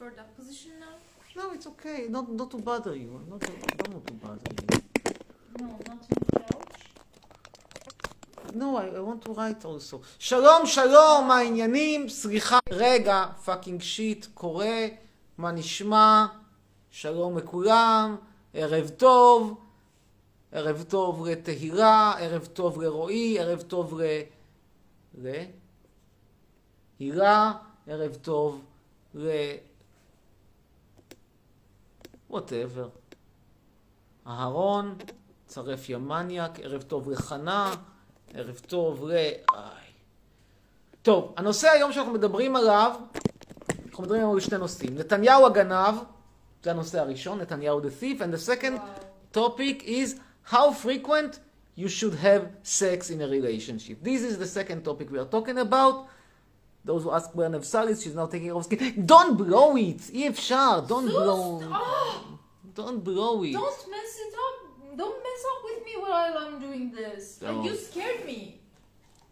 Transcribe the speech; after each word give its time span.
prefer 0.00 0.16
that 0.16 0.34
position 0.36 0.72
now? 0.80 0.96
No, 1.36 1.52
it's 1.52 1.66
okay. 1.66 2.06
Not, 2.08 2.32
not 2.32 2.50
to 2.52 2.58
bother 2.58 2.94
you. 2.96 3.20
Not 3.28 3.40
to, 3.42 3.52
don't 3.78 3.92
want 3.94 4.06
to 4.06 4.14
bother 4.14 4.50
you. 4.56 4.66
No, 5.60 5.66
not 5.88 6.00
in 6.10 6.18
the 6.26 6.40
couch. 6.40 6.80
No, 8.54 8.76
I, 8.76 8.86
I 8.86 9.00
want 9.00 9.22
to 9.26 9.32
write 9.32 9.64
also. 9.64 10.00
שלום, 10.18 10.66
שלום, 10.66 11.28
מה 11.28 11.36
העניינים? 11.36 12.08
סליחה, 12.08 12.58
רגע, 12.70 13.26
פאקינג 13.44 13.82
שיט, 13.82 14.26
קורא, 14.34 14.66
מה 15.38 15.52
נשמע? 15.52 16.26
שלום 16.90 17.38
לכולם, 17.38 18.16
ערב 18.54 18.88
טוב, 18.88 19.60
ערב 20.52 20.84
טוב 20.88 21.26
לתהירה, 21.26 22.14
ערב 22.18 22.46
טוב 22.46 22.82
לרועי, 22.82 23.38
ערב 23.38 23.62
טוב 23.62 24.00
ל... 24.00 24.04
ל... 25.22 25.44
הילה, 26.98 27.52
ערב 27.86 28.14
טוב 28.14 28.64
ל... 29.14 29.28
ווטאבר. 32.30 32.88
אהרון, 34.26 34.94
צרף 35.46 35.88
ימניאק, 35.88 36.60
ערב 36.60 36.82
טוב 36.82 37.10
לחנה, 37.10 37.74
ערב 38.34 38.60
טוב 38.66 39.04
ל... 39.08 39.10
איי. 39.10 39.90
טוב, 41.02 41.34
הנושא 41.36 41.70
היום 41.70 41.92
שאנחנו 41.92 42.12
מדברים 42.12 42.56
עליו, 42.56 42.92
אנחנו 43.86 44.02
מדברים 44.02 44.20
היום 44.20 44.34
על 44.34 44.40
שני 44.40 44.58
נושאים. 44.58 44.94
נתניהו 44.94 45.46
הגנב, 45.46 45.94
זה 46.62 46.70
הנושא 46.70 47.00
הראשון, 47.00 47.40
נתניהו 47.40 47.80
the 47.80 48.02
thief, 48.02 48.20
and 48.20 48.34
the 48.34 48.50
second 48.50 48.78
topic 49.34 49.82
is 49.82 50.14
how 50.50 50.72
frequent 50.84 51.38
you 51.76 51.88
should 51.88 52.14
have 52.14 52.42
sex 52.62 53.10
in 53.10 53.20
a 53.20 53.26
relationship. 53.26 54.02
This 54.02 54.22
is 54.22 54.38
the 54.38 54.46
second 54.46 54.84
topic 54.84 55.10
we 55.10 55.18
are 55.18 55.30
talking 55.36 55.58
about. 55.58 55.94
Those 56.84 57.02
who 57.04 57.10
ask 57.12 57.34
where 57.34 57.48
Nevsalis, 57.50 58.02
she's 58.02 58.14
now 58.14 58.26
taking 58.26 58.50
off 58.52 58.64
skin. 58.64 59.04
Don't 59.06 59.36
blow 59.36 59.76
it! 59.76 60.10
אי 60.12 60.28
אפשר, 60.28 60.80
don't 60.88 61.08
blow... 61.08 61.62
Oh, 61.62 62.38
Don't 62.74 63.00
blow 63.04 63.42
it. 63.44 63.52
don't 63.52 63.82
mess 63.94 64.12
it 64.26 64.34
up. 64.46 64.56
Don't 64.96 65.18
mess 65.28 65.42
up 65.52 65.60
with 65.68 65.80
me 65.88 65.94
while 66.04 66.34
I'm 66.42 66.58
doing 66.66 66.86
this. 67.00 67.24
Like, 67.42 67.64
you 67.66 67.74
scared 67.76 68.24
me. 68.24 68.40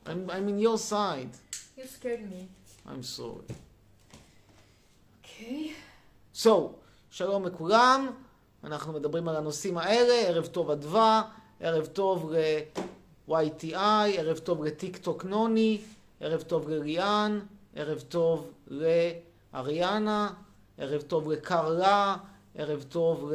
I'm, 0.07 0.29
I'm 0.31 0.47
in 0.49 0.59
your 0.59 0.79
side. 0.79 1.31
You 1.77 1.85
scared 1.87 2.25
me. 2.31 2.49
I'm 2.91 3.03
sorry. 3.03 3.47
Okay. 5.25 5.73
So, 6.33 6.75
שלום 7.11 7.45
לכולם, 7.47 8.11
אנחנו 8.65 8.93
מדברים 8.93 9.29
על 9.29 9.37
הנושאים 9.37 9.79
האלה, 9.79 10.15
ערב 10.29 10.47
טוב 10.47 10.71
אדווה, 10.71 11.23
ערב 11.61 11.87
טוב 11.87 12.33
ל-YTI, 12.33 13.77
ערב 14.19 14.39
טוב 14.39 14.65
לטיק 14.65 14.97
טוק 14.97 15.25
נוני, 15.25 15.81
ערב 16.21 16.43
טוב 16.43 16.69
לליאן, 16.69 17.41
ערב 17.75 18.01
טוב 18.01 18.51
לאריאנה, 18.67 20.31
ערב 20.79 21.03
טוב 21.03 21.33
לקרלה, 21.33 22.17
ערב 22.55 22.85
טוב 22.89 23.33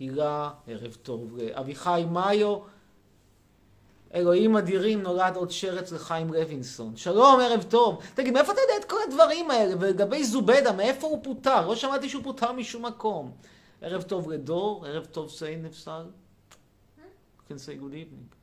להילה, 0.00 0.50
ערב 0.66 0.96
טוב 1.02 1.36
לאביחי 1.36 2.04
מאיו. 2.10 2.58
אלוהים 4.14 4.56
אדירים, 4.56 5.02
נולד 5.02 5.36
עוד 5.36 5.50
שרץ 5.50 5.92
לחיים 5.92 6.32
לוינסון. 6.32 6.96
שלום, 6.96 7.40
ערב 7.40 7.62
טוב. 7.68 8.02
תגיד, 8.14 8.34
מאיפה 8.34 8.52
אתה 8.52 8.60
יודע 8.60 8.84
את 8.84 8.90
כל 8.90 8.96
הדברים 9.08 9.50
האלה? 9.50 9.74
ולגבי 9.80 10.24
זובדה, 10.24 10.72
מאיפה 10.72 11.06
הוא 11.06 11.24
פוטר? 11.24 11.66
לא 11.66 11.76
שמעתי 11.76 12.08
שהוא 12.08 12.24
פוטר 12.24 12.52
משום 12.52 12.86
מקום. 12.86 13.32
ערב 13.82 14.02
טוב 14.02 14.30
לדור, 14.30 14.86
ערב 14.86 15.04
טוב 15.04 15.30
סיין 15.30 15.62
נפסל. 15.62 16.02
You 17.38 17.52
can 17.52 17.58
say 17.58 17.76
good 17.82 17.94
evening. 17.94 18.41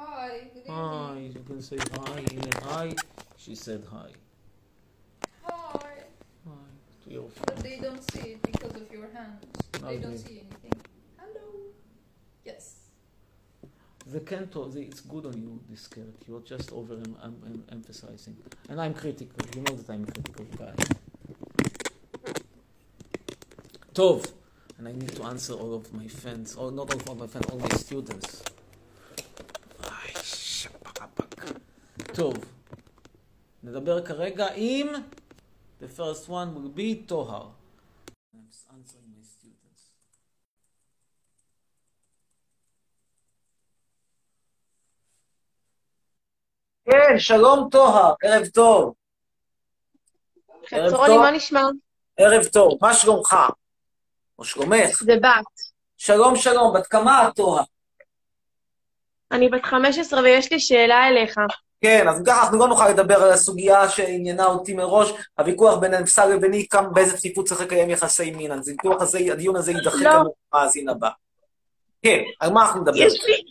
Hi. 0.00 0.40
hi. 0.66 1.30
You 1.34 1.44
can 1.46 1.60
say 1.60 1.76
hi. 1.76 2.24
hi. 2.62 2.94
She 3.36 3.54
said 3.54 3.84
hi. 3.90 4.08
Hi. 5.44 5.78
Hi. 6.46 6.52
To 7.04 7.10
your. 7.10 7.28
But 7.44 7.58
they 7.58 7.78
don't 7.78 8.02
see 8.10 8.30
it 8.30 8.42
because 8.42 8.80
of 8.80 8.90
your 8.90 9.08
hands. 9.12 9.44
They 9.72 9.98
don't 9.98 10.16
see 10.16 10.40
anything. 10.46 10.80
Hello. 11.18 11.48
Yes. 12.46 12.76
The 14.06 14.20
canto, 14.20 14.68
the, 14.68 14.80
it's 14.80 15.00
good 15.00 15.26
on 15.26 15.34
you, 15.34 15.60
this 15.68 15.86
carrot. 15.86 16.16
You're 16.26 16.40
just 16.40 16.72
over 16.72 16.94
em, 16.94 17.16
em, 17.22 17.36
em, 17.46 17.64
emphasizing. 17.70 18.36
And 18.70 18.80
I'm 18.80 18.94
critical. 18.94 19.36
You 19.54 19.62
know 19.62 19.76
that 19.76 19.92
I'm 19.92 20.06
critical 20.06 20.46
guy. 20.56 20.72
Tov. 23.92 24.32
And 24.78 24.88
I 24.88 24.92
need 24.92 25.14
to 25.14 25.24
answer 25.24 25.52
all 25.52 25.74
of 25.74 25.92
my 25.92 26.06
fans, 26.08 26.56
all 26.56 26.70
not 26.70 26.90
all 26.90 27.12
of 27.12 27.18
my 27.18 27.26
fans, 27.26 27.44
all 27.50 27.58
my 27.58 27.68
students. 27.76 28.42
טוב, 32.20 32.34
נדבר 33.62 34.06
כרגע 34.06 34.46
עם, 34.54 34.88
the 35.82 35.86
first 35.96 36.28
one 36.28 36.54
will 36.54 36.78
be 36.78 37.08
טוהר. 37.08 37.48
I'm 38.34 38.38
answering 38.70 39.10
my 39.14 39.24
students. 39.24 39.82
כן, 46.84 47.18
שלום 47.18 47.68
טוהר, 47.70 48.14
ערב 48.22 48.46
טוב. 48.46 48.94
ערב 50.70 50.88
חצרוני, 50.88 51.06
טוב. 51.06 51.22
מה 51.22 51.30
נשמע? 51.30 51.62
ערב 52.16 52.44
טוב, 52.44 52.78
מה 52.82 52.94
שלומך? 52.94 53.36
או 54.38 54.44
שלומך? 54.44 55.02
זה 55.02 55.16
בת. 55.16 55.60
שלום, 55.96 56.36
שלום, 56.36 56.74
בת 56.76 56.86
כמה 56.86 57.28
את 57.28 57.36
טוהר? 57.36 57.64
אני 59.32 59.48
בת 59.48 59.64
15 59.64 60.22
ויש 60.22 60.52
לי 60.52 60.60
שאלה 60.60 61.08
אליך. 61.08 61.38
כן, 61.80 62.08
אז 62.08 62.22
ככה 62.26 62.42
אנחנו 62.42 62.58
לא 62.58 62.68
נוכל 62.68 62.88
לדבר 62.88 63.22
על 63.22 63.30
הסוגיה 63.30 63.88
שעניינה 63.88 64.46
אותי 64.46 64.74
מראש, 64.74 65.12
הוויכוח 65.38 65.78
בין 65.78 65.94
הנפסל 65.94 66.26
לביני, 66.26 66.68
כמה, 66.68 66.88
באיזה 66.88 67.16
דחיפות 67.16 67.46
צריך 67.46 67.60
לקיים 67.60 67.90
יחסי 67.90 68.30
מין, 68.30 68.52
אז 68.52 68.68
הוויכוח 68.68 69.02
הזה, 69.02 69.18
הדיון 69.32 69.56
הזה 69.56 69.72
יידחה 69.72 69.96
לא. 70.00 70.24
במאזין 70.52 70.88
הבא. 70.88 71.08
כן, 72.02 72.18
על 72.40 72.52
מה 72.52 72.62
אנחנו 72.62 72.80
נדבר? 72.80 72.96
יש 72.96 73.24
לי... 73.26 73.42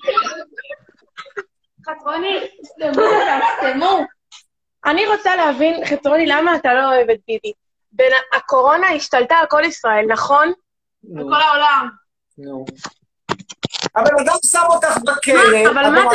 חצרוני, 1.90 2.40
סתמו 2.66 3.03
אותה, 3.03 3.40
סתמו. 3.57 4.00
אני 4.85 5.07
רוצה 5.07 5.35
להבין, 5.35 5.85
חצרוני, 5.85 6.25
למה 6.25 6.56
אתה 6.56 6.73
לא 6.73 6.96
אוהב 6.96 7.09
את 7.09 7.19
ביבי? 7.28 7.53
בין 7.91 8.11
הקורונה 8.34 8.88
השתלטה 8.88 9.35
על 9.35 9.46
כל 9.50 9.63
ישראל, 9.66 10.06
נכון? 10.07 10.51
נו, 11.03 11.28
בכל 11.28 11.41
העולם. 11.41 11.90
נו. 12.38 12.66
הבן 14.00 14.20
אדם 14.20 14.36
שם 14.46 14.66
אותך 14.70 14.98
בכלא, 14.98 15.58
הבן 15.70 15.78
אדם 15.78 16.08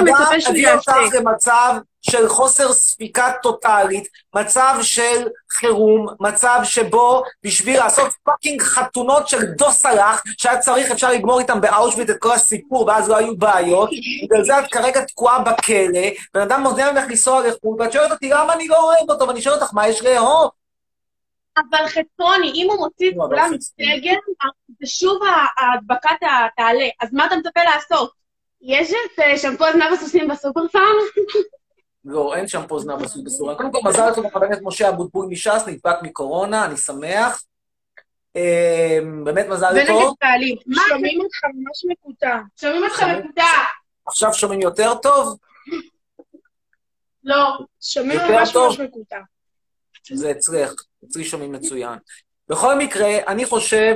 הביא? 0.49 0.73
אותך 0.73 0.93
למצב 1.15 1.75
של 2.03 2.29
חוסר 2.29 2.73
ספיקה 2.73 3.33
טוטאלית, 3.43 4.09
מצב 4.35 4.75
של 4.83 5.29
חירום, 5.53 6.07
מצב 6.21 6.61
שבו 6.65 7.23
בשביל 7.45 7.79
לעשות 7.79 8.13
fucking 8.25 8.63
חתונות 8.63 9.29
של 9.29 9.45
דוסלח, 9.45 10.23
שהיה 10.39 10.59
צריך, 10.59 10.91
אפשר 10.91 11.11
לגמור 11.11 11.41
איתם 11.41 11.61
באושוויץ 11.61 12.11
את 12.11 12.17
כל 12.19 12.33
הסיפור, 12.33 12.87
ואז 12.87 13.09
לא 13.09 13.17
היו 13.17 13.37
בעיות, 13.37 13.91
בגלל 14.25 14.45
זה 14.45 14.59
את 14.59 14.65
כרגע 14.71 15.05
תקועה 15.05 15.39
בכלא, 15.39 16.09
בן 16.35 16.41
אדם 16.41 16.63
מודיע 16.63 16.93
ממך 16.93 17.05
לנסוע 17.09 17.49
לחו"ל, 17.49 17.77
ואת 17.83 17.93
שואלת 17.93 18.11
אותי 18.11 18.29
למה 18.29 18.53
אני 18.53 18.69
לא 18.69 18.83
אוהב 18.85 19.11
אותו, 19.11 19.29
ואני 19.29 19.43
שואל 19.43 19.55
אותך 19.55 19.71
מה 19.75 19.89
יש 19.89 20.03
לאהוב? 20.03 20.51
אבל 21.57 21.87
חצרוני, 21.89 22.53
אם 22.55 22.67
הוא 22.71 22.79
מוציא 22.79 23.11
את 23.11 23.17
לא, 23.17 23.25
כולם. 23.27 23.51
מסגר, 23.55 24.15
זה 24.81 24.87
שוב 24.87 25.23
ההדבקה 25.57 26.11
תעלה. 26.57 26.89
אז 27.01 27.13
מה 27.13 27.27
אתה 27.27 27.37
מצפה 27.37 27.61
לעשות? 27.75 28.13
יש 28.63 28.91
את 28.91 29.19
אה, 29.19 29.39
שמפו 29.39 29.67
הזנב 29.67 29.93
הסוסים 29.93 30.29
בסופר 30.29 30.69
פארם? 30.69 31.25
לא, 32.05 32.35
אין 32.37 32.49
שם 32.49 32.63
פה 32.69 32.79
זנב 32.79 33.03
עשוי 33.03 33.23
בסורה. 33.23 33.55
קודם 33.55 33.73
כל, 33.73 33.79
מזל 33.85 34.15
טוב 34.15 34.27
לחבר 34.27 34.45
הכנסת 34.45 34.63
משה 34.63 34.89
אבוטבול 34.89 35.27
מש"ס, 35.27 35.63
נדבק 35.67 35.97
מקורונה, 36.03 36.65
אני 36.65 36.77
שמח. 36.77 37.43
אה, 38.37 38.99
באמת 39.25 39.47
מזל 39.47 39.73
ונגד 39.75 39.87
טוב. 39.87 40.15
בעלים. 40.21 40.57
שומעים 40.89 41.21
אותך 41.21 41.45
ממש 41.45 41.85
מקוטע. 41.89 42.39
שומעים 42.61 42.85
אותך? 42.85 43.03
מקוטע. 43.03 43.45
עכשיו 44.07 44.35
שומעים 44.35 44.61
יותר 44.61 44.95
טוב? 44.95 45.39
לא, 47.25 47.59
שומעים 47.81 48.19
ממש? 48.19 48.57
ממש 48.57 48.81
מקוטע. 48.81 49.19
זה 50.13 50.31
אצלך, 50.31 50.73
אצלי 51.09 51.25
שומעים 51.25 51.53
מצוין. 51.53 51.99
בכל 52.49 52.75
מקרה, 52.75 53.09
אני 53.27 53.45
חושב 53.47 53.95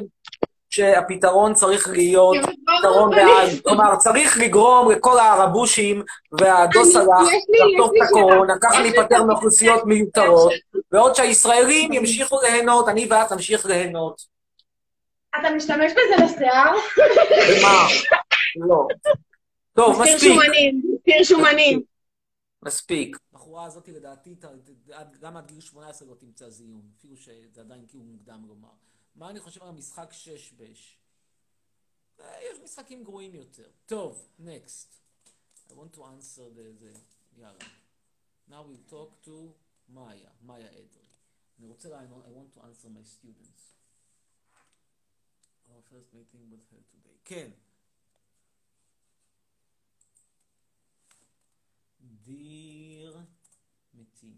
שהפתרון 0.70 1.54
צריך 1.54 1.88
להיות 1.88 2.36
פתרון 2.80 3.14
ריאלי. 3.14 3.62
כלומר, 3.62 3.96
צריך 3.96 4.38
לגרום 4.40 4.90
לכל 4.90 5.18
הערבושים 5.18 6.02
והדוסלח 6.32 7.04
יש 7.32 7.44
לי- 7.48 7.58
לחטוף 7.76 7.90
את 7.96 8.08
הקורונה, 8.08 8.54
ככה 8.62 8.74
שאלה. 8.74 9.24
מאוכלוסיות 9.24 9.86
מיותרות, 9.86 10.52
בעוד 10.92 11.14
שהישראלים 11.14 11.92
ימשיכו 11.92 12.40
ליהנות, 12.42 12.88
אני 12.88 13.06
ואת 13.10 13.32
נמשיך 13.32 13.66
ליהנות. 13.66 14.22
אתה 15.40 15.50
משתמש 15.56 15.92
בזה 15.92 16.24
לשיער? 16.24 16.72
ומה? 17.58 17.86
לא. 18.68 18.86
טוב, 19.74 20.02
מספיק. 20.02 20.32
מסתיר 20.94 21.24
שומנים. 21.24 21.80
מספיק. 22.64 23.16
הבחורה 23.58 23.66
הזאת 23.66 23.88
לדעתי, 23.88 24.34
גם 25.20 25.36
עד 25.36 25.46
גיל 25.46 25.60
18 25.60 26.08
לא 26.08 26.14
תמצא 26.14 26.50
זיון, 26.50 26.90
אפילו 26.98 27.16
שזה 27.16 27.60
עדיין 27.60 27.86
כאילו 27.86 28.04
מוקדם 28.04 28.44
לומר. 28.48 28.74
מה 29.14 29.30
אני 29.30 29.40
חושב 29.40 29.62
על 29.62 29.68
המשחק 29.68 30.12
שש 30.12 30.52
בש? 30.52 30.98
אה, 32.20 32.42
יש 32.42 32.58
משחקים 32.64 33.04
גרועים 33.04 33.34
יותר. 33.34 33.70
טוב, 33.86 34.28
next. 34.40 34.86
I 35.68 35.72
want 35.72 35.96
to 35.96 35.98
answer 35.98 36.48
the... 36.56 36.82
the... 36.82 36.98
יאללה. 37.36 37.64
Now 38.48 38.52
we'll 38.52 38.90
talk 38.92 39.26
to 39.26 39.30
מאיה, 39.88 40.30
מאיה 40.42 40.70
אדרי. 40.70 41.08
אני 41.58 41.66
רוצה 41.66 41.88
לענות, 41.88 42.24
I 42.24 42.28
want 42.28 42.58
to 42.58 42.60
answer 42.60 42.88
my 42.88 43.04
students. 43.04 43.62
Our 45.68 45.82
first 45.90 46.14
meeting 46.14 46.50
was 46.50 46.62
held 46.70 46.86
today. 46.92 47.18
כן. 47.24 47.50
דיר 52.00 53.18
מתים. 53.98 54.30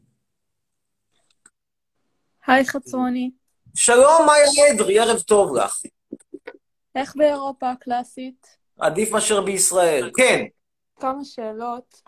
היי 2.47 2.65
חצרוני, 2.65 3.31
שלום, 3.75 4.27
מאיה 4.27 4.75
אדרי, 4.75 4.99
ערב 4.99 5.21
טוב 5.21 5.57
לך. 5.57 5.81
איך 6.95 7.17
באירופה 7.17 7.71
הקלאסית? 7.71 8.57
עדיף 8.79 9.13
מאשר 9.13 9.41
בישראל. 9.41 10.11
כן. 10.17 10.45
כמה 10.97 11.25
שאלות. 11.25 12.03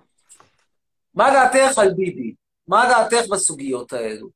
מה 1.14 1.30
דעתך 1.30 1.78
על 1.78 1.94
ביבי? 1.94 2.34
מה 2.68 2.84
דעתך 2.88 3.28
בסוגיות 3.30 3.92
האלו? 3.92 4.28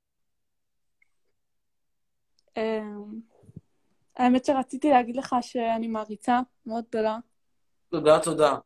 אמ, 2.56 3.20
האמת 4.16 4.44
שרציתי 4.44 4.90
להגיד 4.90 5.16
לך 5.16 5.36
שאני 5.40 5.88
מעריצה 5.88 6.40
מאוד 6.66 6.84
גדולה. 6.88 7.18
תודה, 7.90 8.20
תודה. 8.20 8.56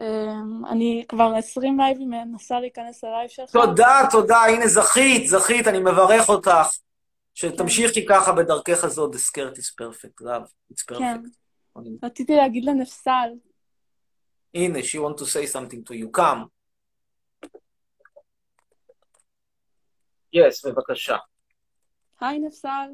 אמ, 0.00 0.66
אני 0.66 1.04
כבר 1.08 1.34
20 1.38 1.80
לייבים 1.80 2.10
מנסה 2.10 2.60
להיכנס 2.60 3.04
ללייב 3.04 3.28
שלך. 3.28 3.50
תודה, 3.50 4.00
תודה, 4.10 4.36
הנה 4.36 4.66
זכית, 4.66 5.26
זכית, 5.28 5.66
אני 5.66 5.78
מברך 5.78 6.28
אותך. 6.28 6.50
שתמשיכי 7.34 8.06
ככה 8.06 8.32
בדרכך 8.32 8.84
הזאת, 8.84 9.14
the 9.14 9.18
skirt 9.18 9.56
is 9.56 9.84
perfect, 9.84 10.22
love, 10.24 10.72
it's 10.72 10.84
כן. 10.98 11.22
perfect. 11.24 11.80
רציתי 12.02 12.36
להגיד 12.36 12.64
לנפסל, 12.64 13.30
הנה, 14.54 14.78
she 14.78 14.98
want 14.98 15.18
to 15.20 15.24
say 15.24 15.46
something 15.54 15.82
to 15.90 15.94
you, 15.94 16.20
come. 16.20 16.44
yes, 20.36 20.68
בבקשה. 20.70 21.16
היי 22.20 22.38
נפסל. 22.38 22.90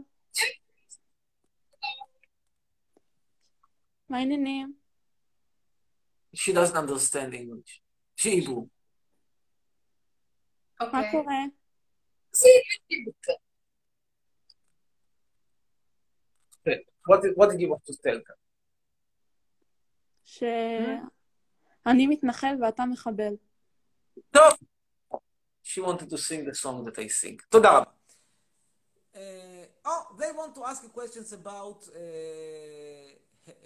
מה 4.11 4.19
העניינים? 4.19 4.86
She 6.36 6.54
doesn't 6.54 6.78
understand 6.78 7.34
English. 7.34 7.82
she 8.16 8.30
Hebrew. 8.42 8.68
מה 10.80 10.88
אוקיי. 10.88 11.12
קורה? 11.12 11.36
What 17.10 17.22
did, 17.22 17.34
what 17.36 17.50
did 17.50 17.60
you 17.60 17.70
want 17.70 17.84
to 17.86 17.96
tell 18.04 18.20
her? 18.28 18.36
שאני 20.24 22.08
מתנחל 22.08 22.56
ואתה 22.62 22.84
מחבל. 22.86 23.34
טוב. 24.32 24.54
She 25.64 25.82
wanted 25.82 26.10
to 26.10 26.18
sing 26.18 26.46
the 26.46 26.56
song 26.56 26.86
that 26.86 26.98
I 27.00 27.08
sing. 27.08 27.38
תודה 27.50 27.70
רבה. 27.78 27.92
Uh, 29.14 29.18
oh, 29.86 30.16
they 30.18 30.32
want 30.32 30.56
to 30.56 30.64
ask 30.64 30.84
you 30.84 30.90
questions 30.90 31.34
about 31.34 31.88
uh, 31.88 33.10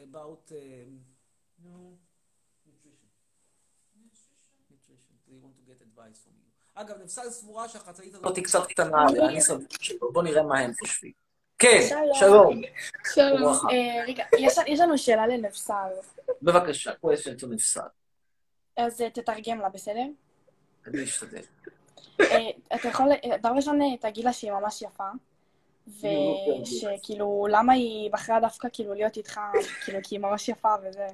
about 0.08 0.44
um, 0.52 1.00
no 1.64 1.98
They 5.31 5.39
want 5.45 5.55
to 5.59 5.63
get 5.71 5.81
advice 5.81 6.19
from 6.25 6.35
you. 6.41 6.51
אגב, 6.75 7.03
נפסל 7.03 7.31
סבורה 7.31 7.69
שהחצאית 7.69 8.15
הזאת 8.15 8.37
היא 8.37 8.45
קצת 8.45 8.67
קטנה, 8.67 9.07
אני 9.29 9.41
סבור. 9.41 10.13
בוא 10.13 10.23
נראה 10.23 10.43
מה 10.43 10.59
הם 10.59 10.73
חושבים. 10.81 11.13
כן, 11.59 11.89
שלום. 12.13 12.61
שלום. 13.15 13.55
אה, 13.71 14.05
רגע, 14.07 14.25
יש 14.67 14.81
לנו 14.81 14.99
שאלה 14.99 15.27
לנפסל. 15.27 15.89
בבקשה, 16.43 16.91
question 16.93 17.43
to 17.43 17.47
נפסל. 17.47 17.81
אז 18.77 19.01
אה, 19.01 19.11
תתרגם 19.11 19.59
לה, 19.59 19.69
בסדר? 19.69 20.05
אני 20.87 21.05
אשתדל. 21.05 21.43
אה, 22.21 22.51
אתה 22.75 22.89
יכול, 22.89 23.09
דבר 23.41 23.51
ראשון, 23.57 23.97
תגיד 24.01 24.25
לה 24.25 24.33
שהיא 24.33 24.53
ממש 24.53 24.83
יפה. 24.83 25.09
ושכאילו, 25.87 27.47
למה 27.51 27.73
היא 27.73 28.11
בחרה 28.13 28.41
דווקא 28.41 28.69
כאילו 28.73 28.95
להיות 28.95 29.17
איתך, 29.17 29.41
כאילו, 29.85 29.99
כי 30.03 30.15
היא 30.15 30.21
ממש 30.21 30.49
יפה 30.49 30.75
וזה. 30.83 31.07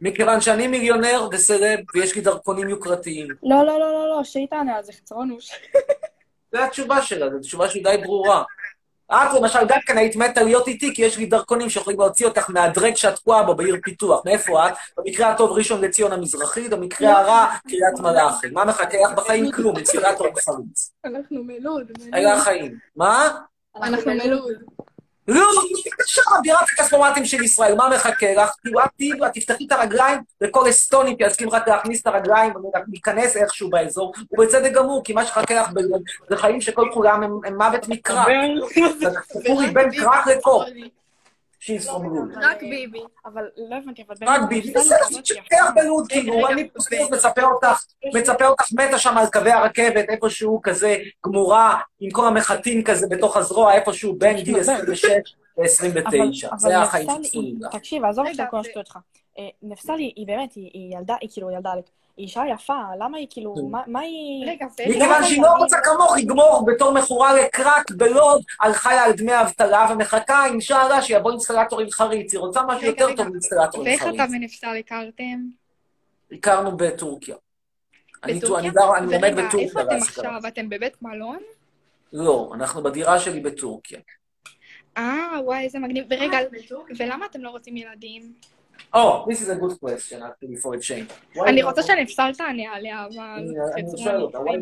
מכיוון 0.00 0.40
שאני 0.40 0.66
מיליונר 0.66 1.28
וסלב 1.32 1.78
ויש 1.94 2.16
לי 2.16 2.20
דרכונים 2.20 2.68
יוקרתיים. 2.68 3.28
לא, 3.42 3.56
לא, 3.66 3.80
לא, 3.80 3.92
לא, 3.92 4.08
לא, 4.08 4.24
שהיא 4.24 4.46
תענה 4.50 4.76
על 4.76 4.82
זה, 4.82 4.92
חצרונוש. 4.92 5.50
זו 6.52 6.58
התשובה 6.58 7.02
שלה, 7.02 7.30
זו 7.30 7.38
תשובה 7.38 7.68
שהיא 7.68 7.84
די 7.84 7.96
ברורה. 8.04 8.42
את 9.12 9.34
למשל 9.40 9.58
גם 9.68 9.78
כן 9.86 9.98
היית 9.98 10.16
מתה 10.16 10.42
להיות 10.42 10.68
איתי, 10.68 10.94
כי 10.94 11.02
יש 11.02 11.18
לי 11.18 11.26
דרכונים 11.26 11.70
שיכולים 11.70 12.00
להוציא 12.00 12.26
אותך 12.26 12.50
מהדרג 12.50 12.94
שאת 12.94 13.14
תקועה 13.14 13.42
בו 13.42 13.54
בעיר 13.54 13.76
פיתוח. 13.82 14.22
מאיפה 14.24 14.68
את? 14.68 14.72
במקרה 14.96 15.32
הטוב 15.32 15.52
ראשון 15.52 15.84
לציון 15.84 16.12
המזרחית, 16.12 16.70
במקרה 16.70 17.20
הרע 17.20 17.46
קריית 17.68 18.00
מלאכי. 18.00 18.50
מה 18.50 18.64
מחכה 18.64 18.98
לך 19.04 19.12
בחיים? 19.16 19.52
כלום, 19.52 19.76
אינסטלטור 19.76 20.26
חרוץ. 20.44 20.92
אנחנו 21.04 21.44
מלוד. 21.44 21.92
אלה 22.14 22.34
החיים. 22.34 22.78
מה? 22.96 23.28
אנחנו 23.76 24.12
מלוד. 24.14 24.54
לא, 25.28 25.46
בבקשה, 25.86 26.22
בירת 26.42 26.66
הכספומטים 26.72 27.24
של 27.24 27.42
ישראל, 27.42 27.74
מה 27.74 27.88
מחכה 27.88 28.34
לך? 28.34 28.50
כאילו, 28.62 28.80
את 28.80 28.88
תהיי, 28.96 29.10
תפתחי 29.34 29.66
את 29.66 29.72
הרגליים, 29.72 30.18
וכל 30.40 30.70
אסטוני 30.70 31.16
יסכים 31.20 31.50
רק 31.50 31.68
להכניס 31.68 32.02
את 32.02 32.06
הרגליים 32.06 32.52
ולהיכנס 32.56 33.36
איכשהו 33.36 33.70
באזור, 33.70 34.12
ובצדק 34.32 34.72
גמור, 34.72 35.04
כי 35.04 35.12
מה 35.12 35.26
שחכה 35.26 35.54
לך 35.54 35.68
זה 36.30 36.36
חיים 36.36 36.60
שכל 36.60 36.88
כולם 36.94 37.22
הם 37.22 37.56
מוות 37.56 37.88
מקרק. 37.88 38.26
סיפור 39.32 39.60
היא 39.60 39.74
בין 39.74 39.90
קרק 39.90 40.26
לקור. 40.26 40.64
She's 41.60 41.86
from 41.88 42.02
לוד. 42.04 42.32
רק 42.42 42.62
ביבי. 42.62 43.00
אבל 43.26 43.42
לא 43.70 43.76
הבנתי, 43.76 44.04
אבל 44.08 44.16
רק 44.28 44.40
ביבי, 44.48 44.72
בסדר, 44.72 44.96
תשכח 45.22 45.70
בלוד, 45.74 46.06
כאילו, 46.08 46.48
אני 46.48 46.68
פשוט 46.70 47.10
מצפה 47.10 47.42
אותך, 47.42 47.84
מצפה 48.14 48.46
אותך 48.46 48.64
מתה 48.72 48.98
שם 48.98 49.18
על 49.18 49.26
קווי 49.26 49.52
הרכבת, 49.52 50.08
איפשהו 50.08 50.60
כזה 50.62 50.96
גמורה, 51.26 51.80
עם 52.00 52.10
כל 52.10 52.26
המחטים 52.26 52.84
כזה 52.84 53.06
בתוך 53.10 53.36
הזרוע, 53.36 53.72
איפשהו 53.74 54.14
בין 54.18 54.40
גיל 54.40 54.58
26 54.60 55.04
ל-29. 55.58 56.56
זה 56.56 56.78
החיים 56.78 57.08
שצפויים 57.24 57.56
לך. 57.62 57.76
תקשיב, 57.76 58.04
עזוב 58.04 58.26
רגע, 58.26 58.32
עכשיו 58.32 58.46
כל 58.50 58.56
ו- 58.56 58.60
השטויות 58.60 58.86
שלך. 58.86 58.98
אה, 59.38 59.48
נפסל 59.62 59.96
היא 59.98 60.26
באמת, 60.26 60.52
היא 60.54 60.96
ילדה, 60.96 61.14
היא 61.20 61.28
כאילו 61.32 61.50
ילדה, 61.50 61.72
היא 61.72 61.82
אישה 62.20 62.42
יפה, 62.54 62.78
למה 62.98 63.18
היא 63.18 63.26
כאילו, 63.30 63.54
כן. 63.54 63.60
מה- 63.70 63.82
מה 63.86 64.00
היא... 64.00 64.46
רגע, 64.50 64.66
מכיוון 64.88 65.24
שהיא 65.24 65.42
לא 65.42 65.48
רוצה 65.58 65.76
כמוך 65.84 66.14
לגמור 66.18 66.64
בתור 66.66 66.92
מכורה 66.94 67.34
לקרק 67.34 67.90
בלוד, 67.90 68.42
על 68.60 68.72
חיה 68.72 69.04
על 69.04 69.12
דמי 69.12 69.40
אבטלה, 69.40 69.86
ומחכה, 69.92 70.46
אינשאללה, 70.46 71.02
שיבוא 71.02 71.30
אינסטלטור 71.30 71.80
עם 71.80 71.90
חריץ. 71.90 72.32
היא 72.32 72.40
רוצה 72.40 72.62
משהו 72.62 72.86
יותר. 72.86 73.14
טוב 73.16 73.28
מאינסטלטור 73.28 73.80
עם 73.80 73.86
ואיך 73.86 74.02
חריץ. 74.02 74.14
אתה 74.20 74.32
ונפסל 74.32 74.76
הכרתם? 74.78 75.40
הכרנו 76.32 76.76
בטורקיה. 76.76 77.36
אני 78.24 78.34
בטורקיה? 78.34 78.58
אני 78.58 78.70
גר- 78.70 78.96
אני 78.96 79.06
לומד 79.14 79.32
בטורקיה. 79.36 79.60
איפה 79.60 79.82
אתם. 79.82 79.96
עכשיו? 79.96 80.40
אתם 80.48 80.68
בבית 80.68 81.02
מלון? 81.02 81.38
לא, 82.12 82.50
אנחנו 82.54 82.82
בדירה 82.82 83.18
שלי 83.20 83.40
בטורקיה. 83.40 83.98
אה, 84.98 85.28
וואי, 85.44 85.64
איזה 85.64 85.78
מגניב. 85.78 86.04
ורגע, 86.10 86.38
ולמה 86.98 87.26
אתם 87.26 87.40
לא 87.40 87.50
רוצים 87.50 87.76
ילדים? 87.76 88.32
Oh, 88.94 89.24
this 89.30 89.40
is 89.42 89.48
a 89.48 89.58
good 89.62 89.78
question, 89.80 90.18
actually, 90.22 90.56
for 90.62 90.74
a 90.74 90.80
change. 90.80 91.40
אני? 91.48 91.62
רוצה 91.62 91.82
שנפסל 91.82 92.34
תענה 92.34 92.72
עליה, 92.72 93.06
אבל 93.06 93.18
אני- 93.18 93.88
חצרוני, 93.94 94.22
אותה, 94.22 94.38
why. 94.38 94.52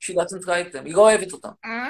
She 0.00 0.12
doesn't 0.14 0.44
like 0.46 0.72
them, 0.74 0.84
היא 0.84 0.94
לא 0.94 1.00
אוהבת 1.00 1.32
אותם. 1.32 1.48
אה? 1.64 1.88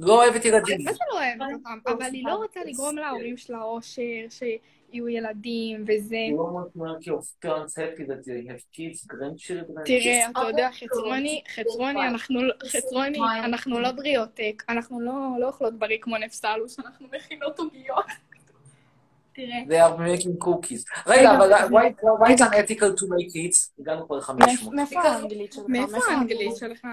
לא 0.00 0.24
אוהבת 0.24 0.44
ילדים. 0.44 0.78
מה 0.84 0.92
זה 0.92 0.98
לא 1.12 1.18
אוהבת 1.18 1.54
אותם? 1.54 1.78
אבל 1.86 2.06
היא 2.12 2.24
לא 2.26 2.34
רוצה 2.34 2.60
לגרום 2.64 2.96
להורים 2.96 3.36
שלה 3.36 3.62
אושר, 3.62 4.02
שיהיו 4.30 5.08
ילדים 5.08 5.84
וזה. 5.86 6.16
תראה, 9.84 10.30
אתה 10.30 10.40
יודע, 10.48 10.70
חצרוני, 10.72 11.42
חצרוני, 11.54 12.08
אנחנו 12.08 12.42
לא- 12.42 12.54
חצרוני, 12.68 13.18
אנחנו 13.44 13.80
לא 13.80 13.90
לא 14.90 15.36
לא 15.40 15.46
אוכלות 15.46 15.78
בריא 15.78 15.98
כמו 16.00 16.18
נפסלוס, 16.18 16.78
אנחנו 16.80 17.06
מכינות 17.12 17.58
עוגיות. 17.58 18.04
תראה. 19.32 19.62
They 19.68 19.88
are 19.90 19.98
making 19.98 20.44
cookies. 20.46 20.84
רגע, 21.06 21.36
אבל 21.36 21.52
why 21.54 21.92
why 22.02 22.30
it's 22.30 22.40
unethical 22.40 23.00
to 23.00 23.04
make 23.04 23.32
kids? 23.32 23.70
הגענו 23.78 24.06
כבר 24.06 24.16
ל-500. 24.16 24.70
מאיפה 24.72 25.00
האנגלית 25.02 25.52
שלך? 25.52 25.64
מאיפה 25.68 25.96
האנגלית 26.10 26.56
שלך? 26.56 26.86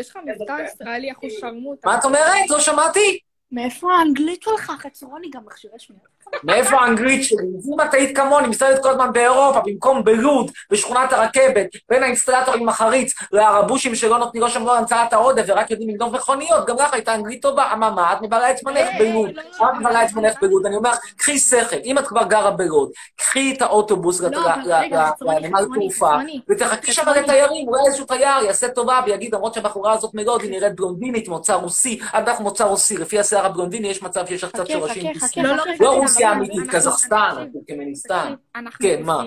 יש 0.00 0.10
לך 0.10 0.18
מבטא 0.24 0.56
ישראלי 0.64 1.12
אחוז 1.12 1.32
שרמוטה. 1.40 1.88
מה 1.88 1.98
את 1.98 2.04
אומרת? 2.04 2.50
לא 2.50 2.60
שמעתי. 2.60 3.18
מאיפה 3.52 3.92
האנגלית 3.92 4.42
שלך? 4.42 4.72
חצרוני 4.78 5.30
גם 5.30 5.42
מכשירי 5.46 5.74
שמיעה. 5.78 6.10
מאיפה 6.44 6.76
האנגלית 6.76 7.24
שלי? 7.24 7.38
אם 7.72 7.80
את 7.80 7.94
היית 7.94 8.16
כמוני, 8.16 8.48
מסתובבת 8.48 8.82
כל 8.82 8.88
הזמן 8.88 9.12
באירופה, 9.12 9.60
במקום 9.64 10.04
בלוד, 10.04 10.50
בשכונת 10.70 11.12
הרכבת, 11.12 11.66
בין 11.88 12.02
האינסטלטורים 12.02 12.62
עם 12.62 12.68
החריץ 12.68 13.14
לערבושים 13.32 13.94
שלא 13.94 14.18
נותנים 14.18 14.42
לו 14.42 14.50
שם 14.50 14.64
לא 14.64 14.78
המצאת 14.78 15.12
העודף 15.12 15.44
ורק 15.46 15.70
יודעים 15.70 15.90
לגנוב 15.90 16.14
מכוניות, 16.14 16.66
גם 16.66 16.76
לך 16.76 16.94
הייתה 16.94 17.14
אנגלית 17.14 17.42
טובה, 17.42 17.72
אממה, 17.72 18.12
את 18.12 18.22
מבלה 18.22 18.50
את 18.50 18.56
זמנך 18.58 18.88
בלוד. 18.98 19.30
לא, 19.36 19.42
לא, 19.60 19.70
את 19.70 19.74
מבלה 19.80 20.04
את 20.04 20.08
זמנך 20.08 20.34
בלוד. 20.42 20.66
אני 20.66 20.76
אומר 20.76 20.90
לך, 20.90 20.98
קחי 21.16 21.38
שכל, 21.38 21.76
אם 21.84 21.98
את 21.98 22.06
כבר 22.06 22.22
גרה 22.24 22.50
בלוד, 22.50 22.90
קחי 23.16 23.54
את 23.56 23.62
האוטובוס 23.62 24.20
לא, 24.20 24.28
לנמל 24.28 25.06
חצרוני, 25.06 25.48
תעופה. 25.74 26.16
ותחכי 26.50 26.92
שם. 26.92 27.02
לתיירים, 27.16 27.68
אולי 27.68 27.80
איזשהו 27.86 28.06
תייר 28.06 28.44
יעשה 28.44 28.68
טובה 28.68 29.00
ויגיד, 29.06 29.34
למרות 29.34 29.54
שהבחורה 29.54 29.92
הזאת 29.92 30.14
מלוד, 30.14 30.42
היא 30.42 30.50
נראית 30.50 30.76
בלונדינית, 30.76 31.28
מוצא 31.28 31.54
רוסי, 31.54 32.00
בטח 32.22 32.40
מוצא 32.40 32.64
רוסי, 32.64 32.96
לפי 32.96 33.18
השיער 33.18 33.39
הבלונדיני 33.46 33.88
יש 33.88 34.02
מצב 34.02 34.26
שיש 34.26 34.44
לך 34.44 34.50
קצת 34.52 34.66
שורשים 34.66 35.14
חכה, 35.14 35.26
חכה, 35.26 35.40
רוסיים. 35.40 35.46
חכה, 35.46 35.56
לא, 35.56 35.66
לא, 35.66 35.74
לא 35.80 35.96
רוסיה 35.98 36.32
אמיתית, 36.32 36.70
קזחסטן, 36.70 37.30
תקשיב, 37.34 37.52
טורקמניסטן. 37.52 38.34
תקשיב, 38.52 38.96
כן, 38.96 39.02
מה? 39.02 39.22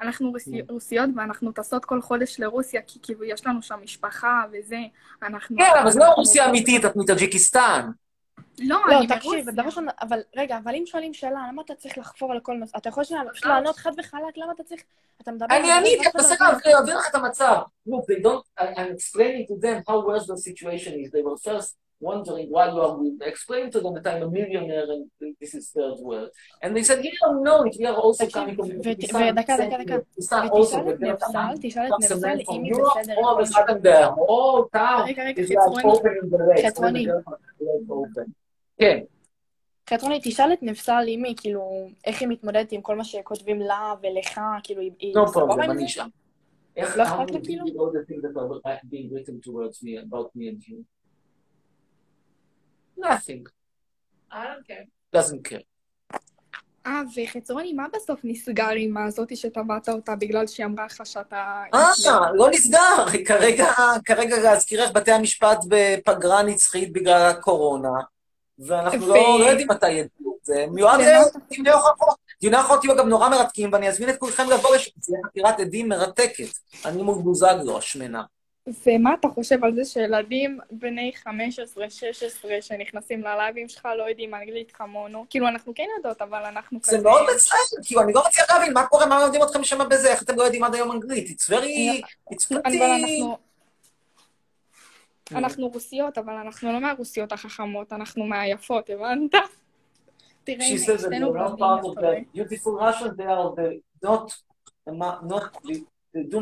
אנחנו 0.00 0.30
רוסי- 0.30 0.62
רוסיות 0.68 1.10
ואנחנו 1.16 1.52
טסות 1.52 1.84
כל 1.84 2.00
חודש 2.02 2.40
לרוסיה, 2.40 2.80
כי 2.86 2.98
כאילו 3.02 3.24
יש 3.24 3.46
לנו 3.46 3.62
שם 3.62 3.78
משפחה 3.82 4.42
וזה, 4.52 4.78
אנחנו... 5.22 5.56
כן, 5.56 5.70
אבל 5.82 5.90
זה 5.90 5.98
לא 5.98 6.04
רוסיה 6.04 6.48
אמיתית, 6.48 6.84
את 6.84 6.96
מטאג'יקיסטן. 6.96 7.90
לא, 8.58 8.78
לא, 8.88 8.98
אני 8.98 9.06
תקשיב, 9.06 9.32
ברוסיה. 9.32 9.52
דבר 9.52 9.62
ראשון, 9.62 9.86
אבל 10.00 10.20
רגע, 10.36 10.58
אבל 10.64 10.74
אם 10.74 10.82
שואלים 10.86 11.14
שאלה, 11.14 11.46
למה 11.48 11.62
אתה 11.62 11.74
צריך 11.74 11.98
לחפור 11.98 12.32
על 12.32 12.40
כל 12.40 12.52
נושא? 12.54 12.78
אתה 12.78 12.88
יכול 12.88 13.04
פשוט 13.32 13.46
לענות 13.46 13.76
חד 13.76 13.90
וחלק, 13.98 14.36
למה 14.36 14.52
אתה 14.52 14.62
צריך... 14.62 14.82
אתה 15.22 15.32
מדבר... 15.32 15.56
אני 15.56 15.72
עניתי, 15.72 16.08
דבר 16.14 16.46
אני 16.64 16.72
להעביר 16.72 16.98
לך 16.98 17.10
את 17.10 17.14
המצב. 17.14 17.56
Look, 17.88 17.92
they 17.92 18.22
don't, 18.24 18.60
I'm 18.60 18.90
explaining 18.96 19.46
to 19.48 19.54
them 19.64 19.82
how 19.88 19.96
worse 20.08 20.26
the 20.26 20.36
situation 20.36 20.92
is. 21.04 21.10
They 21.10 21.22
were 21.22 21.38
first 21.48 21.72
wondering 22.00 22.48
why 22.50 22.66
you 22.68 22.80
are 22.80 22.96
with, 22.98 23.22
I 23.22 23.28
explained 23.34 23.72
to 23.72 23.80
them 23.80 23.94
that 23.94 24.06
I'm 24.06 24.22
a 24.22 24.30
millionaire 24.30 24.86
and 24.94 25.04
this 25.40 25.54
is 25.54 25.70
third 25.70 25.98
world. 26.00 26.30
And 26.62 26.76
they 26.76 26.82
said, 26.82 27.04
you 27.04 27.12
don't 27.22 27.42
know 27.42 27.62
it, 27.64 27.76
we 27.78 27.86
are 27.86 27.96
also 27.96 28.26
coming 28.26 28.56
from 28.56 28.66
ודקה, 28.84 29.32
דקה, 29.36 29.56
דקה. 29.84 29.96
ותשאל 30.18 30.46
את 30.46 30.50
come- 30.52 31.58
תשאל 31.62 31.86
את 31.86 32.48
from 32.48 32.52
אם 32.54 32.62
היא 32.64 32.72
Europe, 32.72 32.98
בסדר. 33.00 33.14
all 33.14 33.34
of 33.34 33.38
עם 33.38 33.44
a 33.44 33.46
sudden 33.46 33.82
the 33.82 34.10
whole 34.14 34.70
town 34.76 35.08
רגע, 35.08 35.24
רגע, 35.24 35.42
חצרוני. 35.42 35.82
opening 35.82 36.34
the 36.34 36.58
legs. 36.58 36.66
חצרוני. 36.66 37.06
open. 37.88 38.30
כן. 38.78 38.98
חטרוני, 39.90 40.20
תשאל 40.24 40.52
את 40.52 40.62
נבסל 40.62 41.04
אם 41.08 41.24
היא, 41.24 41.34
כאילו, 41.36 41.88
איך 42.04 42.20
היא 42.20 42.28
מתמודדת 42.28 42.72
עם 42.72 42.80
כל 42.80 42.96
מה 42.96 43.04
שכותבים 43.04 43.60
לה 43.60 43.94
ולך, 44.02 44.40
כאילו, 44.62 44.80
היא- 44.80 45.14
No 45.16 45.28
problem, 45.34 45.62
עם 45.64 45.70
אני? 45.70 45.88
שם. 45.88 46.08
איך 46.76 46.96
לא 46.96 47.02
אכפת 47.02 47.30
לה, 47.30 47.40
כאילו? 47.44 47.64
read 47.64 47.70
all 47.70 47.92
the 47.94 48.10
things 48.10 48.22
that 48.22 48.36
are 48.36 48.80
being 48.90 49.08
written 49.14 49.40
towards 49.48 49.82
me 49.82 49.92
about 50.04 50.28
me 50.36 50.48
and 50.50 50.68
you? 50.68 50.76
Nothing. 52.98 53.46
I 54.30 54.44
don't 54.46 54.66
care. 54.66 54.86
doesn't 55.12 55.44
care. 55.44 55.62
אה, 56.86 57.02
וחצרוני, 57.16 57.72
מה 57.72 57.86
בסוף 57.92 58.20
נסגר 58.24 58.70
עם 58.76 58.96
הזאתי 58.96 59.36
שטבעת 59.36 59.88
אותה 59.88 60.16
בגלל 60.16 60.46
שהיא 60.46 60.66
אמרה 60.66 60.84
לך 60.86 61.00
שאתה... 61.04 61.62
אה, 61.74 62.32
לא 62.34 62.50
נסגר. 62.50 63.06
כרגע, 63.26 63.66
כרגע 64.04 64.38
להזכירך, 64.42 64.90
בתי 64.92 65.12
המשפט 65.12 65.58
בפגרה 65.68 66.42
נצחית 66.42 66.92
בגלל 66.92 67.30
הקורונה, 67.30 68.00
ואנחנו 68.58 69.06
לא 69.06 69.38
לא 69.40 69.44
יודעים 69.44 69.68
מתי 69.70 69.90
ידעו 69.90 70.36
את 70.40 70.44
זה. 70.46 70.66
מיועד 70.70 71.00
לדיוני 71.00 71.70
הוכחות. 71.70 72.16
דיוני 72.40 72.56
הוכחות 72.56 72.84
יהיו 72.84 72.94
אגב 72.94 73.04
נורא 73.06 73.28
מרתקים, 73.28 73.72
ואני 73.72 73.88
אזמין 73.88 74.10
את 74.10 74.18
כולכם 74.18 74.50
לבוא 74.50 74.74
לשם, 74.74 74.90
זו 75.00 75.12
תהיה 75.12 75.18
חקירת 75.26 75.60
עדים 75.60 75.88
מרתקת. 75.88 76.48
אני 76.84 77.02
מול 77.02 77.22
בוזגלו, 77.22 77.78
השמנה. 77.78 78.22
ומה 78.66 79.14
אתה 79.14 79.28
חושב 79.28 79.64
על 79.64 79.74
זה 79.74 79.84
שילדים 79.84 80.58
בני 80.70 81.12
15-16 81.26 81.26
שנכנסים 82.60 83.20
ללייבים 83.20 83.68
שלך 83.68 83.88
לא 83.98 84.08
יודעים 84.08 84.34
אנגלית 84.34 84.72
כמונו? 84.72 85.26
כאילו, 85.30 85.48
אנחנו 85.48 85.72
כן 85.74 85.86
יודעות, 85.96 86.22
אבל 86.22 86.44
אנחנו 86.44 86.78
זה 86.82 87.02
מאוד 87.02 87.22
מצחיק, 87.34 87.58
כאילו, 87.84 88.02
אני 88.02 88.12
לא 88.12 88.22
מצליח 88.26 88.50
להבין 88.50 88.72
מה 88.72 88.86
קורה, 88.86 89.06
מה 89.06 89.18
מלמדים 89.18 89.42
אתכם 89.42 89.64
שם 89.64 89.88
בזה, 89.90 90.10
איך 90.10 90.22
אתם 90.22 90.36
לא 90.36 90.42
יודעים 90.42 90.64
עד 90.64 90.74
היום 90.74 90.92
אנגלית? 90.92 91.28
It's 91.28 91.50
very... 91.50 92.02
It's 92.32 92.52
pretty... 92.52 92.78
אנחנו... 95.32 95.68
רוסיות, 95.68 96.18
אבל 96.18 96.32
אנחנו 96.32 96.72
לא 96.72 96.80
מהרוסיות 96.80 97.32
החכמות, 97.32 97.92
אנחנו 97.92 98.24
מהיפות, 98.24 98.90
הבנת? 98.90 99.34
תראה, 100.44 100.66
She 100.66 100.70
הנה, 100.70 100.80
says 100.80 101.00
that 101.00 101.00
שתינו 101.00 101.28
they're 101.28 101.38
not 101.38 101.56
בלונדיניות, 101.56 101.98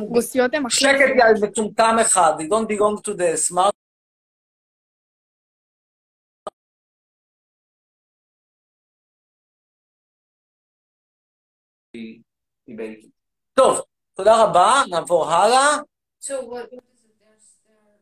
רוסיות 0.09 0.55
הן 0.55 0.67
הכי... 0.67 0.77
שקט 0.77 1.15
יא 1.19 1.49
מטומטם 1.49 1.97
אחד, 2.01 2.33
they 2.39 2.49
don't 2.49 2.69
belong 2.69 3.01
to 3.01 3.15
the 3.17 3.51
smart... 3.51 3.73
טוב, 13.55 13.81
תודה 14.15 14.45
רבה, 14.45 14.83
נעבור 14.91 15.25
הלאה. 15.31 15.79
So 16.21 16.25
what, 16.25 16.71
what 16.73 16.85
is 16.95 17.03
it? 17.05 17.17
There's, 17.21 17.49
there, 17.67 17.99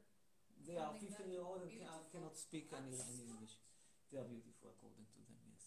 They 0.67 0.77
are 0.77 0.93
15 1.01 1.33
year 1.33 1.43
old 1.43 1.63
and 1.63 1.71
can- 1.71 2.07
cannot 2.13 2.37
speak 2.37 2.67
any 2.79 2.93
any 3.05 3.23
English. 3.27 3.55
They 4.11 4.19
are 4.21 4.29
beautiful 4.33 4.69
according 4.75 5.07
to 5.15 5.19
them, 5.27 5.41
yes. 5.51 5.65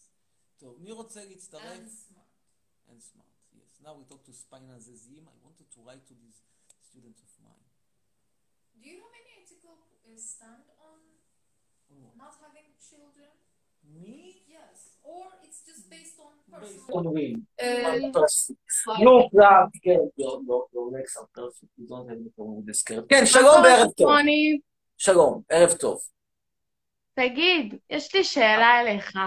טוב, 0.60 0.76
מי 0.80 0.92
רוצה 0.92 1.24
להצטרף? 1.24 1.62
and 1.62 1.90
smart. 1.90 2.30
And 2.90 3.02
smart, 3.02 3.34
yes. 3.54 3.73
Now 3.84 3.92
we 4.00 4.04
talk 4.08 4.24
to 4.24 4.32
Spina 4.32 4.80
Zezim. 4.80 5.28
I 5.28 5.36
wanted 5.44 5.68
to 5.74 5.78
write 5.84 6.08
to 6.08 6.14
this 6.24 6.40
student 6.88 7.20
of 7.20 7.28
mine. 7.44 7.68
Do 8.80 8.88
you 8.88 8.96
have 9.04 9.12
any 9.20 9.44
ethical 9.44 9.76
uh, 9.76 10.16
stand 10.16 10.64
on 10.80 11.04
what? 12.00 12.16
not 12.16 12.32
having 12.40 12.72
children? 12.80 13.28
Me? 13.84 14.40
Yes. 14.48 14.96
Or 15.04 15.26
it's 15.44 15.60
just 15.68 15.90
based 15.90 16.16
on 16.16 16.32
Based 16.48 16.80
personal... 16.88 16.96
On 16.96 17.12
win. 17.12 17.44
Uh, 17.60 18.08
Person. 18.08 18.56
that, 19.36 19.68
כן, 19.84 20.00
your, 20.16 20.40
your, 20.48 20.64
your 20.72 20.90
legs 20.90 21.12
are 21.20 21.28
perfect, 21.34 21.70
you 21.76 21.86
don't 21.86 22.08
have 22.08 22.16
any 22.16 22.32
problem 22.34 22.56
with 22.56 22.66
the 22.66 22.72
skirt. 22.72 23.04
כן, 23.08 23.26
שלום 23.26 23.62
וערב 23.64 23.90
טוב. 23.96 24.08
שלום, 24.96 25.42
ערב 25.48 25.72
טוב. 25.72 26.00
תגיד, 27.14 27.74
יש 27.90 28.14
לי 28.14 28.24
שאלה 28.24 28.80
אליך. 28.80 29.18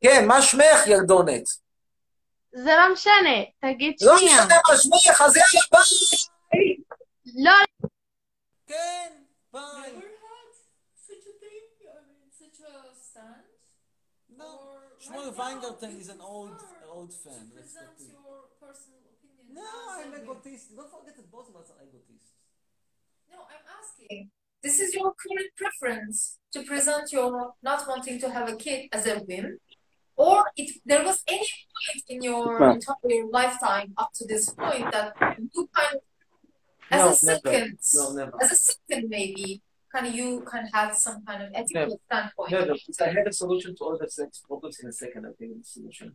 כן, 0.00 0.24
מה 0.28 0.42
שמך, 0.42 0.86
ילדונת? 0.86 1.67
זה 2.57 2.71
לא 2.79 2.93
משנה, 2.93 3.37
תגיד 3.59 3.95
לא 4.01 4.17
שנייה. 4.17 4.37
משנה 4.45 4.55
מה 4.69 4.77
שמך, 4.77 5.21
אז 5.21 5.33
יאללה, 5.37 5.65
ביי. 5.71 6.77
לא, 7.43 7.51
כן, 8.67 9.11
ביי. 9.53 9.91
Never 9.91 10.01
had 10.23 10.49
such 11.07 11.25
a 11.31 11.33
thing? 11.43 11.65
I 11.87 12.01
mean, 12.07 12.29
such 12.41 12.59
a 12.69 12.71
stand? 13.09 13.43
No. 14.39 14.45
Or 14.45 14.79
Shmuel 15.03 15.25
right 15.25 15.35
now, 15.35 15.39
Weingarten 15.39 15.91
you 15.91 15.99
is 16.03 16.09
an 16.09 16.17
prefer 16.17 16.33
old, 16.33 16.57
old 16.95 17.11
to 17.11 17.17
fan. 17.23 17.43
That's 17.55 17.73
the 17.73 17.79
present 17.79 17.97
thing. 17.97 18.11
your 18.15 18.37
personal 18.63 19.01
opinion. 19.13 19.45
No, 19.59 19.69
as 19.91 20.05
I'm 20.05 20.13
a- 20.13 20.21
egotist. 20.23 20.65
Don't 20.77 20.91
forget 20.95 21.15
that 21.19 21.27
both 21.35 21.47
of 21.51 21.55
us 21.61 21.67
are 21.73 21.79
egotists. 21.87 22.29
No, 23.31 23.37
I'm 23.53 23.65
asking. 23.79 24.21
This 24.65 24.77
is 24.85 24.89
your 24.99 25.09
current 25.23 25.51
preference 25.61 26.17
to 26.53 26.59
present 26.71 27.05
your 27.17 27.31
not 27.69 27.79
wanting 27.91 28.17
to 28.23 28.27
have 28.35 28.47
a 28.53 28.55
kid 28.65 28.79
as 28.97 29.03
a 29.13 29.15
whim, 29.27 29.47
or 30.26 30.38
if 30.62 30.70
there 30.90 31.02
was 31.08 31.18
any 31.36 31.48
point 31.74 32.02
in 32.12 32.18
your 32.28 32.44
No. 32.62 32.66
entire 32.76 33.20
lifetime 33.38 33.88
up 34.02 34.10
to 34.18 34.22
this 34.32 34.44
point 34.62 34.86
that 34.94 35.08
you 35.54 35.62
kind 35.78 35.92
of, 35.96 36.00
as 36.96 37.00
No, 37.00 37.06
a 37.06 37.14
never. 37.30 37.48
second, 37.50 37.70
No, 37.98 38.04
never. 38.20 38.34
as 38.42 38.50
a 38.56 38.58
second 38.68 39.02
maybe, 39.16 39.46
kind 39.94 40.06
of 40.08 40.12
you 40.18 40.28
kind 40.52 40.64
of 40.66 40.70
had 40.78 40.90
some 41.04 41.18
kind 41.28 41.40
of 41.44 41.48
ethical 41.60 41.94
standpoint. 42.06 42.50
Never. 42.56 42.74
I 43.06 43.08
have 43.18 43.26
a 43.34 43.36
solution 43.42 43.70
to 43.76 43.80
all 43.86 43.96
the 44.02 44.08
sex 44.18 44.30
problems 44.48 44.76
in 44.82 44.86
a 44.92 44.96
second, 45.02 45.22
I 45.30 45.32
think 45.38 45.52
solution. 45.76 46.08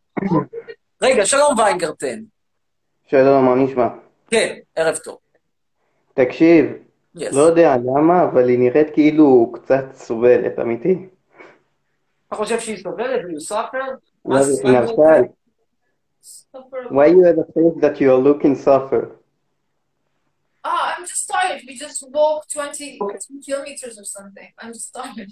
רגע, 1.01 1.25
שלום 1.25 1.59
ויינגרטן. 1.59 2.19
שלום, 3.07 3.45
מה 3.45 3.55
נשמע? 3.63 3.87
כן, 4.27 4.55
ערב 4.75 4.95
טוב. 4.97 5.17
תקשיב, 6.13 6.65
Yes. 7.17 7.35
לא 7.35 7.41
יודע 7.41 7.75
למה, 7.77 8.23
אבל 8.23 8.49
היא 8.49 8.59
נראית 8.59 8.87
כאילו 8.93 9.51
קצת 9.55 9.85
סובלת, 9.93 10.59
אמיתי. 10.59 11.07
אתה 12.32 12.36
חושב 12.36 12.60
שהיא 12.60 12.82
סובלת 12.82 13.20
והיא 13.24 13.38
סופר? 13.38 13.78
לא 14.24 14.36
יודע, 14.38 14.80
נפתל, 14.82 15.22
So 16.22 16.58
for- 16.70 16.92
why 16.92 17.06
you 17.06 17.24
ever 17.24 17.44
think 17.56 17.80
that 17.84 18.00
you 18.00 18.08
are 18.14 18.22
looking 18.28 18.54
suffer? 18.66 19.02
Ah, 20.64 20.94
I'm 20.96 21.04
just 21.12 21.26
tired. 21.34 21.60
We 21.66 21.74
just 21.86 22.00
walked 22.10 22.50
20 22.52 22.98
kilometers 23.46 23.94
or 23.98 24.04
something. 24.04 24.48
I'm 24.60 24.72
just 24.72 24.92
tired. 24.92 25.30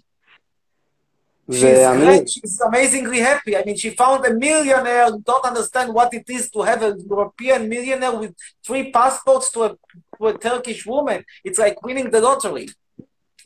She's 1.51 1.63
ואמיר, 1.63 2.07
great. 2.07 2.29
She's 2.31 2.61
amazingly 2.61 3.21
happy. 3.21 3.53
I 3.57 3.63
mean, 3.67 3.77
she 3.77 3.91
found 4.03 4.21
a 4.27 4.35
millionaire 4.47 5.07
who 5.11 5.21
don't 5.31 5.45
understand 5.53 5.89
what 5.99 6.09
it 6.19 6.27
is 6.39 6.45
to 6.55 6.61
have 6.63 6.81
a 6.83 6.93
European 7.13 7.69
millionaire 7.69 8.15
with 8.23 8.33
three 8.67 8.85
passports 8.91 9.47
to 9.55 9.59
a, 9.65 9.71
to 10.19 10.23
a 10.33 10.35
Turkish 10.49 10.81
woman. 10.87 11.19
It's 11.45 11.59
like 11.65 11.77
winning 11.87 12.09
the 12.15 12.21
lottery. 12.21 12.67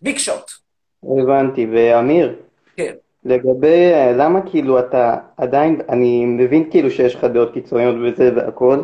Big 0.03 0.19
shot. 0.19 0.47
הבנתי, 1.03 1.67
ואמיר, 1.73 2.43
כן. 2.77 2.95
לגבי 3.26 3.94
אה, 3.94 4.12
למה 4.12 4.42
כאילו 4.42 4.80
אתה 4.80 5.16
עדיין, 5.38 5.82
אני 5.90 6.26
מבין 6.26 6.70
כאילו 6.72 6.92
שיש 6.92 7.16
לך 7.16 7.24
דעות 7.24 7.54
קיצוניות 7.54 7.96
וזה 8.04 8.32
והכל, 8.36 8.84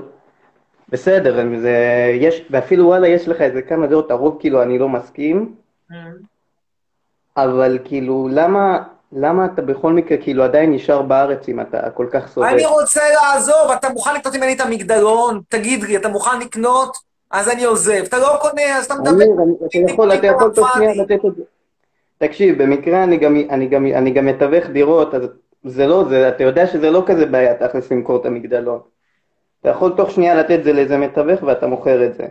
בסדר, 0.89 1.59
זה, 1.59 1.75
יש, 2.19 2.45
ואפילו 2.49 2.85
וואלה 2.85 3.07
יש 3.07 3.27
לך 3.27 3.41
איזה 3.41 3.61
כמה 3.61 3.87
דעות, 3.87 4.11
הרוב 4.11 4.37
כאילו 4.39 4.61
אני 4.61 4.79
לא 4.79 4.89
מסכים, 4.89 5.55
אבל 7.37 7.79
כאילו 7.83 8.29
למה, 8.31 8.83
למה 9.11 9.45
אתה 9.45 9.61
בכל 9.61 9.93
מקרה 9.93 10.17
כאילו 10.17 10.43
עדיין 10.43 10.73
נשאר 10.73 11.01
בארץ 11.01 11.49
אם 11.49 11.61
אתה 11.61 11.89
כל 11.89 12.07
כך 12.11 12.27
סובל? 12.27 12.47
אני 12.47 12.65
רוצה 12.65 13.01
לעזוב, 13.13 13.71
אתה 13.73 13.89
מוכן 13.89 14.15
לקנות 14.15 14.35
ממני 14.35 14.53
את 14.53 14.61
המגדלון? 14.61 15.41
תגיד 15.49 15.83
לי, 15.83 15.97
אתה 15.97 16.09
מוכן 16.09 16.39
לקנות? 16.39 16.97
אז 17.31 17.49
אני 17.49 17.63
עוזב. 17.63 18.03
אתה 18.03 18.17
לא 18.17 18.37
קונה, 18.41 18.77
אז 18.77 18.85
אתה 18.85 18.93
מדבר. 18.93 19.11
אמיר, 19.11 19.27
אתה 19.65 19.91
יכול, 19.91 20.13
אתה 20.13 20.27
יכול 20.27 20.51
תוך 20.55 20.73
שנייה 20.73 20.93
לתת 20.93 21.25
את 21.25 21.35
זה. 21.35 21.43
תקשיב, 22.21 22.63
במקרה 22.63 23.03
אני 23.03 23.17
גם, 23.17 23.35
אני 23.49 23.67
גם, 23.67 23.85
אני 23.85 24.11
גם 24.11 24.25
מתווך 24.25 24.65
דירות, 24.69 25.13
אז 25.13 25.21
זה 25.63 25.87
לא, 25.87 26.05
זה, 26.09 26.29
אתה 26.29 26.43
יודע 26.43 26.67
שזה 26.67 26.89
לא 26.89 27.03
כזה 27.07 27.25
בעיה 27.25 27.67
תכלס 27.67 27.91
למכור 27.91 28.21
את 28.21 28.25
המגדלון. 28.25 28.81
אתה 29.61 29.69
יכול 29.69 29.93
תוך 29.97 30.11
שנייה 30.11 30.35
לתת 30.35 30.59
את 30.59 30.63
זה 30.63 30.73
לאיזה 30.73 30.97
מתווך 30.97 31.43
ואתה 31.43 31.67
מוכר 31.67 32.05
את 32.05 32.13
זה. 32.13 32.27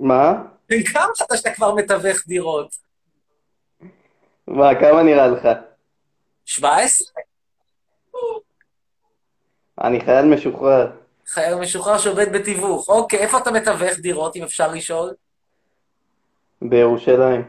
מה? 0.00 0.42
בן 0.68 0.82
כמה 0.82 1.06
אתה 1.26 1.36
שאתה 1.36 1.50
כבר 1.50 1.74
מתווך 1.74 2.26
דירות? 2.26 2.76
מה, 4.46 4.80
כמה 4.80 5.02
נראה 5.02 5.26
לך? 5.26 5.48
17? 6.44 7.22
אני 9.80 10.00
חייל 10.00 10.24
משוחרר. 10.24 11.05
חייל 11.28 11.54
משוחרר 11.54 11.98
שעובד 11.98 12.32
בתיווך. 12.32 12.88
אוקיי, 12.88 13.18
איפה 13.18 13.38
אתה 13.38 13.50
מתווך 13.50 13.98
דירות, 13.98 14.36
אם 14.36 14.42
אפשר 14.42 14.68
לשאול? 14.72 15.10
בירושלים. 16.62 17.44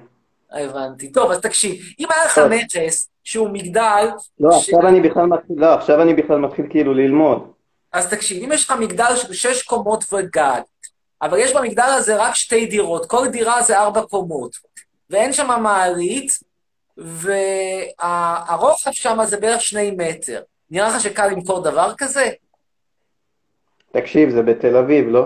הבנתי. 0.52 1.12
טוב, 1.12 1.32
אז 1.32 1.42
תקשיב, 1.42 1.76
אם 2.00 2.08
היה 2.12 2.26
לך. 2.26 2.38
נכס 2.38 3.10
שהוא 3.24 3.50
מגדל, 3.50 4.08
לא, 4.40 4.52
ש- 4.52 4.56
עכשיו 4.70 4.88
אני 4.88 5.02
בכלל 5.02 5.26
מתחיל, 5.26 5.56
לא, 5.60 5.74
עכשיו 5.74 6.02
אני 6.02 6.14
בכלל 6.14 6.38
מתחיל 6.38 6.66
כאילו 6.70 6.94
ללמוד. 6.94 7.52
אז 7.94 8.10
תקשיב, 8.10 8.44
אם 8.44 8.52
יש 8.52 8.66
לך 8.66 8.72
מגדל 8.80 9.16
של 9.16 9.34
שש 9.34 9.62
קומות 9.64 10.04
וגג, 10.14 10.62
אבל 11.22 11.38
יש 11.40 11.54
במגדל 11.54 11.84
הזה 11.98 12.16
רק 12.16 12.36
שתי 12.36 12.66
דירות, 12.66 13.06
כל 13.06 13.28
דירה 13.28 13.62
זה 13.64 13.80
ארבע 13.80 14.02
קומות, 14.02 14.52
ואין 15.10 15.34
שם 15.34 15.60
מעלית, 15.64 16.40
והרוחב 16.98 18.92
שם 18.92 19.18
זה 19.26 19.38
בערך 19.38 19.62
שני 19.62 19.92
מטר. 19.98 20.42
נראה 20.72 20.88
לך 20.90 21.02
שקל 21.02 21.28
למכור 21.28 21.64
דבר 21.64 21.94
כזה? 21.98 22.30
תקשיב, 23.92 24.30
זה 24.30 24.42
בתל 24.42 24.78
אביב, 24.78 25.08
לא? 25.10 25.26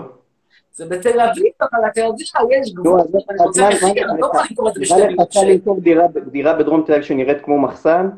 זה 0.72 0.86
בתל 0.86 1.20
אביב, 1.20 1.52
אבל 1.60 1.86
אתה 1.92 2.00
יודע, 2.00 2.24
יש 2.60 2.72
גבול, 2.74 3.00
אני 3.00 3.38
רוצה 3.38 3.68
מחיר, 3.68 3.88
אני 4.10 4.20
לא? 4.20 4.26
יכול 4.26 4.40
למכור 4.50 4.68
את 4.68 4.74
זה 4.74 4.80
לך 4.80 4.92
מיליון 4.92 5.16
קל 5.16 5.32
שקל. 5.32 5.46
למכור 5.46 5.80
דירה- 6.32 6.52
בדרום 6.58 6.82
תל 6.86 6.92
אביב 6.92 7.04
שנראית 7.04 7.44
כמו 7.44 7.58
מחסן? 7.60 8.08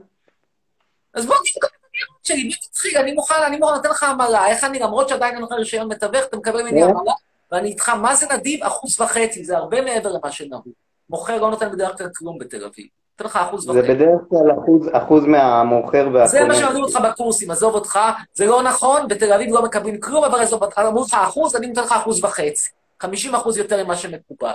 אז 1.15 1.27
בוא 1.27 1.35
תמכור 1.35 1.69
את 1.69 1.85
הדירות 1.85 2.25
שלי, 2.25 2.49
בוא 2.49 2.69
תתחיל, 2.71 2.99
אני 2.99 3.13
מוכן, 3.13 3.35
אני 3.47 3.57
מוכן 3.57 3.75
לתת 3.75 3.89
לך 3.91 4.03
עמלה. 4.03 4.47
איך 4.47 4.65
אני, 4.65 4.79
למרות 4.79 5.09
שעדיין 5.09 5.35
אין 5.35 5.43
לך 5.43 5.53
רישיון 5.53 5.89
מתווך, 5.89 6.25
אתה 6.29 6.37
מקבל 6.37 6.63
ממני 6.63 6.83
כן. 6.83 6.89
עמלה, 6.91 7.13
ואני 7.53 7.69
איתך, 7.69 7.89
מה 7.89 8.15
זה 8.15 8.27
נדיב? 8.35 8.65
אחוז 8.65 9.01
וחצי, 9.01 9.45
זה 9.45 9.57
הרבה 9.57 9.81
מעבר 9.83 10.13
למה 10.13 10.31
שנהוג. 10.33 10.69
מוכר 11.11 11.37
לא 11.41 11.51
נותן 11.51 11.71
בדרך 11.73 11.99
כלל 11.99 12.07
כלום 12.17 12.39
בתל 12.39 12.65
אביב. 12.65 12.87
נותן 13.21 13.25
לך 13.31 13.37
אחוז 13.37 13.65
זה 13.65 13.71
וחצי. 13.73 13.83
בדרך 13.95 14.21
כלל 14.31 14.51
אחוז- 14.53 14.89
אחוז 14.93 15.25
מהמוכר 15.25 15.99
והקונה. 16.07 16.27
זה 16.27 16.45
מה 16.45 16.55
שלמדו 16.55 16.83
אותך 16.85 16.97
בקורסים, 16.97 17.51
עזוב 17.51 17.75
אותך, 17.75 17.99
זה 18.35 18.47
לא 18.47 18.63
נכון, 18.63 19.09
בתל 19.09 19.33
אביב 19.33 19.55
לא 19.55 19.63
מקבלים 19.63 20.01
כלום, 20.01 20.25
אבל 20.25 20.39
עזוב, 20.41 20.63
אמרו 20.79 21.03
לך 21.03 21.15
אחוז, 21.15 21.57
אני 21.57 21.67
נותן 21.67 21.83
לך 21.83 21.93
אחוז 21.93 22.25
וחצי. 22.25 22.71
50 23.03 23.35
אחוז 23.35 23.59
יותר 23.59 23.85
ממה 23.85 23.97
שמקובל. 23.97 24.53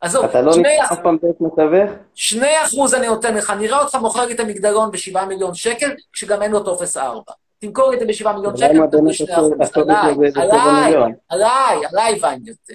עזוב, 0.00 0.24
אתה 0.24 0.42
לא 0.42 0.52
נקרא 0.56 0.70
אף 0.92 0.98
פעם 1.02 1.18
דרך 1.22 1.34
מתווך? 1.40 1.90
שני 2.14 2.62
אחוז 2.64 2.94
אני 2.94 3.06
נותן 3.06 3.34
לך, 3.34 3.50
נראה 3.50 3.80
אותך 3.82 3.94
מוכר 3.94 4.26
לי 4.26 4.34
את 4.34 4.40
המגדלון 4.40 4.90
בשבעה 4.90 5.26
מיליון 5.26 5.54
שקל, 5.54 5.90
כשגם 6.12 6.42
אין 6.42 6.50
לו 6.50 6.60
טופס 6.60 6.96
ארבע. 6.96 7.32
תמכור 7.58 7.90
לי 7.90 7.94
את 7.94 8.00
זה 8.00 8.06
בשבעה 8.06 8.32
מיליון 8.32 8.56
שקל, 8.56 8.72
למה 8.72 8.86
תקבל 8.86 9.00
באמת 9.00 9.14
שני 9.14 9.34
אחוז. 9.36 9.52
עליי, 9.76 10.14
זה 10.32 10.40
עליי? 10.42 10.94
עליי, 11.28 11.78
עליי 11.92 12.18
ויינגרטן. 12.22 12.74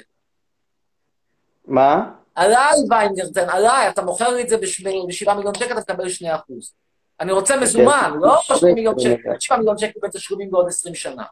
מה? 1.68 2.06
עליי 2.38 2.74
ויינגרטן, 2.90 3.50
עליי, 3.50 3.90
אתה 3.90 4.02
מוכר 4.02 4.30
לי 4.30 4.42
את 4.42 4.50
זה 4.50 4.58
בשב- 4.58 5.08
בשבעה 5.08 5.36
מיליון 5.36 5.54
שקל, 5.54 5.74
אתה 5.78 5.82
תקבל 5.82 6.10
שני 6.10 6.36
אחוז. 6.36 6.74
אני 7.20 7.32
רוצה 7.32 7.58
מזומן, 7.62 8.14
לא 8.22 8.40
שני 8.42 8.74
מיליון 8.74 9.00
שקל, 9.00 9.30
שבעה 9.40 9.58
מיליון 9.60 9.78
שקל 9.78 10.00
בתשלומים 10.04 10.52
בעוד 10.52 10.68
עשרים 10.68 10.96
שנה. 10.96 11.24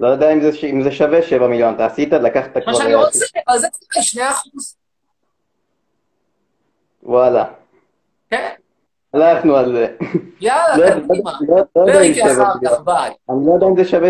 לא 0.00 0.08
יודע 0.08 0.32
אם 0.32 0.40
זה, 0.40 0.48
אם 0.66 0.82
זה 0.82 0.90
שווה 0.92 1.22
7 1.22 1.46
מיליון, 1.46 1.74
אתה 1.74 1.86
עשית, 1.86 2.12
לקחת 2.12 2.50
כבר... 2.52 2.62
מה 2.66 2.74
שאני 2.74 2.94
רוצה, 2.94 3.24
אבל 3.48 3.58
זה 3.58 3.66
תקבל 3.68 4.02
שני 4.02 4.30
אחוז. 4.30 4.76
וואלה. 7.02 7.44
כן, 8.30 8.48
הלכנו 9.14 9.56
על 9.56 9.72
זה. 9.72 9.96
יאללה, 10.40 10.76
לא- 10.76 10.90
קדימה. 11.08 11.32
לא- 11.48 11.86
לא 11.86 12.14
שווה 12.14 12.42
אחר. 12.52 12.58
כך, 12.64 12.80
ביי. 12.84 13.10
אני 13.30 13.46
לא 13.46 13.52
יודע 13.54 13.66
אם 13.66 13.76
זה 13.76 13.84
שווה... 13.90 14.08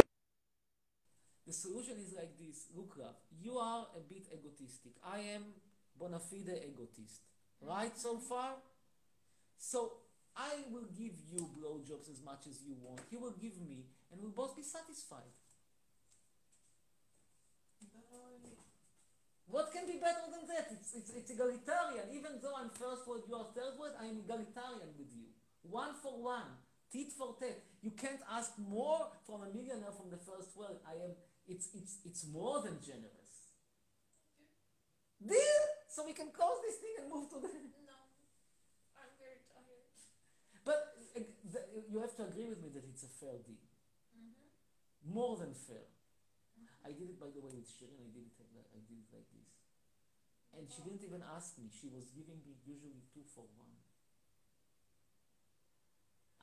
I 5.05 5.19
am 5.35 5.45
bona 5.99 6.19
fide 6.19 6.61
egotist. 6.65 7.23
Right 7.61 7.97
so 7.97 8.19
far? 8.19 8.55
So 9.59 9.93
I 10.37 10.67
will 10.71 10.89
give 10.97 11.15
you 11.31 11.49
blowjobs 11.57 12.11
as 12.11 12.21
much 12.25 12.47
as 12.51 12.61
you 12.67 12.75
want. 12.83 13.01
You 13.11 13.21
will 13.21 13.37
give 13.41 13.61
me, 13.61 13.87
and 14.11 14.21
we'll 14.21 14.35
both 14.35 14.57
be 14.57 14.63
satisfied. 14.63 15.33
What 19.47 19.71
can 19.71 19.87
be 19.87 20.03
better 20.03 20.27
than 20.35 20.49
that? 20.51 20.67
It's, 20.73 20.95
it's, 20.95 21.11
it's 21.15 21.31
egalitarian. 21.31 22.11
Even 22.11 22.43
though 22.43 22.59
I'm 22.59 22.71
first 22.71 23.07
world, 23.07 23.23
you 23.29 23.37
are 23.37 23.47
third 23.55 23.79
world, 23.79 23.95
I 24.01 24.07
am 24.07 24.19
egalitarian 24.19 24.91
with 24.99 25.15
you. 25.15 25.31
One 25.63 25.95
for 26.03 26.19
one. 26.21 26.59
Tit 26.91 27.13
for 27.17 27.37
tat. 27.39 27.63
You 27.81 27.93
can't 27.93 28.19
ask 28.33 28.53
more 28.59 29.09
from 29.27 29.43
a 29.43 29.55
millionaire 29.55 29.95
from 29.95 30.11
the 30.11 30.19
first 30.19 30.57
world. 30.57 30.83
I 30.83 30.95
am, 30.95 31.15
it's, 31.47 31.69
it's, 31.73 31.99
it's 32.05 32.27
more 32.27 32.63
than 32.63 32.79
generous. 32.83 33.24
Deal? 35.21 35.65
So 35.89 36.05
we 36.05 36.13
can 36.13 36.31
close 36.35 36.59
this 36.67 36.77
thing 36.83 36.95
and 37.01 37.07
move 37.13 37.31
to 37.31 37.39
the... 37.39 37.49
No, 37.87 37.99
I'm 38.99 39.13
very 39.21 39.39
tired. 39.55 39.95
But 40.67 40.97
uh, 41.15 41.23
the, 41.53 41.61
you 41.91 42.01
have 42.03 42.15
to 42.19 42.25
agree 42.27 42.49
with 42.51 42.61
me 42.63 42.69
that 42.75 42.85
it's 42.89 43.05
a 43.05 43.13
fair 43.23 43.39
deal. 43.47 43.63
More 45.07 45.37
than 45.37 45.55
fair. 45.55 45.87
I 46.85 46.93
did 46.93 47.09
it, 47.15 47.19
by 47.21 47.33
the 47.33 47.41
way, 47.41 47.53
with 47.55 47.69
Shirin. 47.69 47.97
I 48.01 48.11
did 48.13 48.27
it, 48.29 48.35
like- 48.53 48.73
I 48.75 48.81
did 48.85 48.99
it 49.01 49.09
like 49.13 49.29
this. 49.33 49.51
And 50.57 50.69
she 50.71 50.83
didn't 50.83 51.03
even 51.03 51.23
ask 51.35 51.57
me. 51.59 51.71
She 51.73 51.89
was 51.89 52.11
giving 52.15 52.39
me 52.45 52.55
usually 52.67 53.03
two 53.13 53.25
for 53.35 53.45
one. 53.57 53.73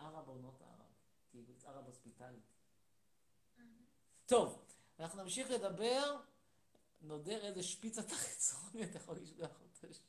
Arab 0.01 0.25
or 0.27 0.39
not 0.41 0.57
Arab. 0.61 0.89
כאילו, 1.31 1.47
it's 1.53 1.63
Arab 1.65 1.85
hospitality. 1.85 2.51
טוב, 4.25 4.65
אנחנו 4.99 5.23
נמשיך 5.23 5.51
לדבר. 5.51 6.19
נודר 7.01 7.45
איזה 7.45 7.63
שפיץ 7.63 7.97
אתה 7.97 8.15
חיצוני, 8.15 8.83
אתה 8.83 8.97
יכול 8.97 9.17
לשלוח 9.17 9.61
אותו 9.61 9.93
שם. 9.93 10.03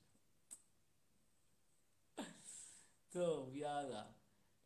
טוב, 3.10 3.54
יאללה. 3.54 4.04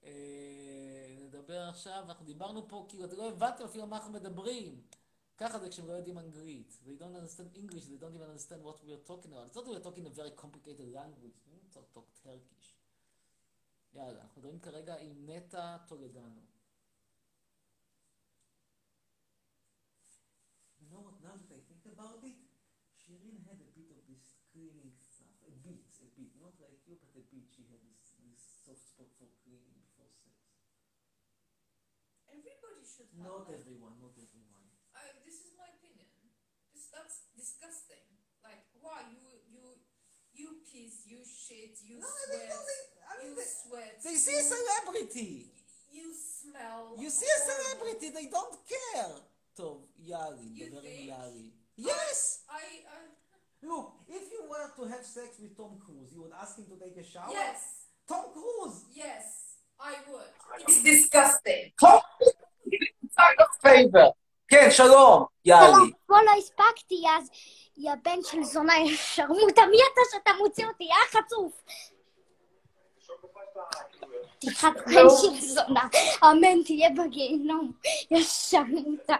אה, 0.04 1.16
נדבר 1.20 1.60
עכשיו, 1.68 2.04
אנחנו 2.08 2.24
דיברנו 2.24 2.68
פה, 2.68 2.86
כאילו, 2.88 3.04
אתם 3.04 3.16
לא 3.16 3.28
הבנתם 3.28 3.64
אפילו 3.64 3.86
מה 3.86 3.96
אנחנו 3.96 4.12
מדברים. 4.12 4.82
ככה 5.38 5.58
זה 5.58 5.68
כשהם 5.68 5.86
לא 5.86 5.92
יודעים 5.92 6.18
אנגלית. 6.18 6.78
They 6.86 7.00
don't 7.00 7.16
understand 7.16 7.56
English, 7.56 7.84
they 7.84 8.00
don't 8.00 8.14
even 8.14 8.28
understand 8.34 8.62
what 8.64 8.78
we 8.84 8.90
are 8.90 9.08
talking 9.10 9.32
about. 9.32 9.46
It's 9.46 9.56
not 9.56 9.66
we 9.66 9.76
are 9.76 9.86
talking 9.88 10.06
a 10.06 10.14
very 10.20 10.30
complicated 10.42 10.88
language. 10.94 11.36
We 11.46 11.52
don't 11.54 11.72
talk, 11.74 11.94
talk 11.94 12.08
Turkish. 12.24 12.76
יאללה, 13.94 14.22
אנחנו 14.22 14.40
מדברים 14.40 14.60
כרגע 14.60 14.96
עם 14.96 15.30
נטע 15.30 15.76
טולדנו. 15.88 16.40
You 20.80 20.86
know 20.92 21.16
what, 21.95 21.95
now 21.97 22.11
that 22.17 22.19
I 22.19 22.19
think 22.19 22.19
about 22.19 22.19
it, 22.23 22.37
Shirin 22.99 23.37
had 23.47 23.59
a 23.63 23.69
bit 23.71 23.89
of 23.95 24.01
this 24.07 24.35
cleaning 24.51 24.91
stuff. 24.99 25.31
A 25.47 25.51
bit, 25.63 25.87
a 26.03 26.07
bit. 26.15 26.31
Not 26.39 26.55
like 26.59 26.79
you, 26.87 26.95
but 26.99 27.15
a 27.15 27.23
bit. 27.31 27.47
She 27.51 27.63
had 27.71 27.79
this, 27.83 28.13
this 28.23 28.41
soft 28.65 28.83
spot 28.83 29.09
for 29.19 29.27
cleaning 29.43 29.73
before 29.79 30.11
sex. 30.11 30.35
Everybody 32.31 32.83
should 32.87 33.09
have 33.11 33.23
Not 33.23 33.47
that. 33.47 33.59
everyone, 33.59 33.95
not 33.99 34.15
everyone. 34.15 34.65
I, 34.95 35.03
this 35.27 35.43
is 35.43 35.51
my 35.59 35.67
opinion. 35.71 36.07
This, 36.71 36.87
that's 36.91 37.27
disgusting. 37.35 38.05
Like, 38.43 38.63
why 38.79 39.03
you 39.11 39.23
you 39.51 39.63
you 40.33 40.47
piss, 40.65 41.05
you 41.05 41.19
shit, 41.23 41.75
you 41.83 41.99
No, 41.99 42.07
they 42.31 42.39
sweat, 42.39 42.49
don't. 42.49 42.65
They, 42.65 42.79
I 43.03 43.13
mean, 43.19 43.27
you 43.27 43.35
they, 43.35 43.49
sweat. 43.51 43.93
they 44.03 44.15
see 44.15 44.35
a 44.39 44.41
you, 44.41 44.51
celebrity. 44.55 45.31
you 45.91 46.07
smell. 46.15 46.95
You 46.97 47.09
see 47.11 47.27
a 47.27 47.39
horrible. 47.39 47.51
celebrity, 47.51 48.07
they 48.15 48.27
don't 48.31 48.55
care. 48.65 49.15
טוב, 49.55 49.87
יאלי, 49.99 50.49
You 50.55 50.65
נדבר 50.65 50.79
עם 50.79 51.51
think? 51.51 51.64
יאלי. 51.77 51.91
Yes! 51.91 52.43
I, 52.49 52.63
I 52.95 53.01
Look, 53.63 53.93
if 54.09 54.23
you 54.33 54.41
were 54.49 54.67
to 54.77 54.83
have 54.91 55.05
sex 55.05 55.29
with 55.39 55.55
Tom 55.55 55.77
Cruise, 55.85 56.11
you 56.13 56.21
would 56.23 56.35
ask 56.41 56.57
him 56.57 56.65
to 56.65 56.77
take 56.83 56.97
a 56.97 57.03
shower? 57.03 57.29
yes, 57.31 57.59
Tom 58.09 58.25
Cruise! 58.33 58.85
yes, 59.03 59.23
I 59.79 59.93
would. 60.09 60.31
It's 60.67 60.81
disgusting. 60.83 61.71
favor. 63.61 64.11
כן, 64.47 64.67
שלום, 64.71 65.25
יאלי. 65.45 65.91
פה 66.05 66.15
לא 66.25 66.31
הספקתי, 66.37 67.03
אז 67.17 67.29
יא 67.77 67.91
בן 68.03 68.19
של 68.23 68.43
זונה, 68.43 68.73
יא 68.77 68.95
שרמוטה, 68.95 69.61
מי 69.71 69.77
אתה 69.77 70.01
שאתה 70.11 70.31
מוציא 70.39 70.65
אותי? 70.65 70.83
יא 70.83 71.19
חצוף! 71.19 71.63
תחת 74.39 74.73
בן 74.85 75.09
של 75.21 75.41
זונה, 75.41 75.87
אמן 76.23 76.63
תהיה 76.65 76.89
בגיהנום, 76.89 77.71
יא 78.11 78.23
שרמוטה. 78.23 79.15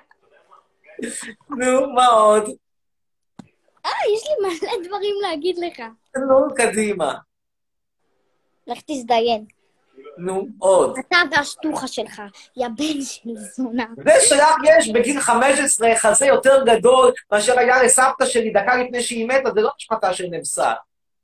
נו, 1.51 1.93
מה 1.95 2.07
עוד? 2.07 2.45
אה, 3.87 3.91
יש 4.15 4.23
לי 4.27 4.49
מלא 4.49 4.87
דברים 4.87 5.15
להגיד 5.23 5.59
לך. 5.59 5.83
נו, 6.17 6.55
קדימה. 6.57 7.15
לך 8.67 8.79
תזדיין. 8.87 9.45
נו, 10.19 10.47
עוד. 10.59 10.99
אתה 10.99 11.19
והשטוחה 11.31 11.87
שלך, 11.87 12.23
יא 12.57 12.69
בן 12.69 13.03
של 13.03 13.31
זונה. 13.37 13.87
זה 14.05 14.13
שלך 14.29 14.55
יש 14.65 14.89
בגיל 14.89 15.21
15 15.21 15.89
חזה 15.97 16.27
יותר 16.27 16.65
גדול 16.67 17.13
מאשר 17.33 17.59
היה 17.59 17.83
לסבתא 17.83 18.27
שלי 18.27 18.51
דקה 18.51 18.77
לפני 18.77 19.03
שהיא 19.03 19.29
מתה, 19.29 19.51
זה 19.55 19.61
לא 19.61 19.71
משפטה 19.77 20.15
של 20.15 20.27
נבסה. 20.31 20.73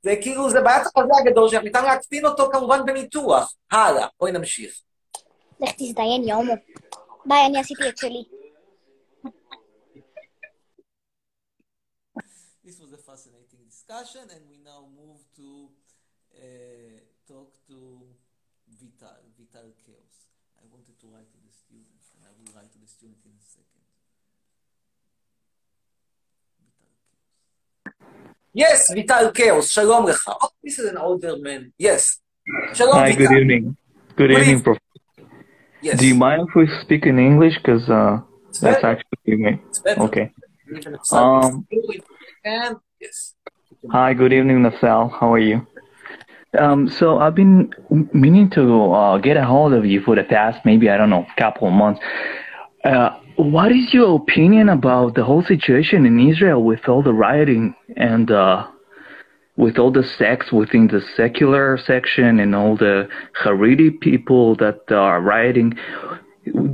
זה 0.03 0.15
כאילו, 0.21 0.49
זה 0.49 0.61
בעיית 0.61 0.87
החזה 0.87 1.13
הגדול 1.21 1.49
שלך, 1.49 1.63
ניתן 1.63 1.83
להקטין 1.83 2.25
אותו 2.25 2.49
כמובן 2.51 2.85
בניתוח. 2.85 3.53
הלאה, 3.71 4.07
בואי 4.19 4.31
נמשיך. 4.31 4.81
לך 5.59 5.71
תזדיין, 5.77 6.23
יא 6.23 6.33
הומו. 6.33 6.53
ביי, 7.25 7.45
אני 7.45 7.59
עשיתי 7.59 7.89
את 7.89 7.97
שלי. 7.97 8.23
discussion 13.93 14.29
and 14.33 14.41
we 14.49 14.57
now 14.65 14.85
move 14.97 15.19
to 15.35 15.69
uh, 16.35 16.99
talk 17.27 17.53
to 17.67 18.01
Vital, 18.81 19.17
Vital 19.37 19.69
Chaos. 19.85 20.13
I 20.57 20.65
wanted 20.71 20.99
to 20.99 21.07
write 21.07 21.29
to 21.31 21.37
the 21.45 21.51
student 21.53 22.01
and 22.17 22.25
I 22.25 22.31
will 22.37 22.51
write 22.55 22.71
to 22.73 22.79
the 22.79 22.87
student 22.87 23.19
in 23.25 23.31
a 23.37 23.45
second. 23.45 23.85
Vital 26.65 26.93
Chaos. 27.85 28.33
Yes, 28.53 28.93
Vital 28.93 29.31
Chaos, 29.31 29.69
Shalom 29.71 30.05
Lecha. 30.07 30.35
Oh, 30.41 30.49
this 30.63 30.79
is 30.79 30.89
an 30.89 30.97
older 30.97 31.37
man. 31.37 31.73
Yes. 31.77 32.19
Shalom 32.73 32.95
Hi, 32.95 33.11
Vital. 33.11 33.27
good 33.27 33.37
evening. 33.37 33.77
Good 34.15 34.31
evening, 34.31 34.61
Prof. 34.61 34.77
Yes. 35.81 35.99
Do 35.99 36.07
you 36.07 36.15
mind 36.15 36.47
if 36.47 36.55
we 36.55 36.67
speak 36.81 37.05
in 37.05 37.19
English? 37.19 37.57
Because 37.57 37.87
uh, 37.89 38.21
that's 38.61 38.83
actually 38.83 39.35
me. 39.35 39.61
Okay. 39.97 40.31
Um, 41.11 41.67
yes. 42.99 43.35
Hi, 43.91 44.13
good 44.13 44.31
evening, 44.31 44.63
Nasal. 44.63 45.09
How 45.09 45.33
are 45.33 45.39
you? 45.39 45.67
Um, 46.57 46.87
so 46.87 47.17
I've 47.17 47.35
been 47.35 47.73
meaning 48.13 48.49
to 48.51 48.93
uh, 48.93 49.17
get 49.17 49.35
a 49.35 49.43
hold 49.43 49.73
of 49.73 49.85
you 49.85 49.99
for 49.99 50.15
the 50.15 50.23
past 50.23 50.63
maybe 50.63 50.89
I 50.89 50.95
don't 50.95 51.09
know 51.09 51.25
couple 51.37 51.67
of 51.67 51.73
months. 51.73 51.99
Uh, 52.85 53.09
what 53.35 53.73
is 53.73 53.93
your 53.93 54.15
opinion 54.15 54.69
about 54.69 55.15
the 55.15 55.25
whole 55.25 55.43
situation 55.43 56.05
in 56.05 56.17
Israel 56.17 56.63
with 56.63 56.87
all 56.87 57.03
the 57.03 57.11
rioting 57.11 57.75
and 57.97 58.31
uh, 58.31 58.67
with 59.57 59.77
all 59.77 59.91
the 59.91 60.03
sects 60.17 60.53
within 60.53 60.87
the 60.87 61.01
secular 61.17 61.77
section 61.77 62.39
and 62.39 62.55
all 62.55 62.77
the 62.77 63.09
Haredi 63.43 63.99
people 63.99 64.55
that 64.57 64.89
are 64.91 65.19
rioting? 65.19 65.73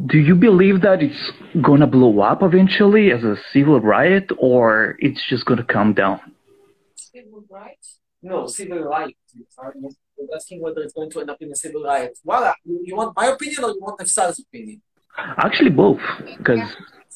Do 0.05 0.19
you 0.19 0.35
believe 0.35 0.81
that 0.81 1.01
it's 1.01 1.31
gonna 1.59 1.87
blow 1.87 2.19
up 2.19 2.43
eventually 2.43 3.11
as 3.11 3.23
a 3.23 3.35
civil 3.51 3.79
riot, 3.79 4.29
or 4.37 4.95
it's 4.99 5.27
just 5.27 5.45
gonna 5.45 5.63
calm 5.63 5.93
down? 5.93 6.19
Civil 7.49 7.63
rights? 7.65 7.99
No, 8.21 8.47
civil 8.47 8.79
rights. 8.83 9.17
You're 9.33 10.35
asking 10.35 10.61
whether 10.61 10.81
it's 10.81 10.93
going 10.93 11.09
to 11.11 11.21
end 11.21 11.29
up 11.29 11.41
in 11.41 11.51
a 11.51 11.55
civil 11.55 11.83
riot. 11.83 12.17
Voila. 12.23 12.53
You, 12.63 12.81
you 12.83 12.95
want 12.95 13.15
my 13.15 13.27
opinion 13.27 13.63
or 13.63 13.69
you 13.71 13.79
want 13.81 13.99
Nefsal's 13.99 14.39
opinion? 14.39 14.81
Actually, 15.17 15.71
both, 15.71 15.99
because 16.37 16.59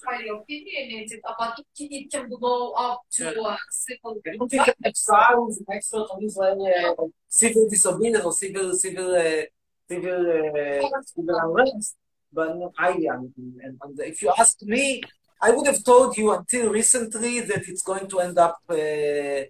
My 0.06 0.16
opinion 0.16 1.04
is 1.04 1.12
it 1.14 1.22
about 1.24 1.58
it, 1.60 1.66
it 1.80 2.12
can 2.12 2.28
blow 2.30 2.72
up 2.72 3.02
to 3.12 3.30
a 3.30 3.58
civil. 3.70 4.18
I 4.28 4.36
don't 4.36 4.50
think 4.50 4.66
that 4.66 4.76
Nefsal 4.84 5.50
is 5.50 5.60
an 5.60 5.66
expert 5.72 6.08
on 6.12 6.24
Israeli 6.24 6.72
uh, 6.74 6.94
civil 7.28 7.70
disobedience 7.70 8.26
or 8.26 8.34
civil 8.34 8.74
civil 8.76 9.16
uh, 9.16 9.44
civil 9.90 10.22
uh, 10.22 11.02
civil 11.06 11.36
unrest, 11.44 11.96
but 12.34 12.58
not 12.58 12.74
highly. 12.78 13.10
I 13.10 13.18
mean, 13.18 13.60
and, 13.64 13.78
and 13.82 14.00
if 14.02 14.22
you 14.22 14.34
ask 14.38 14.62
me, 14.64 15.04
I 15.42 15.52
would 15.52 15.68
have 15.68 15.84
told 15.84 16.18
you 16.18 16.34
until 16.34 16.70
recently 16.72 17.40
that 17.42 17.64
it's 17.70 17.84
going 17.84 18.08
to 18.10 18.20
end 18.20 18.38
up 18.38 18.58
uh, 18.70 19.44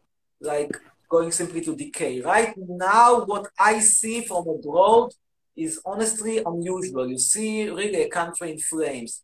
like 0.44 0.72
going 1.10 1.32
simply 1.32 1.62
to 1.62 1.76
decay. 1.76 2.22
Right 2.22 2.54
now, 2.58 3.26
what 3.26 3.48
I 3.60 3.80
see 3.80 4.22
from 4.22 4.48
abroad 4.48 5.12
is 5.56 5.80
honestly 5.86 6.42
unusual. 6.44 7.08
You 7.08 7.20
see 7.20 7.70
really 7.70 8.02
a 8.04 8.10
country 8.10 8.52
in 8.52 8.60
flames. 8.60 9.24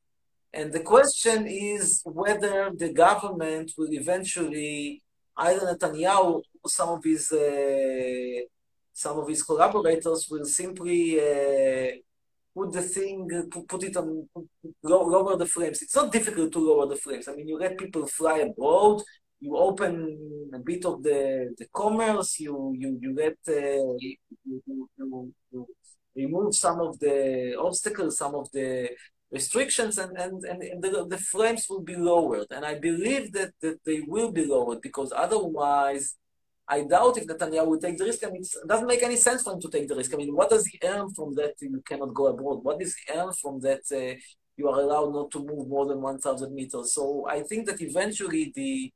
And 0.54 0.72
the 0.74 0.82
question 0.82 1.48
is 1.48 2.02
whether 2.06 2.72
the 2.76 2.92
government 2.92 3.72
will 3.78 3.94
eventually, 3.94 5.02
either 5.38 5.66
Netanyahu 5.68 6.42
or 6.64 6.70
some 6.70 6.90
of 6.90 7.04
his 7.04 7.32
uh, 7.32 8.42
some 8.94 9.18
of 9.18 9.28
his 9.30 9.42
collaborators 9.44 10.28
will 10.30 10.46
simply 10.46 11.20
uh, 11.20 11.92
put 12.54 12.74
the 12.74 12.82
thing, 12.82 13.30
put, 13.68 13.84
it 13.84 13.96
on, 13.96 14.28
low, 14.84 15.04
lower 15.06 15.38
the 15.38 15.46
flames. 15.46 15.82
It's 15.82 15.96
not 15.96 16.12
difficult 16.12 16.52
to 16.54 16.60
lower 16.60 16.88
the 16.88 16.98
flames. 16.98 17.28
I 17.28 17.36
mean, 17.36 17.48
you 17.48 17.58
let 17.58 17.78
people 17.78 18.06
fly 18.08 18.40
abroad, 18.40 19.02
you 19.40 19.56
open 19.56 20.52
a 20.54 20.60
bit 20.60 20.86
of 20.86 21.02
the, 21.04 21.54
the 21.58 21.66
commerce, 21.74 22.40
you 22.40 22.76
you 22.78 22.98
you 23.02 23.16
let 23.16 23.38
uh, 23.48 23.96
you, 23.98 24.16
you, 24.46 24.62
you, 24.98 25.34
you 25.52 25.68
remove 26.16 26.56
some 26.56 26.80
of 26.80 27.00
the 27.00 27.56
obstacles, 27.58 28.18
some 28.18 28.36
of 28.36 28.52
the 28.52 28.90
restrictions, 29.32 29.98
and 29.98 30.18
and, 30.18 30.44
and 30.44 30.84
the, 30.84 31.06
the 31.08 31.18
frames 31.18 31.68
will 31.70 31.82
be 31.82 31.96
lowered. 31.96 32.48
And 32.52 32.66
I 32.66 32.76
believe 32.76 33.32
that 33.34 33.52
that 33.62 33.80
they 33.86 34.02
will 34.02 34.32
be 34.32 34.46
lowered 34.46 34.82
because 34.82 35.12
otherwise. 35.16 36.16
I 36.72 36.84
doubt 36.84 37.18
if 37.18 37.26
Netanyahu 37.26 37.66
will 37.66 37.80
take 37.80 37.98
the 37.98 38.06
risk. 38.06 38.24
I 38.24 38.30
mean, 38.30 38.44
it 38.44 38.68
doesn't 38.68 38.86
make 38.86 39.02
any 39.02 39.16
sense 39.16 39.42
for 39.42 39.54
him 39.54 39.62
to 39.62 39.70
take 39.70 39.88
the 39.88 39.96
risk. 39.96 40.14
I 40.14 40.18
mean, 40.18 40.36
what 40.36 40.52
does 40.52 40.68
he 40.68 40.78
earn 40.84 41.12
from 41.16 41.34
that 41.34 41.56
you 41.60 41.82
cannot 41.84 42.14
go 42.14 42.28
abroad? 42.28 42.64
What 42.64 42.80
does 42.80 42.96
he 42.96 43.12
earn 43.12 43.34
from 43.34 43.60
that 43.62 43.82
uh, 43.92 44.14
you 44.56 44.70
are 44.70 44.80
allowed 44.80 45.12
not 45.12 45.32
to 45.32 45.40
move 45.40 45.68
more 45.68 45.88
than 45.88 46.00
1,000 46.00 46.54
meters? 46.54 46.94
So 46.94 47.26
I 47.28 47.42
think 47.42 47.66
that 47.66 47.82
eventually 47.82 48.52
the 48.56 48.94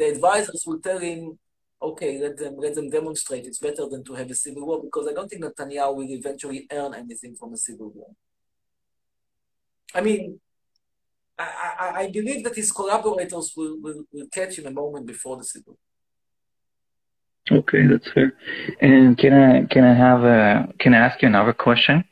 the 0.00 0.08
advisors 0.08 0.64
will 0.66 0.80
tell 0.80 0.98
him, 0.98 1.38
okay, 1.82 2.18
let 2.18 2.36
them 2.38 2.54
let 2.56 2.74
them 2.74 2.88
demonstrate. 2.88 3.44
It's 3.46 3.58
better 3.58 3.86
than 3.92 4.02
to 4.04 4.14
have 4.14 4.30
a 4.30 4.34
civil 4.34 4.66
war 4.66 4.82
because 4.82 5.06
I 5.06 5.12
don't 5.12 5.28
think 5.28 5.44
Netanyahu 5.44 5.96
will 5.96 6.10
eventually 6.20 6.66
earn 6.72 6.94
anything 6.94 7.36
from 7.38 7.52
a 7.52 7.58
civil 7.58 7.90
war. 7.94 8.10
I 9.94 10.00
mean, 10.00 10.40
I, 11.38 11.48
I, 11.84 11.86
I 12.02 12.10
believe 12.10 12.44
that 12.44 12.56
his 12.56 12.72
collaborators 12.72 13.52
will, 13.56 13.76
will, 13.82 14.04
will 14.12 14.28
catch 14.32 14.58
him 14.58 14.66
a 14.66 14.70
moment 14.70 15.06
before 15.06 15.36
the 15.36 15.44
civil 15.44 15.76
war. 17.50 17.58
okay, 17.60 17.86
that's 17.86 18.10
fair. 18.14 18.32
And 18.80 19.18
can 19.18 19.32
I 19.34 19.52
can 19.72 19.84
I 19.84 19.94
have 20.06 20.22
a 20.24 20.72
can 20.82 20.94
I 20.94 21.00
ask 21.06 21.20
you 21.20 21.28
another 21.28 21.52
question? 21.52 22.04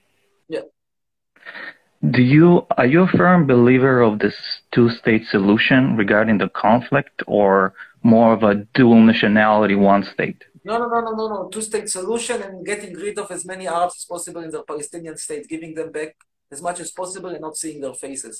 Yeah. 2.02 2.12
Do 2.16 2.22
you 2.22 2.48
are 2.80 2.86
you 2.86 3.04
a 3.04 3.08
firm 3.08 3.48
believer 3.48 4.02
of 4.02 4.20
this 4.20 4.38
two-state 4.74 5.26
solution 5.36 5.96
regarding 5.96 6.38
the 6.38 6.50
conflict, 6.50 7.24
or 7.28 7.74
more 8.04 8.34
of 8.34 8.44
a 8.44 8.56
dual 8.76 9.02
nationality, 9.02 9.76
one 9.76 10.04
state? 10.13 10.42
No, 10.66 10.78
no, 10.78 10.88
no, 10.88 11.00
no, 11.02 11.12
no, 11.12 11.26
no. 11.36 11.50
Two-state 11.50 11.89
solution 11.89 12.42
and 12.42 12.66
getting 12.66 12.94
rid 13.06 13.18
of 13.18 13.28
as 13.32 13.46
many 13.46 13.66
Arabs 13.68 13.96
as 14.00 14.06
possible 14.06 14.42
in 14.48 14.52
the 14.52 14.63
Palestinian 14.63 15.18
state, 15.18 15.48
giving 15.48 15.74
them 15.80 15.92
back 15.92 16.12
as 16.52 16.62
much 16.62 16.80
as 16.80 16.92
possible 16.92 17.30
and 17.30 17.42
not 17.42 17.56
seeing 17.58 17.80
their 17.82 17.94
faces. 17.94 18.36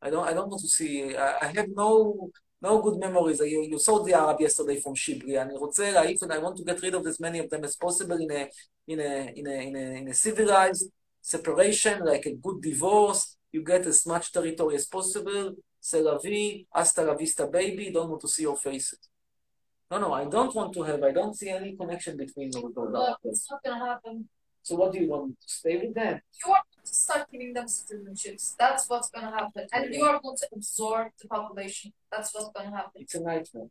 I 0.00 0.10
don't, 0.10 0.26
I 0.30 0.32
don't 0.32 0.48
want 0.48 0.62
to 0.62 0.68
see. 0.68 1.16
I, 1.16 1.28
I 1.42 1.46
have 1.56 1.68
no, 1.74 2.30
no 2.62 2.72
good 2.80 2.98
memories. 2.98 3.40
You, 3.40 3.60
you 3.72 3.78
saw 3.78 4.02
the 4.02 4.14
Arab 4.14 4.40
yesterday 4.40 4.80
from 4.80 4.94
Shibri. 4.94 5.34
אני 5.42 5.56
רוצה 5.56 5.90
להעיף, 5.92 6.22
and 6.22 6.32
I 6.32 6.38
want 6.38 6.56
to 6.56 6.64
get 6.64 6.80
rid 6.82 6.94
of 6.94 7.06
as 7.06 7.18
many 7.20 7.38
of 7.38 7.50
them 7.50 7.64
as 7.64 7.76
possible 7.76 8.16
in 8.16 8.30
a, 8.30 8.48
in 8.86 9.00
a, 9.00 9.32
in 9.34 9.46
a, 9.46 9.56
in 9.68 9.76
a, 9.76 9.84
in 10.00 10.08
a 10.08 10.14
civilized 10.14 10.90
separation, 11.23 12.05
like 12.05 12.25
a 12.25 12.35
good 12.35 12.61
divorce. 12.61 13.37
You 13.51 13.63
get 13.63 13.85
as 13.85 14.05
much 14.05 14.31
territory 14.31 14.75
as 14.75 14.85
possible. 14.85 15.55
C'est 15.79 16.01
la 16.01 16.17
vie, 16.17 16.65
hasta 16.73 17.03
la 17.03 17.15
vista, 17.15 17.47
baby. 17.47 17.91
Don't 17.91 18.09
want 18.09 18.21
to 18.21 18.27
see 18.27 18.43
your 18.43 18.57
faces. 18.57 18.99
No, 19.89 19.99
no, 19.99 20.13
I 20.13 20.25
don't 20.25 20.53
want 20.55 20.73
to 20.73 20.83
have. 20.83 21.03
I 21.03 21.11
don't 21.11 21.35
see 21.35 21.49
any 21.49 21.75
connection 21.75 22.17
between 22.17 22.51
those. 22.51 22.63
Look, 22.75 23.17
it's 23.23 23.49
not 23.49 23.63
gonna 23.63 23.85
happen. 23.85 24.29
So 24.63 24.75
what 24.75 24.93
do 24.93 24.99
you 24.99 25.09
want 25.09 25.39
to 25.39 25.47
stay 25.47 25.77
with 25.77 25.93
them? 25.93 26.21
You 26.45 26.51
are 26.53 26.63
going 26.73 26.85
to 26.85 26.93
start 26.93 27.27
giving 27.31 27.53
them 27.53 27.65
citizenships. 27.65 28.55
That's 28.57 28.89
what's 28.89 29.09
gonna 29.09 29.31
happen, 29.31 29.67
and 29.73 29.93
you 29.93 30.03
are 30.05 30.19
going 30.21 30.37
to 30.37 30.47
absorb 30.55 31.11
the 31.21 31.27
population. 31.27 31.91
That's 32.11 32.33
what's 32.33 32.49
gonna 32.55 32.75
happen. 32.75 33.01
It's 33.03 33.15
a 33.15 33.21
nightmare 33.21 33.67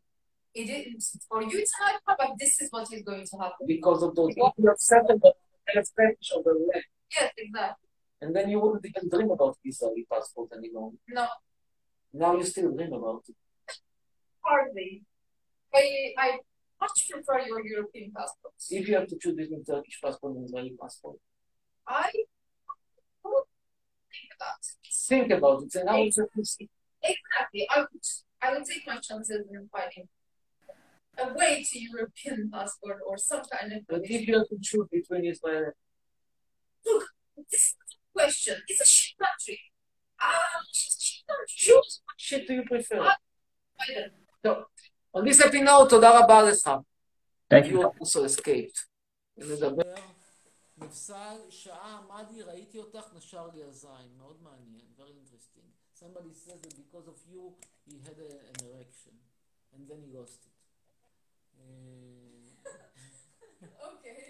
It 0.53 0.69
is 0.95 1.17
for 1.27 1.41
you. 1.41 1.57
It's 1.59 1.73
not, 1.79 1.99
but 2.05 2.31
this 2.39 2.61
is 2.61 2.69
what 2.71 2.93
is 2.93 3.01
going 3.01 3.25
to 3.25 3.37
happen. 3.37 3.65
because 3.67 4.03
of 4.03 4.15
those. 4.15 4.33
You 4.37 4.51
have 4.67 4.79
settled 4.79 5.21
the 5.21 5.33
of 5.79 6.43
the 6.43 6.69
land, 6.71 6.85
Yes, 7.15 7.31
exactly. 7.37 7.87
and 8.21 8.35
then 8.35 8.49
you 8.49 8.59
wouldn't 8.59 8.85
even 8.85 9.09
dream 9.09 9.29
about 9.31 9.57
Israeli 9.63 10.05
passport 10.11 10.49
anymore. 10.57 10.91
No, 11.09 11.27
Now 12.13 12.35
you 12.37 12.43
still 12.45 12.71
dream 12.71 12.93
about 12.93 13.23
it. 13.29 13.35
hardly. 14.41 15.03
I 15.73 15.85
I 16.17 16.27
much 16.81 16.97
prefer 17.09 17.39
your 17.49 17.61
European 17.73 18.11
passport. 18.15 18.53
If 18.69 18.87
you 18.87 18.95
have 18.99 19.07
to 19.11 19.17
choose 19.21 19.35
between 19.35 19.63
Turkish 19.63 19.99
passport 20.03 20.35
and 20.35 20.45
Israeli 20.45 20.73
passport, 20.81 21.17
I 21.87 22.09
think 24.13 24.29
about 24.37 24.59
it. 24.61 24.75
think 25.09 25.31
about 25.31 25.63
it. 25.63 25.75
And 25.75 26.11
just 26.11 26.57
Exactly. 27.13 27.67
I 27.75 27.79
would 27.79 28.05
I 28.41 28.53
would 28.53 28.65
take 28.65 28.85
my 28.87 28.97
chances 28.97 29.41
in 29.51 29.69
finding 29.71 30.07
a 31.17 31.33
way 31.33 31.63
to 31.69 31.79
European 31.79 32.49
passport 32.51 32.99
or 33.07 33.17
some 33.17 33.43
kind 33.51 33.73
of 33.73 33.79
But 33.87 34.01
if 34.15 34.27
you 34.27 34.33
have 34.37 34.47
to 34.49 34.57
choose 34.61 34.87
between 34.91 35.25
Israel 35.25 35.65
look, 35.65 35.75
this 37.50 37.62
is 37.68 37.74
not 37.78 37.90
a 37.94 37.98
question. 38.16 38.56
It's 38.68 38.80
a 38.80 38.86
shit 38.86 39.16
country. 39.18 39.58
Ah, 40.20 40.60
it's 40.68 40.96
a 40.96 41.00
shit 41.06 41.22
country. 41.28 41.56
Choose 41.64 42.00
what 42.04 42.16
shit 42.26 42.46
do 42.48 42.54
you 42.54 42.64
prefer? 42.64 43.00
Biden. 43.78 44.10
No. 44.44 44.64
On 45.14 45.24
this 45.24 45.38
happy 45.42 45.60
note, 45.62 45.88
תודה 45.90 46.18
רבה 46.18 46.42
לך. 46.42 46.70
Thank 47.50 47.64
You 47.66 47.80
you. 47.80 47.92
also 48.00 48.24
escaped. 48.24 48.78
נדבר. 49.36 49.94
נפסל, 50.80 51.38
שעה 51.50 52.00
עמדי, 52.10 52.42
ראיתי 52.42 52.78
אותך, 52.78 53.04
נשר 53.14 53.46
לי 53.54 53.62
הזין. 53.64 54.08
מאוד 54.16 54.42
מעניין, 54.42 54.84
very 54.96 55.10
interesting. 55.22 55.66
Somebody 55.94 56.32
says 56.34 56.60
that 56.62 56.74
because 56.76 57.08
of 57.08 57.18
you, 57.32 57.42
he 57.86 57.94
had 58.06 58.18
a, 58.18 58.30
an 58.50 58.56
erection, 58.68 59.14
and 59.72 59.88
then 59.88 59.98
he 60.06 60.10
lost 60.18 60.40
it. 60.46 60.54
Uh, 61.58 62.28
Okay. 63.90 64.22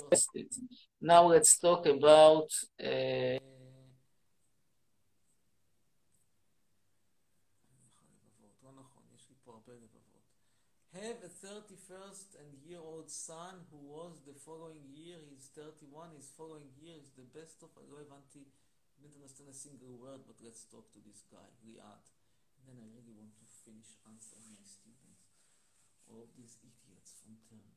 lost 0.00 0.28
it. 0.34 0.54
Now 1.00 1.26
let's 1.26 1.58
talk 1.58 1.86
about 1.86 2.50
uh, 2.80 3.38
לבבות, 8.22 8.62
לא 8.62 8.72
נכון, 8.72 9.02
יש 9.14 9.28
לי 9.28 9.34
פה 9.44 9.52
הרבה 9.52 9.72
לבבות. 9.72 10.02
have 10.92 11.24
a 11.24 11.32
31st 11.46 12.36
and 12.40 12.50
year 12.68 12.78
old 12.78 13.10
son 13.10 13.54
who 13.70 13.78
was 13.78 14.20
the 14.28 14.34
following 14.46 14.84
year, 14.94 15.18
he's 15.30 15.46
31, 15.54 16.10
his 16.16 16.28
following 16.36 16.68
year 16.82 16.96
is 17.02 17.10
the 17.16 17.26
best 17.38 17.62
of, 17.62 17.70
לא 17.90 18.00
הבנתי, 18.00 18.44
didn't 19.02 19.18
understand 19.18 19.48
a 19.50 19.52
single 19.52 19.98
word, 19.98 20.22
but 20.28 20.38
let's 20.46 20.62
talk 20.70 20.86
to 20.94 21.00
this 21.02 21.26
guy, 21.26 21.48
Riyadh. 21.66 22.06
And 22.54 22.62
then 22.68 22.78
I 22.78 22.86
really 22.94 23.14
want 23.18 23.34
to 23.42 23.46
finish 23.66 23.98
answering 24.06 24.46
my 24.54 24.62
students. 24.62 25.26
All 26.06 26.22
of 26.22 26.30
these 26.38 26.54
idiots 26.62 27.10
from 27.18 27.34
term, 27.50 27.58
from 27.58 27.58
my 27.66 27.74
classes. 27.74 27.75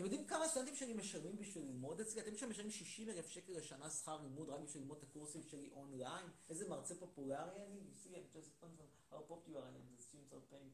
אתם 0.00 0.06
יודעים 0.08 0.26
כמה 0.26 0.48
סטודנטים 0.48 0.76
שלי 0.76 0.92
משלמים 0.92 1.36
בשביל 1.36 1.64
ללמוד 1.64 2.00
אצלי? 2.00 2.20
אתם 2.20 2.36
שמשלמים 2.36 2.70
60 2.70 3.08
אלף 3.08 3.28
שקל 3.28 3.52
לשנה 3.52 3.90
שכר 3.90 4.22
לימוד 4.22 4.48
רק 4.48 4.60
בשביל 4.60 4.82
ללמוד 4.82 4.98
את 4.98 5.02
הקורסים 5.02 5.42
שלי 5.42 5.70
אונליין? 5.72 6.26
איזה 6.48 6.68
מרצה 6.68 6.94
פופולרי 6.94 7.66
אני? 7.66 7.80
You 7.80 7.94
see, 7.94 8.14
I'm 8.16 8.36
just 8.36 8.50
how 9.10 9.20
popular 9.32 9.60
I 9.60 9.72
am. 9.76 9.84
The 9.96 10.02
students 10.02 10.32
are 10.32 10.46
paying 10.52 10.72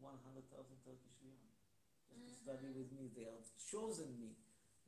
100,000 0.00 0.84
Turkish 0.84 1.16
lira 1.24 1.48
just 2.10 2.28
to 2.28 2.34
study 2.42 2.70
with 2.78 2.92
me. 2.92 3.04
They 3.16 3.26
have 3.34 3.48
chosen 3.72 4.20
me 4.20 4.32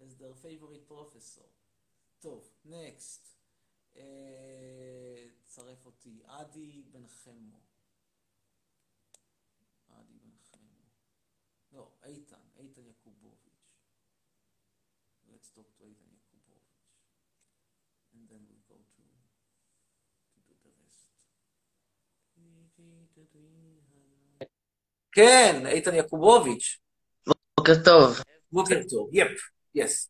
as 0.05 0.11
their 0.20 0.35
favorite 0.44 0.85
professor. 0.87 1.48
טוב, 2.20 2.50
next. 2.66 3.24
אה, 3.96 5.27
צרף 5.44 5.87
אותי. 5.87 6.22
עדי 6.24 6.83
בן 6.90 7.09
חמו. 7.09 7.61
עדי 9.88 10.18
בן 10.18 10.37
חמו. 10.37 10.83
לא, 11.72 11.92
איתן, 12.03 12.40
איתן 12.57 12.87
יעקובוביץ'. 12.87 13.53
Let's 15.43 15.49
talk 15.55 15.67
to 15.77 15.84
איתן 15.86 16.10
יעקובוביץ'. 16.13 16.69
And 18.13 18.23
then 18.29 18.41
we 18.49 18.58
go 18.69 18.77
to, 18.95 19.03
to 20.34 20.39
do 20.47 20.53
the 20.63 20.71
rest. 20.79 21.12
כן, 25.12 25.65
איתן 25.67 25.95
יעקובוביץ'. 25.95 26.79
בוקר 27.58 27.73
טוב. 27.86 28.19
בוקר 28.51 28.82
טוב. 28.89 29.10
יפ, 29.13 29.32
yes. 29.77 30.08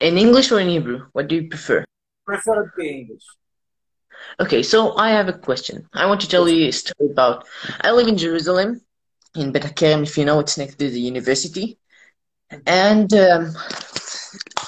In 0.00 0.18
English 0.18 0.52
or 0.52 0.60
in 0.60 0.68
Hebrew? 0.68 1.00
What 1.12 1.26
do 1.28 1.34
you 1.36 1.48
prefer? 1.48 1.84
Prefer 2.26 2.54
to 2.64 2.70
be 2.76 2.88
English. 2.88 3.24
Okay, 4.40 4.62
so 4.62 4.96
I 4.96 5.10
have 5.10 5.28
a 5.28 5.38
question. 5.48 5.88
I 5.94 6.06
want 6.06 6.20
to 6.22 6.28
tell 6.28 6.48
you 6.48 6.68
a 6.68 6.72
story 6.72 7.10
about. 7.10 7.46
I 7.80 7.92
live 7.92 8.08
in 8.08 8.18
Jerusalem, 8.18 8.80
in 9.34 9.52
Bet 9.52 9.62
Hakerem, 9.62 10.02
if 10.02 10.18
you 10.18 10.24
know, 10.24 10.38
it's 10.40 10.58
next 10.58 10.76
to 10.76 10.90
the 10.90 11.00
university. 11.00 11.78
And 12.66 13.12
um, 13.14 13.54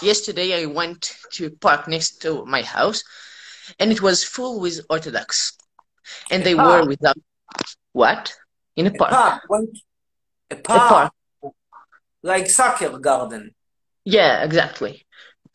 yesterday 0.03 0.61
I 0.61 0.65
went 0.65 1.15
to 1.33 1.45
a 1.47 1.49
park 1.49 1.87
next 1.87 2.21
to 2.23 2.45
my 2.45 2.61
house, 2.61 3.03
and 3.79 3.91
it 3.91 4.01
was 4.01 4.23
full 4.23 4.59
with 4.59 4.81
Orthodox. 4.89 5.57
And 6.31 6.43
they 6.43 6.55
were 6.55 6.85
without. 6.85 7.17
What? 7.93 8.33
In 8.75 8.87
a 8.87 8.89
A 8.89 8.93
park. 8.93 9.11
park. 9.11 9.41
One, 9.47 9.67
a 10.51 10.55
A 10.55 10.57
park. 10.57 10.89
park. 10.89 11.53
Like 12.21 12.49
soccer 12.49 12.97
garden. 12.99 13.55
Yeah, 14.05 14.43
exactly. 14.43 15.05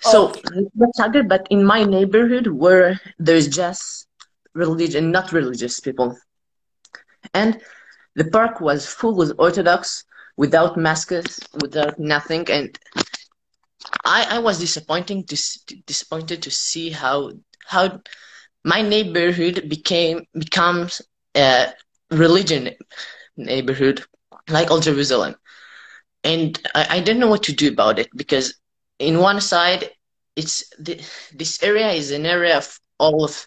Oh. 0.04 0.12
So 0.12 0.18
not 0.74 0.94
soccer, 0.94 1.22
but 1.22 1.46
in 1.50 1.64
my 1.64 1.84
neighborhood 1.84 2.46
where 2.46 3.00
there's 3.18 3.48
just 3.48 4.06
religion, 4.54 5.11
not 5.11 5.32
religious 5.32 5.80
people, 5.80 6.16
and 7.34 7.61
the 8.14 8.24
park 8.24 8.61
was 8.61 8.87
full 8.87 9.14
with 9.14 9.32
Orthodox, 9.38 10.04
without 10.37 10.76
masks, 10.76 11.40
without 11.61 11.98
nothing, 11.98 12.48
and 12.50 12.78
I 14.05 14.27
I 14.37 14.38
was 14.38 14.59
disappointing 14.59 15.24
to 15.24 15.37
disappointed 15.87 16.42
to 16.42 16.51
see 16.51 16.90
how 16.90 17.33
how 17.66 18.01
my 18.64 18.83
neighborhood 18.83 19.68
became 19.68 20.24
becomes 20.33 21.03
a 21.37 21.72
religion 22.11 22.70
neighborhood 23.37 24.05
like 24.48 24.70
Old 24.70 24.83
Jerusalem, 24.83 25.35
and 26.24 26.59
I, 26.74 26.96
I 26.96 27.01
didn't 27.01 27.20
know 27.20 27.29
what 27.29 27.44
to 27.44 27.53
do 27.53 27.68
about 27.68 27.98
it 27.98 28.09
because 28.16 28.55
in 28.98 29.20
one 29.20 29.40
side 29.40 29.90
it's 30.37 30.64
the, 30.79 31.01
this 31.35 31.62
area 31.62 31.90
is 31.90 32.11
an 32.11 32.27
area 32.27 32.57
of 32.59 32.79
all 32.98 33.24
of 33.24 33.44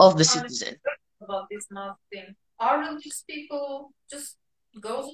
of 0.00 0.16
the 0.16 0.24
citizen 0.24 0.76
About 1.20 1.46
this 1.50 1.66
mask 1.70 1.98
thing. 2.12 2.36
Are 2.60 2.80
religious 2.80 3.24
people 3.28 3.92
just 4.10 4.36
go 4.80 5.10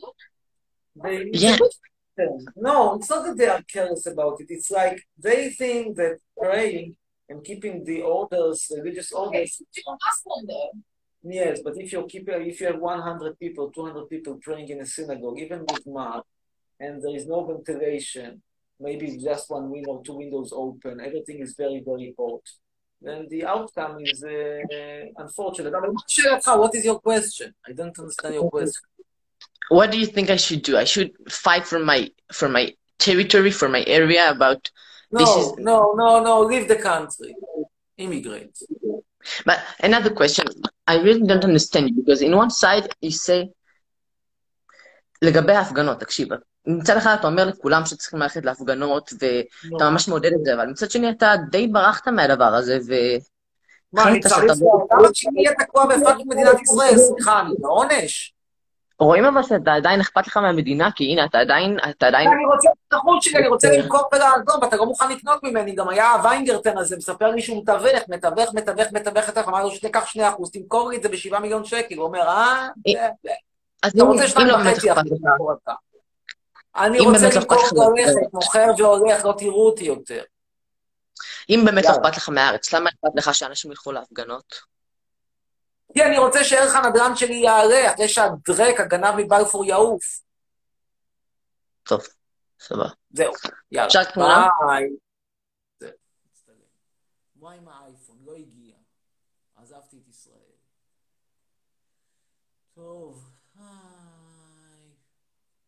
They 1.02 1.30
Yeah. 1.32 1.58
No, 2.56 2.96
it's 2.96 3.10
not 3.10 3.24
that 3.24 3.36
they 3.36 3.48
are 3.48 3.62
careless 3.62 4.06
about 4.06 4.40
it. 4.40 4.46
It's 4.48 4.70
like 4.70 5.02
they 5.18 5.50
think 5.50 5.96
that 5.96 6.18
praying 6.40 6.96
and 7.28 7.42
keeping 7.42 7.84
the 7.84 8.02
orders, 8.02 8.70
religious 8.76 9.12
orders. 9.12 9.60
Okay, 9.78 10.70
yes, 11.22 11.60
but 11.64 11.76
if 11.76 11.92
you 11.92 12.04
keep 12.06 12.28
if 12.28 12.60
you 12.60 12.66
have 12.66 12.78
one 12.78 13.00
hundred 13.00 13.38
people, 13.38 13.70
two 13.70 13.86
hundred 13.86 14.08
people 14.08 14.38
praying 14.42 14.68
in 14.68 14.80
a 14.80 14.86
synagogue, 14.86 15.38
even 15.38 15.60
with 15.60 15.86
mask, 15.86 16.24
and 16.78 17.02
there 17.02 17.16
is 17.16 17.26
no 17.26 17.44
ventilation, 17.44 18.42
maybe 18.78 19.16
just 19.16 19.50
one 19.50 19.70
window, 19.70 20.02
two 20.04 20.16
windows 20.16 20.52
open, 20.52 21.00
everything 21.00 21.40
is 21.40 21.54
very 21.56 21.82
very 21.84 22.14
hot. 22.18 22.42
Then 23.00 23.26
the 23.28 23.44
outcome 23.44 23.98
is 24.00 24.22
uh, 24.22 25.06
unfortunate. 25.18 25.74
I 25.74 26.56
what 26.56 26.74
is 26.74 26.84
your 26.84 27.00
question? 27.00 27.54
I 27.66 27.72
don't 27.72 27.98
understand 27.98 28.34
your 28.34 28.50
question. 28.50 28.82
What 29.70 29.90
do 29.90 29.98
you 29.98 30.06
think 30.06 30.30
I 30.30 30.36
should 30.36 30.62
do 30.62 30.76
I 30.76 30.84
should 30.84 31.10
fight 31.28 31.66
for 31.66 31.78
my 31.78 32.10
for 32.32 32.48
my 32.48 32.74
territory 32.98 33.50
for 33.50 33.68
my 33.68 33.84
area 33.86 34.30
about 34.30 34.70
this 35.10 35.28
is 35.28 35.46
No, 35.58 35.94
no, 35.94 35.94
no, 35.94 36.22
no, 36.22 36.40
leave 36.40 36.66
the 36.68 36.76
country. 36.76 37.34
Immigrate. 37.96 38.56
but 39.46 39.58
another 39.80 40.10
question 40.10 40.46
I 40.86 41.00
really 41.00 41.26
don't 41.26 41.44
understand 41.44 41.90
you 41.90 41.96
because 42.02 42.20
in 42.22 42.36
one 42.36 42.50
side 42.50 42.88
you 43.00 43.10
say 43.10 43.50
לגבי 45.22 45.52
ההפגנות, 45.52 46.00
תקשיב, 46.00 46.28
מצד 46.66 46.96
אחד 46.96 47.16
אתה 47.20 47.26
אומר 47.26 47.44
לכולם 47.44 47.86
שצריכים 47.86 48.20
ללכת 48.20 48.44
להפגנות 48.44 49.12
ואתה 49.12 49.90
ממש 49.90 50.08
מעודד 50.08 50.32
את 50.32 50.44
זה, 50.44 50.54
אבל 50.54 50.66
מצד 50.66 50.90
שני 50.90 51.10
אתה 51.10 51.34
די 51.50 51.66
ברחת 51.68 52.08
מהדבר 52.08 52.44
הזה 52.44 52.78
מה, 53.92 54.08
אני 54.08 54.20
צריך... 54.20 54.38
למה 54.38 55.08
שאני 55.12 55.46
אהיה 55.46 55.56
תקוע 55.58 55.86
בפאקינג 55.86 56.28
מדינת 56.28 56.60
ישראל? 56.62 56.98
סליחה, 56.98 57.40
אני 57.40 57.54
בעונש? 57.58 58.33
רואים 59.00 59.24
אבל 59.24 59.42
שאתה 59.42 59.72
עדיין 59.74 60.00
אכפת 60.00 60.26
לך 60.26 60.36
מהמדינה, 60.36 60.90
כי 60.92 61.04
הנה, 61.04 61.24
אתה 61.24 61.38
עדיין, 61.38 61.78
אתה 61.90 62.06
עדיין... 62.06 62.28
אני 62.32 62.44
רוצה 62.46 62.68
את 62.88 62.92
החוץ 62.94 63.24
שלי, 63.24 63.38
אני 63.38 63.48
רוצה 63.48 63.68
למכור 63.78 64.08
ולעזוב, 64.14 64.62
ואתה 64.62 64.76
לא 64.76 64.86
מוכן 64.86 65.10
לקנות 65.12 65.42
ממני. 65.42 65.74
גם 65.74 65.88
היה 65.88 66.12
הוויינגרטן 66.12 66.78
הזה, 66.78 66.96
מספר 66.96 67.30
לי 67.30 67.42
שהוא 67.42 67.62
מתווך, 67.62 68.02
מתווך, 68.08 68.54
מתווך, 68.54 68.86
מתווך, 68.92 69.28
מתווך, 69.28 69.48
אמר 69.48 69.64
לו 69.64 69.70
שתיקח 69.70 70.06
שני 70.06 70.28
אחוז, 70.28 70.50
תמכור 70.50 70.90
לי 70.90 70.96
את 70.96 71.02
זה 71.02 71.08
בשבעה 71.08 71.40
מיליון 71.40 71.64
שקל. 71.64 71.94
הוא 71.94 72.04
אומר, 72.04 72.20
אה? 72.28 72.68
זה- 72.92 73.30
אז 73.82 73.92
אתה 73.94 74.04
רוצה 74.04 74.22
אם 74.22 74.28
שניים 74.28 74.48
לא 74.48 74.56
באמת 74.56 74.72
וחצי 74.76 74.92
אכפת 74.92 75.00
אחוז, 75.06 75.12
לך, 75.12 75.18
תמכור 75.30 75.52
אתה. 75.62 75.72
אני 76.76 76.98
אם 76.98 77.04
רוצה 77.04 77.28
לא 77.28 77.34
למכור 77.34 77.58
והולכת, 77.78 78.12
מוכר 78.32 78.66
והולך, 78.78 79.24
לא 79.24 79.34
תראו 79.38 79.66
אותי 79.66 79.84
יותר. 79.84 80.22
אם 81.50 81.62
באמת 81.64 81.84
לא. 81.84 81.90
אכפת 81.90 82.16
לך 82.16 82.28
מהארץ, 82.28 82.72
למה 82.74 82.90
אכפת 82.90 83.10
לך 83.16 83.34
שאנשים 83.34 83.70
ילכו 83.70 83.92
להפגנות? 83.92 84.73
כי 85.94 86.02
אני 86.02 86.18
רוצה 86.18 86.44
שערך 86.44 86.74
הנדל"ן 86.74 87.16
שלי 87.16 87.34
יעלה, 87.34 87.94
אחרי 87.94 88.08
שהדרק, 88.08 88.80
הגנב 88.80 89.14
מבלפור 89.16 89.64
יעוף. 89.64 90.20
טוב, 91.82 92.00
סבבה. 92.60 92.88
זהו, 93.10 93.32
יאללה. 93.72 93.86
אפשר 93.86 94.04
תמונה? 94.14 94.48
ביי. 94.66 94.88
זהו, 95.78 95.90
מצטלם. 96.26 96.56
מה 97.36 97.52
עם 97.52 97.68
האייפון? 97.68 98.16
לא 98.24 98.34
הגיע. 98.36 98.74
עזבתי 99.54 99.98
את 100.02 100.08
ישראל. 100.08 100.54
טוב, 102.74 103.30
היי. 103.54 103.64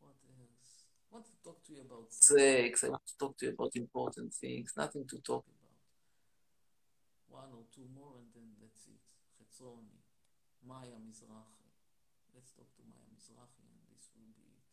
What 0.01 0.19
else? 0.39 0.87
I 1.11 1.15
want 1.15 1.25
to 1.27 1.49
talk 1.49 1.59
to 1.67 1.73
you 1.73 1.83
about 1.89 2.13
sex. 2.13 2.85
I 2.85 2.89
want 2.89 3.07
to 3.07 3.17
talk 3.19 3.37
to 3.39 3.47
you 3.47 3.53
about 3.57 3.77
important 3.77 4.35
things. 4.43 4.69
Nothing 4.77 5.05
to 5.13 5.17
talk 5.31 5.45
about. 5.55 5.77
One 7.43 7.51
or 7.59 7.65
two 7.75 7.87
more 7.99 8.15
and 8.21 8.29
then 8.35 8.49
that's 8.61 8.87
it. 8.95 9.03
חצרוני. 9.39 9.96
מאיה 10.67 10.99
מזרחי. 11.09 11.67
Let's 12.35 12.51
talk 12.59 12.71
to 12.77 12.83
מאיה 12.91 13.07
מזרחי 13.17 13.63
and 13.63 13.83
this 13.91 14.07
will 14.15 14.33
be 14.37 14.45
it. 14.53 14.67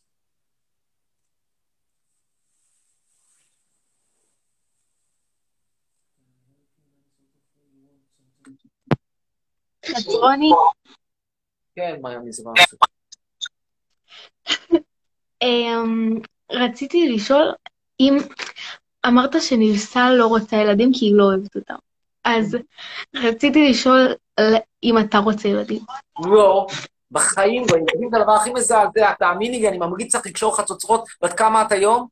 כן, 11.75 12.01
מאיה 12.01 12.19
מזרחי. 12.19 12.75
אמ, 15.41 16.19
רציתי 16.51 17.09
לשאול 17.15 17.53
אם 17.99 18.17
אמרת 19.07 19.31
שנבסל 19.41 20.13
לא 20.17 20.27
רוצה 20.27 20.55
ילדים 20.55 20.91
כי 20.93 21.05
היא 21.05 21.17
לא 21.17 21.23
אוהבת 21.23 21.55
אותם. 21.55 21.75
אז 22.23 22.57
רציתי 23.15 23.69
לשאול 23.69 24.13
אם 24.83 24.97
אתה 24.97 25.17
רוצה 25.17 25.47
ילדים. 25.47 25.81
לא, 26.25 26.67
בחיים 27.11 27.63
לא. 27.71 27.77
ילדים 27.77 28.09
זה 28.11 28.17
הדבר 28.17 28.31
הכי 28.31 28.53
מזעזע, 28.53 29.13
תאמיני 29.19 29.59
לי, 29.59 29.69
אני 29.69 29.77
ממליץ 29.77 30.15
לך 30.15 30.25
לקשור 30.25 30.57
חצוצרות. 30.57 31.07
בת 31.21 31.33
כמה 31.33 31.61
את 31.61 31.71
היום? 31.71 32.07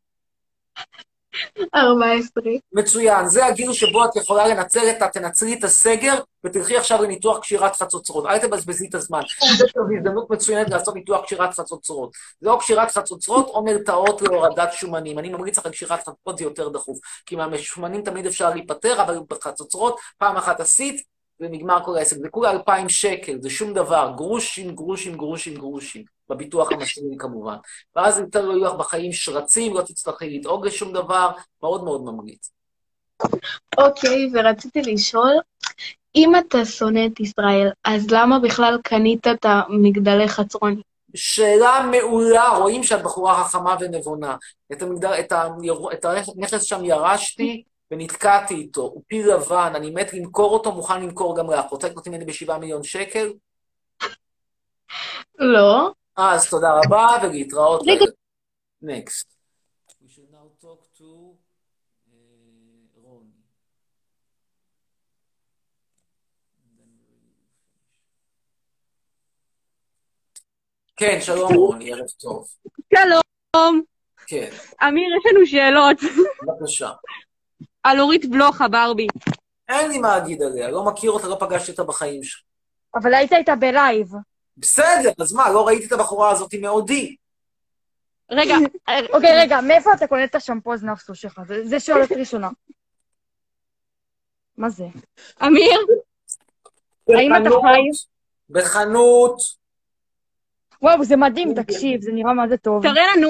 14. 1.76 2.44
מצוין, 2.74 3.28
זה 3.28 3.46
הגיל 3.46 3.74
שבו 3.74 4.06
את 4.06 4.16
יכולה 4.16 4.48
לנצל 4.48 4.90
את 4.90 5.02
ה... 5.02 5.08
תנצלי 5.08 5.54
את 5.54 5.64
הסגר 5.64 6.14
ותלכי 6.44 6.78
עכשיו 6.78 7.02
לניתוח 7.04 7.40
קשירת 7.40 7.76
חצוצרות. 7.76 8.26
אל 8.26 8.38
תבזבזי 8.38 8.88
את 8.88 8.96
הזמן. 8.96 9.22
זו 9.58 9.66
הזדמנות 9.98 10.30
מצוינת 10.30 10.70
לעשות 10.70 10.96
ניתוח 10.96 11.26
קשירת 11.26 11.54
חצוצרות. 11.54 12.12
זה 12.42 12.50
או 12.50 12.60
קשירת 12.60 12.92
חצוצרות 12.92 13.48
או 13.48 13.64
מרתעות 13.64 14.22
להורדת 14.22 14.74
שומנים. 14.74 15.20
אני 15.20 15.30
ממליץ 15.30 15.58
לך 15.58 15.66
על 15.66 15.72
קשירת 15.72 16.00
חצוצרות, 16.00 16.38
זה 16.38 16.44
יותר 16.44 16.70
דחוף. 16.70 16.98
כי 17.26 17.36
מהשומנים 17.36 18.02
תמיד 18.02 18.26
אפשר 18.26 18.50
להיפטר, 18.50 19.02
אבל 19.02 19.18
בחצוצרות, 19.30 20.00
פעם 20.18 20.38
אחת 20.38 20.60
עשית, 20.60 21.02
ונגמר 21.40 21.86
כל 21.86 21.98
העסק. 21.98 22.18
זה 22.18 22.30
כולה 22.30 22.52
2,000 22.52 22.90
שקל, 22.90 23.38
זה 23.42 23.50
שום 23.50 23.74
דבר. 23.74 24.14
גרושים, 24.16 24.76
גרושים, 24.76 25.18
גרושים, 25.18 25.56
גרושים. 25.56 26.04
בביטוח 26.32 26.72
המשלימי 26.72 27.18
כמובן. 27.18 27.56
ואז 27.96 28.20
יותר 28.20 28.46
לא 28.46 28.54
יהיו 28.54 28.66
לך 28.66 28.74
בחיים 28.74 29.14
שרצים, 29.14 29.74
לא 29.74 29.82
תצטרכי 29.82 30.38
לדאוג 30.38 30.68
לשום 30.68 30.94
דבר, 30.94 31.32
מאוד 31.64 31.84
מאוד 31.84 32.04
ממליץ. 32.04 32.52
אוקיי, 33.78 34.30
ורציתי 34.34 34.82
לשאול, 34.82 35.34
אם 36.16 36.36
אתה 36.36 36.66
שונא 36.66 37.06
את 37.06 37.20
ישראל, 37.20 37.70
אז 37.84 38.12
למה 38.12 38.40
בכלל 38.40 38.78
קנית 38.84 39.28
את 39.28 39.46
המגדלי 39.46 40.28
חצרוני? 40.28 40.82
שאלה 41.16 41.90
מעולה, 41.92 42.50
רואים 42.50 42.84
שאת 42.84 43.04
בחורה 43.04 43.44
חכמה 43.44 43.76
ונבונה. 43.80 44.36
את, 44.72 44.82
המגדל, 44.82 45.14
את, 45.20 45.32
ה, 45.32 45.48
את 45.94 46.06
הנכס 46.06 46.64
שם 46.64 46.86
ירשתי 46.86 47.64
ונתקעתי 47.92 48.54
איתו, 48.54 48.82
הוא 48.82 49.04
פיל 49.08 49.34
לבן, 49.34 49.72
אני 49.76 49.92
מת 49.92 50.14
למכור 50.14 50.54
אותו, 50.54 50.72
מוכן 50.72 51.02
למכור 51.02 51.38
גם 51.38 51.50
לך. 51.50 51.66
רוצה 51.72 51.88
לקנות 51.88 52.08
ממני 52.08 52.26
בשבעה 52.26 52.60
מיליון 52.60 52.84
שקל? 52.84 53.34
לא. 55.40 55.92
אז 56.22 56.50
תודה 56.50 56.80
רבה, 56.86 57.08
ולהתראות. 57.24 57.82
רגע. 57.88 58.06
Next. 58.84 59.26
We 60.04 60.10
should 60.10 60.32
now 60.32 60.64
talk 60.64 60.82
to 60.98 61.04
uh, 62.08 62.14
רוני. 62.96 63.32
And 66.58 66.72
then 66.78 66.90
we 66.98 67.06
will 67.10 67.26
finish. 67.32 67.62
כן, 70.96 71.18
שלום 71.22 71.54
רוני, 71.54 71.94
ערב 71.94 72.08
טוב. 72.20 72.48
שלום. 72.96 73.82
כן, 74.28 74.50
אמיר, 74.88 75.10
יש 75.18 75.32
לנו 75.32 75.46
שאלות. 75.46 75.98
בבקשה. 76.44 76.92
על 77.84 78.00
אורית 78.00 78.30
בלוך, 78.30 78.62
הברבי. 78.62 79.08
אין 79.70 79.92
לי 79.92 79.98
מה 79.98 80.18
להגיד 80.18 80.42
עליה, 80.42 80.72
לא 80.72 80.86
מכיר 80.86 81.12
אותה, 81.12 81.28
לא 81.28 81.38
פגשתי 81.40 81.72
אותה 81.72 81.84
בחיים 81.84 82.24
שלי. 82.24 82.42
אבל 82.96 83.14
היית 83.14 83.34
איתה 83.34 83.56
בלייב. 83.56 84.12
בסדר, 84.58 85.12
אז 85.20 85.34
מה, 85.34 85.50
לא 85.52 85.68
ראיתי 85.68 85.86
את 85.86 85.92
הבחורה 85.92 86.32
הזאת 86.32 86.54
מעודי. 86.54 87.16
רגע, 88.32 88.56
אוקיי, 89.14 89.30
רגע, 89.42 89.62
מאיפה 89.62 89.94
אתה 89.94 90.08
קונה 90.08 90.24
את 90.24 90.36
השמפוז 90.36 90.84
נפסו 90.84 91.16
שלך? 91.16 91.42
זה- 91.64 91.80
שאלות 91.80 92.12
ראשונה. 92.12 92.50
מה 94.58 94.70
זה? 94.70 94.86
אמיר? 95.46 95.80
האם 97.10 97.32
אתה 97.36 97.50
חי? 97.50 98.06
בחנות. 98.50 99.42
וואו, 100.82 101.06
זה 101.06 101.16
מדהים, 101.16 101.54
תקשיב, 101.64 102.02
זה 102.02 102.12
נראה 102.12 102.34
מה 102.34 102.48
זה 102.48 102.58
טוב. 102.58 102.84
תראה 102.84 103.04
לנו. 103.18 103.28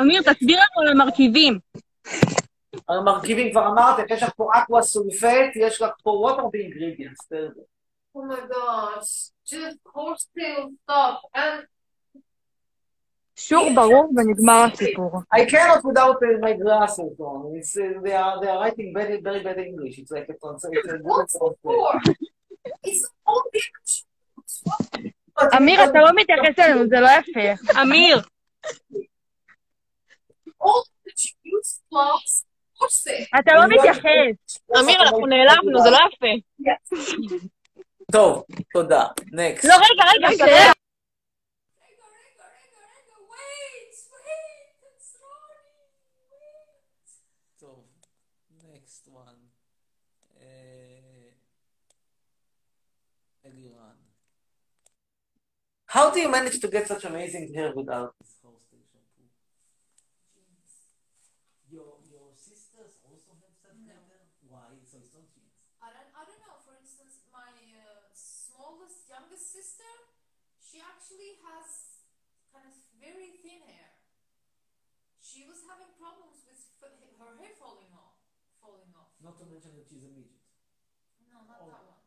אמיר, 0.00 0.22
תסביר 0.22 0.56
לנו 0.58 0.82
על 0.82 1.00
המרכיבים. 1.00 1.58
המרכיבים 2.88 3.50
כבר 3.50 3.66
אמרתם, 3.66 4.02
יש 4.10 4.22
לך 4.22 4.30
פה 4.36 4.48
אקווה 4.54 4.82
סולפט, 4.82 5.56
יש 5.56 5.82
לך 5.82 5.90
פה 6.02 6.10
what 6.30 6.38
are 6.38 6.44
the 6.44 6.60
ingredients? 6.66 7.28
תראה. 7.28 7.48
Oh 8.16 8.22
my 8.30 8.40
gosh, 8.54 9.30
just 9.44 9.78
horsetail 9.94 10.68
stuff 10.86 11.18
and 11.34 11.66
שור 13.36 13.68
ברור 13.74 14.12
ונגמר 14.16 14.66
הסיפור. 14.72 15.20
I 15.34 15.44
cannot 15.44 15.84
without 15.84 16.22
uh, 16.22 16.38
my 16.40 16.52
glasses 16.52 17.18
on. 17.18 17.56
It's, 17.56 17.76
uh, 17.76 18.00
they, 18.04 18.12
are, 18.12 18.40
they 18.40 18.48
are 18.48 18.60
writing 18.60 18.92
very, 18.94 19.20
very 19.20 19.42
bad 19.42 19.58
English. 19.58 19.98
It's 19.98 20.12
like 20.12 20.28
a 20.28 20.36
translation. 20.42 21.00
what's 21.02 21.34
it 21.34 21.56
for? 21.62 22.00
It's 22.84 23.04
all 23.26 23.42
the 23.52 23.60
אמיר, 25.56 25.84
אתה 25.84 25.98
לא 25.98 26.10
מתייחס 26.16 26.58
אלינו, 26.58 26.86
זה 26.88 27.00
לא 27.00 27.08
יפה. 27.08 27.80
אמיר. 27.82 28.20
all 30.62 30.84
the 31.04 31.12
juice 31.16 31.80
horsetail. 32.84 33.38
אתה 33.40 33.52
לא 33.54 33.66
מתייחס. 33.68 34.58
אמיר, 34.80 35.02
אנחנו 35.02 35.26
נעלבנו, 35.26 35.82
זה 35.82 35.90
לא 35.90 35.98
יפה. 36.12 36.26
טוב, 38.12 38.44
תודה. 38.72 39.04
נקסט. 39.32 39.64
לא, 39.64 39.74
רגע, 39.74 40.28
רגע, 40.28 40.36
שאלה. 40.36 40.72
טוב, 47.60 47.84
next 48.60 49.08
one. 49.08 49.40
אה, 50.40 51.30
אלירן. 53.46 53.96
How 55.90 56.10
do 56.10 56.18
you 56.20 56.28
manage 56.28 56.58
to 56.60 56.68
get 56.68 56.86
such 56.88 57.04
amazing 57.04 57.54
hair 57.54 57.72
without 57.76 58.10
this 58.20 58.33
has 71.48 71.68
kind 72.52 72.66
of 72.68 72.74
very 73.00 73.36
thin 73.44 73.60
hair. 73.68 73.90
She 75.20 75.44
was 75.48 75.60
having 75.68 75.90
problems 75.98 76.44
with 76.46 76.60
f- 76.80 77.00
her 77.20 77.32
hair 77.40 77.54
falling 77.58 77.90
off. 77.96 78.16
Falling 78.60 78.92
off. 78.96 79.12
Not 79.20 79.36
to 79.40 79.44
mention 79.48 79.72
that 79.76 79.86
she's 79.88 80.04
a 80.04 80.12
midget. 80.12 80.40
No, 81.32 81.42
not 81.48 81.58
Oh. 81.60 81.68
that 81.68 81.82
one. 81.84 82.02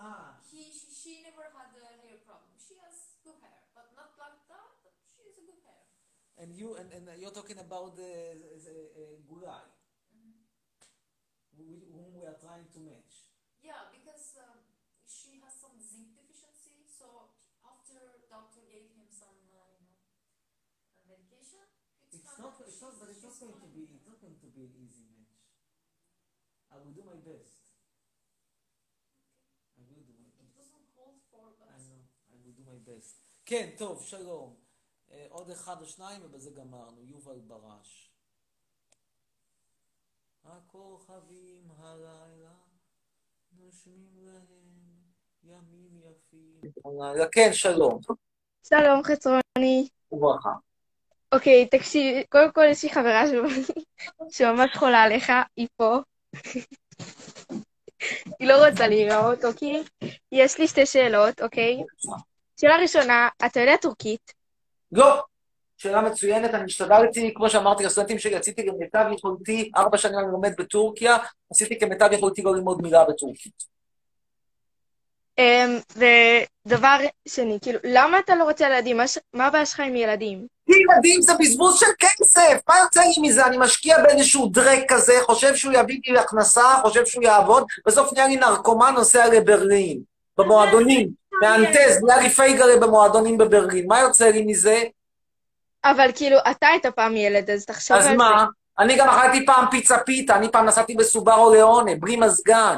Ah, 0.00 0.40
He, 0.48 0.70
she, 0.72 0.88
she 0.94 1.12
never 1.26 1.44
had 1.52 1.74
a 1.76 1.84
hair 2.00 2.18
problem. 2.24 2.56
She 2.56 2.78
has 2.80 3.20
good 3.20 3.36
hair, 3.44 3.68
but 3.76 3.92
not 3.98 4.16
like 4.16 4.40
that. 4.48 4.70
But 4.80 4.94
she 5.04 5.20
has 5.28 5.36
a 5.36 5.44
good 5.44 5.60
hair. 5.66 5.84
and 6.40 6.56
you 6.56 6.72
and, 6.80 6.88
and 6.94 7.04
you're 7.20 7.34
talking 7.36 7.58
about 7.60 7.96
the, 8.00 8.32
the 8.64 8.76
uh, 8.96 9.16
Gulai, 9.28 9.60
wh- 11.58 11.84
whom 11.92 12.08
we 12.16 12.24
are 12.24 12.38
trying 12.40 12.64
to 12.72 12.80
match. 12.80 13.28
Yeah, 13.60 13.92
because 13.92 14.40
um, 14.40 14.59
not, 22.40 22.54
it's 22.66 22.80
not, 22.80 22.94
but 23.00 23.08
it's 23.12 23.22
not 23.22 23.34
going 23.40 23.56
to 23.62 23.68
be, 23.74 23.82
it's 23.96 24.06
not 24.06 24.18
going 24.20 24.36
to 24.40 24.48
be 24.56 24.62
an 24.68 24.72
easy 24.84 25.04
match. 25.12 25.36
I 26.72 26.76
will 26.82 26.94
do 26.98 27.02
my 27.04 27.18
best. 27.20 27.60
I 29.76 29.82
will 29.88 30.04
do 30.08 30.14
my 30.22 30.30
It 30.40 30.50
best. 30.56 30.72
I 30.80 31.78
know, 31.88 32.00
I 32.32 32.36
will 32.42 32.54
do 32.56 32.64
my 32.72 32.78
best. 32.84 33.16
כן, 33.46 33.70
טוב, 33.78 34.02
שלום. 34.02 34.56
אה, 35.12 35.26
עוד 35.30 35.50
אחד 35.50 35.80
או 35.80 35.86
שניים 35.86 36.20
ובזה 36.24 36.50
גמרנו. 36.50 37.04
יובל 37.04 37.38
ברש. 37.38 38.10
הכוכבים 40.44 41.70
הלילה 41.78 42.54
נושמים 43.52 44.18
להם 44.26 44.80
ימים 45.42 46.00
יפים. 46.00 46.60
כן, 47.32 47.50
שלום. 47.52 48.00
שלום 48.62 49.02
חצרוני. 49.02 49.88
וברכה. 50.12 50.69
אוקיי, 51.32 51.66
תקשיב, 51.66 52.16
קודם 52.28 52.52
כל 52.52 52.64
יש 52.70 52.82
לי 52.82 52.90
חברה 52.90 53.22
שממש 54.30 54.76
חולה 54.76 55.02
עליך, 55.02 55.32
היא 55.56 55.68
פה. 55.76 55.98
היא 58.38 58.48
לא 58.48 58.66
רוצה 58.66 58.88
להיראות, 58.88 59.44
אוקיי? 59.44 59.82
יש 60.32 60.58
לי 60.58 60.68
שתי 60.68 60.86
שאלות, 60.86 61.42
אוקיי? 61.42 61.82
שאלה 62.60 62.76
ראשונה, 62.76 63.28
אתה 63.46 63.60
יודע 63.60 63.76
טורקית? 63.76 64.32
לא. 64.92 65.22
שאלה 65.76 66.02
מצוינת, 66.02 66.54
אני 66.54 66.64
השתדלתי, 66.64 67.34
כמו 67.34 67.50
שאמרתי 67.50 67.84
לסטודנטים 67.84 68.18
שלי, 68.18 68.36
עשיתי 68.36 68.66
כמיטב 68.66 69.04
יכולתי, 69.14 69.70
ארבע 69.76 69.98
שנים 69.98 70.18
אני 70.18 70.32
לומד 70.32 70.52
בטורקיה, 70.58 71.16
עשיתי 71.50 71.78
כמיטב 71.78 72.08
יכולתי 72.12 72.42
לא 72.42 72.54
ללמוד 72.54 72.82
מילה 72.82 73.04
בטורקית. 73.04 73.64
אמ, 75.38 75.78
ודבר 75.96 76.96
שני, 77.28 77.58
כאילו, 77.62 77.78
למה 77.84 78.18
אתה 78.18 78.34
לא 78.34 78.44
רוצה 78.44 78.66
ילדים? 78.66 78.96
מה 78.96 79.08
ש- 79.08 79.18
מה 79.34 79.46
הבעיה 79.46 79.66
שלך 79.66 79.80
עם 79.80 79.96
ילדים? 79.96 80.46
ילדים 80.68 81.22
זה 81.22 81.32
בזבוז 81.40 81.80
של 81.80 81.86
כסף, 81.98 82.58
מה 82.68 82.74
יוצא 82.78 83.00
לי 83.00 83.28
מזה? 83.28 83.46
אני 83.46 83.56
משקיע 83.58 84.02
באיזשהו 84.02 84.46
דרק 84.48 84.78
כזה, 84.88 85.12
חושב 85.22 85.54
שהוא 85.56 85.72
יביא 85.72 86.00
לי 86.06 86.18
הכנסה, 86.18 86.64
חושב 86.82 87.06
שהוא 87.06 87.24
יעבוד, 87.24 87.64
בסוף 87.86 88.12
נהיה 88.12 88.26
לי 88.28 88.36
נרקומן 88.36 88.92
נוסע 88.94 89.26
לברלין, 89.28 90.00
במועדונים, 90.38 91.08
מהנטז, 91.42 92.04
נהיה 92.04 92.20
לי 92.22 92.30
פייגלה 92.30 92.76
במועדונים 92.76 93.38
בברלין, 93.38 93.86
מה 93.88 94.00
יוצא 94.00 94.28
לי 94.28 94.42
מזה? 94.46 94.82
אבל 95.84 96.10
כאילו, 96.14 96.36
אתה 96.50 96.66
היית 96.66 96.86
פעם 96.86 97.16
ילד, 97.16 97.50
אז 97.50 97.64
תחשוב 97.66 97.96
על 97.96 98.02
אז 98.02 98.08
זה. 98.08 98.14
מה? 98.14 98.44
אני 98.78 98.96
גם 98.96 99.08
אכלתי 99.08 99.46
פעם 99.46 99.64
פיצה 99.70 99.98
פיתה, 99.98 100.36
אני 100.36 100.52
פעם 100.52 100.66
נסעתי 100.66 100.94
בסובארו 100.94 101.52
ליאונה, 101.54 101.92
בלי 102.00 102.16
מזגן. 102.16 102.76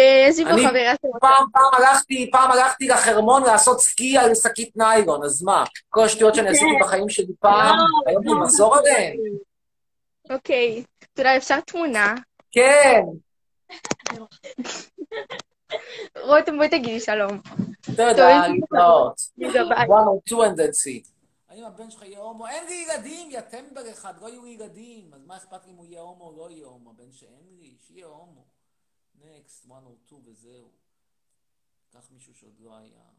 אה, 0.00 0.26
יש 0.28 0.38
לי 0.38 0.44
פה 0.44 0.50
אני 0.50 0.66
חברה 0.68 0.94
שרוצה... 1.02 1.18
פעם, 1.20 1.46
פעם 1.52 1.74
הלכתי, 1.82 2.30
פעם 2.32 2.50
הלכתי 2.50 2.88
לחרמון 2.88 3.42
לעשות 3.42 3.80
סקי 3.80 4.18
על 4.18 4.34
שקית 4.34 4.76
ניילון, 4.76 5.24
אז 5.24 5.42
מה? 5.42 5.64
כל 5.88 6.04
השטויות 6.04 6.34
שאני 6.34 6.48
עשיתי 6.48 6.72
בחיים 6.80 7.08
שלי 7.08 7.32
פעם, 7.40 7.78
היום 8.06 8.22
אני 8.22 8.34
מחזור 8.42 8.76
עליהן? 8.76 9.16
אוקיי. 10.30 10.84
תודה, 11.14 11.36
אפשר 11.36 11.60
תמונה? 11.60 12.14
כן, 12.52 13.00
רותם, 16.22 16.56
בואי 16.56 16.68
תגידי 16.68 17.00
שלום. 17.00 17.40
תודה, 17.86 18.46
להתראות. 18.48 19.20
one 19.38 20.06
or 20.06 20.30
two 20.30 20.36
and 20.36 20.56
that's 20.56 20.86
it. 20.86 21.08
האם 21.48 21.64
הבן 21.64 21.90
שלך 21.90 22.02
יהיה 22.02 22.18
הומו? 22.18 22.46
אין 22.46 22.64
לי 22.68 22.86
ילדים, 22.88 23.30
יא 23.30 23.40
טמבל 23.40 23.90
אחד, 23.90 24.12
לא 24.22 24.28
יהיו 24.28 24.44
לי 24.44 24.50
ילדים. 24.50 25.10
אז 25.14 25.26
מה 25.26 25.36
אכפת 25.36 25.66
לי 25.66 25.72
אם 25.72 25.76
הוא 25.76 25.86
יהיה 25.86 26.00
הומו 26.00 26.24
או 26.24 26.32
לא 26.36 26.50
יהיה 26.50 26.66
הומו? 26.66 26.90
הבן 26.90 27.12
שאין 27.12 27.46
לי, 27.60 27.74
שיהיה 27.86 28.06
הומו. 28.06 28.44
נקסט, 29.20 29.64
one 29.66 29.68
or 29.68 30.10
two 30.10 30.14
וזהו. 30.24 30.70
קח 31.90 32.10
מישהו 32.10 32.34
שעוד 32.34 32.60
לא 32.60 32.76
היה. 32.76 33.10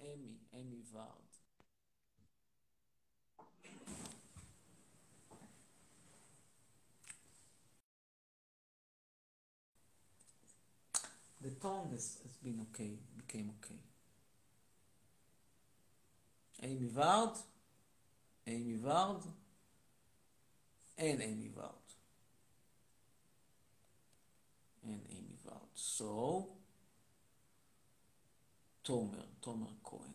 אמי, 0.00 0.38
אמי 0.54 0.82
ורד. 0.92 1.28
The 11.40 11.50
tone 11.50 11.88
has, 11.92 12.18
has 12.24 12.36
been 12.42 12.66
okay, 12.66 12.98
became 13.16 13.50
okay. 13.60 13.78
אמי 16.64 16.88
ורד? 16.92 17.36
אמי 18.48 18.78
ורד? 18.82 19.22
אין 20.98 21.20
אמי 21.20 21.50
ורד. 21.54 21.72
אין 24.82 25.00
אמי. 25.10 25.27
So, 25.78 26.42
תומר, 28.82 29.22
תומר 29.40 29.66
כהן. 29.84 30.12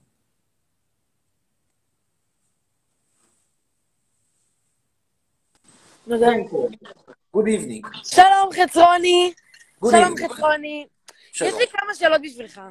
Good 6.08 7.48
evening. 7.48 7.88
שלום 8.04 8.50
חצרוני, 8.54 9.34
Good 9.84 9.92
שלום. 9.92 10.16
חצרוני. 10.18 10.88
יש 11.34 11.54
לי 11.54 11.68
כמה 11.72 11.96
שאלות 11.96 12.22
בשבילך. 12.22 12.62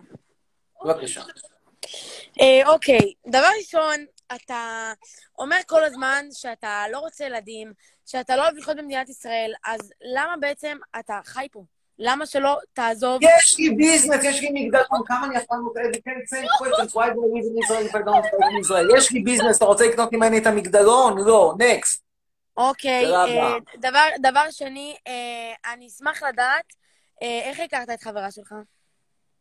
בבקשה. 0.84 1.22
אה, 2.40 2.68
אוקיי, 2.68 3.14
דבר 3.26 3.48
ראשון, 3.58 4.06
אתה 4.34 4.92
אומר 5.38 5.56
כל 5.66 5.84
הזמן 5.84 6.26
שאתה 6.32 6.84
לא 6.90 6.98
רוצה 6.98 7.24
ילדים, 7.24 7.72
שאתה 8.06 8.36
לא 8.36 8.42
אוהב 8.42 8.56
לחיות 8.56 8.76
במדינת 8.76 9.08
ישראל, 9.08 9.52
אז 9.64 9.92
למה 10.14 10.36
בעצם 10.40 10.78
אתה 10.98 11.20
חי 11.24 11.48
פה? 11.52 11.64
למה 11.98 12.26
שלא 12.26 12.58
תעזוב? 12.72 13.20
יש 13.22 13.58
לי 13.58 13.70
ביזנס, 13.70 14.24
יש 14.24 14.40
לי 14.40 14.50
מגדלון, 14.52 15.02
כמה 15.06 15.26
אני 15.26 15.36
אף 15.38 15.44
פעם 15.44 15.64
לא? 18.68 18.98
יש 18.98 19.12
לי 19.12 19.20
ביזנס, 19.20 19.56
אתה 19.56 19.64
רוצה 19.64 19.86
לקנות 19.86 20.12
ממני 20.12 20.38
את 20.38 20.46
המגדלון? 20.46 21.18
לא, 21.18 21.54
נקסט. 21.58 22.02
אוקיי, 22.56 23.14
אה. 23.14 23.54
דבר, 24.18 24.50
שני, 24.50 24.96
אה, 25.06 25.72
אני 25.72 25.86
אשמח 25.86 26.22
לדעת 26.22 26.72
אה, 27.22 27.40
איך 27.42 27.60
הכרת 27.60 27.90
את 27.90 28.02
חברה 28.02 28.30
שלך. 28.30 28.54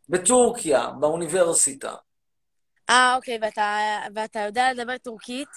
בטורקיה, 0.08 0.90
באוניברסיטה. 1.00 1.94
אה, 2.90 3.14
אוקיי, 3.16 3.38
ואתה 4.14 4.40
יודע 4.40 4.72
לדבר 4.72 4.98
טורקית? 4.98 5.48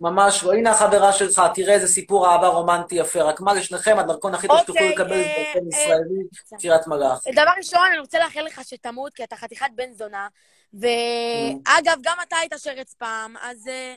ממש 0.00 0.44
לא. 0.44 0.54
הנה 0.54 0.70
החברה 0.70 1.12
שלך, 1.12 1.42
תראה 1.54 1.74
איזה 1.74 1.88
סיפור 1.88 2.26
אהבה 2.28 2.48
רומנטי 2.48 2.94
יפה. 2.94 3.22
רק 3.22 3.40
מה 3.40 3.54
לשניכם, 3.54 3.98
הדרכון 3.98 4.34
הכי 4.34 4.48
טוב 4.48 4.58
שתוכלו 4.58 4.82
אוקיי, 4.82 4.94
לקבל 4.94 5.08
זה 5.08 5.24
אה, 5.24 5.44
דרכון 5.44 5.68
אה, 5.72 5.78
ישראלי, 5.78 6.24
קריית 6.60 6.86
מלאכי. 6.86 7.32
דבר 7.32 7.52
ראשון, 7.56 7.86
אני 7.90 7.98
רוצה 7.98 8.18
לאחל 8.18 8.40
לך 8.40 8.60
שתמות, 8.64 9.14
כי 9.14 9.24
אתה 9.24 9.36
חתיכת 9.36 9.66
בן 9.74 9.92
זונה. 9.92 10.28
ואגב, 10.74 11.98
גם 12.02 12.16
אתה 12.28 12.36
היית 12.36 12.52
שרץ 12.56 12.94
פעם, 12.94 13.34
אז 13.42 13.68
אה, 13.68 13.94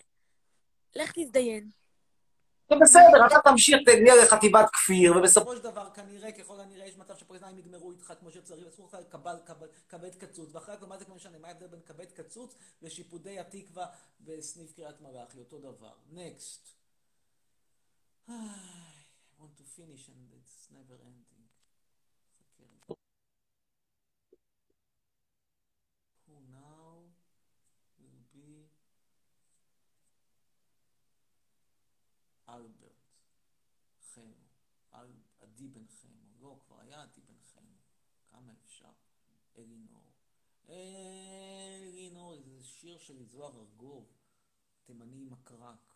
לך 0.96 1.12
תזדיין. 1.16 1.81
בסדר, 2.82 3.28
אתה 3.28 3.36
תמשיך, 3.44 3.78
תגיע 3.86 4.14
לחטיבת 4.24 4.66
כפיר, 4.74 5.12
ובסופו 5.18 5.46
בסופו 5.46 5.56
של 5.56 5.64
דבר, 5.64 5.90
כנראה, 5.94 6.32
ככל 6.32 6.60
הנראה, 6.60 6.86
יש 6.88 6.98
מצב 6.98 7.16
שפרזניים 7.18 7.58
יגמרו 7.58 7.92
איתך 7.92 8.14
כמו 8.20 8.32
שצריך, 8.32 8.68
אסור 8.68 8.88
לך 8.88 8.98
לקבל 9.02 9.36
קבל- 9.46 9.68
כבד 9.90 10.16
קצוץ, 10.16 10.50
ואחרי 10.56 10.76
הכל, 10.76 10.86
מה 10.86 10.98
זה 10.98 11.06
כמו 11.06 11.16
משנה? 11.16 11.38
מה 11.38 11.48
ההבדל 11.48 11.68
בין 11.68 11.80
כבד 11.86 12.12
קצוץ 12.12 12.56
לשיפודי 12.82 13.40
התקווה 13.40 13.88
בסניף 14.22 14.74
קריית 14.76 15.02
מלאכי? 15.02 15.40
אותו 15.40 15.60
דבר. 15.60 15.92
נקסט. 16.12 16.68
I 18.30 18.32
want 19.42 19.56
to 19.58 19.66
finish 19.78 20.08
and 20.14 20.30
it's 20.40 20.58
never 20.72 20.98
ending. 21.10 21.46
חכה. 22.40 22.94
Who 26.28 26.36
now 26.52 26.92
will 28.00 28.24
be 28.34 28.52
אלברט 32.56 33.02
חמו, 33.99 34.36
אל- 34.93 35.22
עדי 35.39 35.68
בן 35.68 35.88
חמו, 35.88 36.39
לא, 36.39 36.60
כבר 36.66 36.80
היה 36.80 37.02
עדי 37.02 37.22
בן 37.22 37.39
חמו, 37.41 37.78
כמה 38.30 38.54
אפשר? 38.66 38.91
אלינור. 39.58 40.12
אלינור, 40.70 42.41
זה 42.41 42.64
שיר 42.64 42.97
של 42.97 43.24
זוהר 43.24 43.60
ארגוב, 43.60 44.18
תימני 44.84 45.22
עם 45.22 45.34
הקרק. 45.34 45.95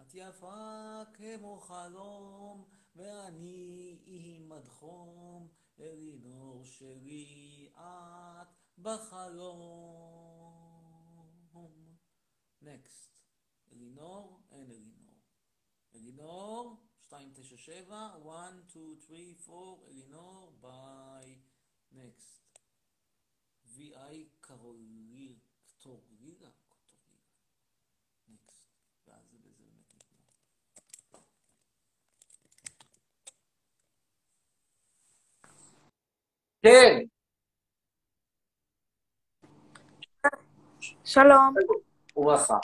את 0.00 0.14
יפה 0.14 1.02
כמו 1.14 1.60
חלום, 1.60 2.68
ואני 2.96 3.98
עם 4.06 4.52
חום, 4.66 5.48
אלינור 5.80 6.64
שלי, 6.64 7.72
את 7.74 8.48
בחלום. 8.78 10.52
נקסט. 12.62 13.20
אלינור, 13.72 14.42
אין 14.50 14.70
אלינור. 14.70 15.01
אלינור, 15.94 16.76
297, 17.12 18.06
1, 18.06 18.54
2, 18.68 18.96
3, 19.00 19.48
4, 19.48 19.86
אלינור, 19.88 20.52
ביי. 20.60 21.38
נקסט. 21.92 22.58
VI 23.76 24.14
קרוליר, 24.40 25.36
קטורילה, 25.66 26.50
קטורילה. 26.68 27.22
נקסט. 28.28 28.66
ואז 29.06 29.30
זה 29.30 29.38
בזה 29.38 29.62
באמת 29.64 29.94
נגמר. 29.94 30.24
כן. 36.62 37.06
שלום, 41.04 41.54
וברכה. 42.16 42.58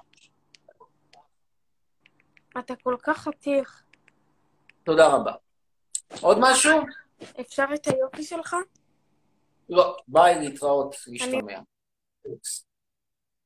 אתה 2.59 2.77
כל 2.77 2.97
כך 3.03 3.19
חתיך. 3.19 3.83
תודה 4.85 5.15
רבה. 5.15 5.33
עוד 6.21 6.39
משהו? 6.41 6.73
אפשר 7.41 7.65
את 7.75 7.87
היופי 7.87 8.23
שלך? 8.23 8.57
לא. 9.69 9.97
ביי, 10.09 10.39
להתראות, 10.39 10.97
להשתמע. 11.07 11.61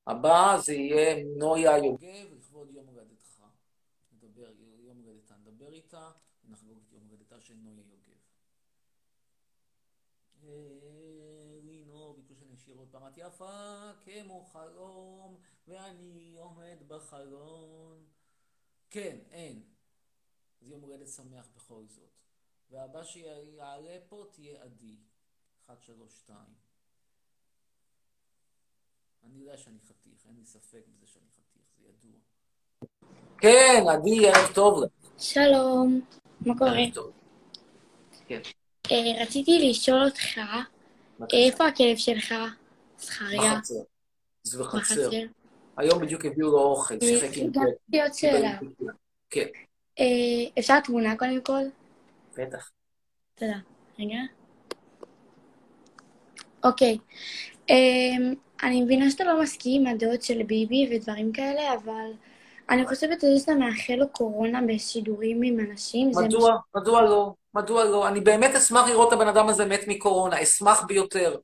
הבא 0.07 0.57
זה 0.59 0.75
יהיה 0.75 1.25
נויה 1.37 1.79
יוגב. 1.79 2.07
לכבוד 2.37 2.71
יום 2.71 2.87
הולדתך. 2.87 3.43
נדבר, 4.13 4.51
יום 4.79 5.03
הולדתה, 5.05 5.35
נדבר 5.35 5.73
איתה, 5.73 6.11
ונחגוג 6.45 6.79
את 6.87 6.93
יום 6.93 7.03
הולדתה 7.09 7.41
של 7.41 7.55
נויה 7.57 7.77
יוגב. 7.77 7.93
לינור, 11.63 12.15
ביקשו 12.17 12.35
שאני 12.35 12.55
אשאיר 12.55 12.77
עוד 12.77 12.89
פעם. 12.91 13.03
את 13.07 13.19
יפה 13.19 13.91
כמו 14.05 14.45
חלום, 14.45 15.37
ואני 15.69 16.37
עומד 16.39 16.77
בחלון. 16.89 18.05
כן, 18.93 19.17
אין. 19.31 19.63
אז 20.61 20.71
יום 20.71 20.81
הולדת 20.81 21.09
שמח 21.09 21.49
בכל 21.57 21.83
זאת. 21.89 22.11
והבא 22.71 23.05
שיעלה 23.05 23.97
פה 24.09 24.25
תהיה 24.33 24.63
עדי. 24.63 24.97
1, 25.67 25.83
3, 25.83 26.13
2. 26.19 26.39
אני 29.25 29.39
יודע 29.39 29.57
שאני 29.57 29.79
חתיך, 29.89 30.27
אין 30.27 30.37
לי 30.37 30.45
ספק 30.45 30.83
בזה 30.89 31.07
שאני 31.07 31.25
חתיך, 31.31 31.63
זה 31.79 31.89
ידוע. 31.89 32.19
כן, 33.39 33.85
עדי, 33.93 34.29
ערב 34.29 34.55
טוב 34.55 34.83
לך. 34.83 34.91
שלום, 35.19 36.01
מה 36.41 36.59
קורה? 36.59 36.79
ערב 36.79 36.95
טוב. 36.95 37.13
כן. 38.27 38.41
אה, 38.91 39.23
רציתי 39.23 39.71
לשאול 39.71 40.05
אותך, 40.05 40.41
איפה 41.33 41.67
הכלב 41.67 41.97
שלך? 41.97 42.35
זכריה? 42.99 43.55
בחצר. 43.59 43.75
זה 44.43 44.59
בחצר. 44.59 45.11
היום 45.77 46.01
בדיוק 46.01 46.25
הביאו 46.25 46.51
לו 46.51 46.59
אוכל, 46.59 46.95
אה, 46.95 47.01
שיחק 47.01 47.37
עם 47.37 47.51
זה. 47.55 48.03
עוד 48.03 48.15
שאלה. 48.15 48.59
כן, 49.31 49.47
אה, 49.99 50.05
אפשר 50.59 50.81
תמונה 50.81 51.17
קודם 51.17 51.41
כל? 51.41 51.63
בטח. 52.39 52.71
תודה. 53.35 53.57
רגע. 53.99 54.19
אוקיי. 56.65 56.99
אמ, 57.69 58.35
אני 58.63 58.83
מבינה 58.83 59.11
שאתה 59.11 59.25
לא 59.25 59.43
מסכים 59.43 59.87
עם 59.87 59.95
הדעות 59.95 60.23
של 60.23 60.43
ביבי 60.43 60.91
ודברים 60.93 61.33
כאלה, 61.33 61.75
אבל 61.75 62.11
אני 62.71 62.87
חושבת 62.87 63.21
שזה 63.21 63.39
שאתה 63.39 63.55
מאחל 63.55 63.95
לו 63.95 64.09
קורונה 64.09 64.61
בשידורים 64.69 65.43
עם 65.43 65.61
אנשים. 65.61 66.11
מדוע? 66.25 66.57
מדוע 66.77 67.03
לא? 67.03 67.33
מדוע 67.55 67.85
לא? 67.85 68.09
אני 68.09 68.21
באמת 68.21 68.55
אשמח 68.55 68.89
לראות 68.89 69.09
את 69.09 69.13
הבן 69.13 69.29
אדם 69.29 69.49
הזה 69.49 69.65
מת 69.65 69.81
מקורונה, 69.89 70.43
אשמח 70.43 70.85
ביותר. 70.87 71.37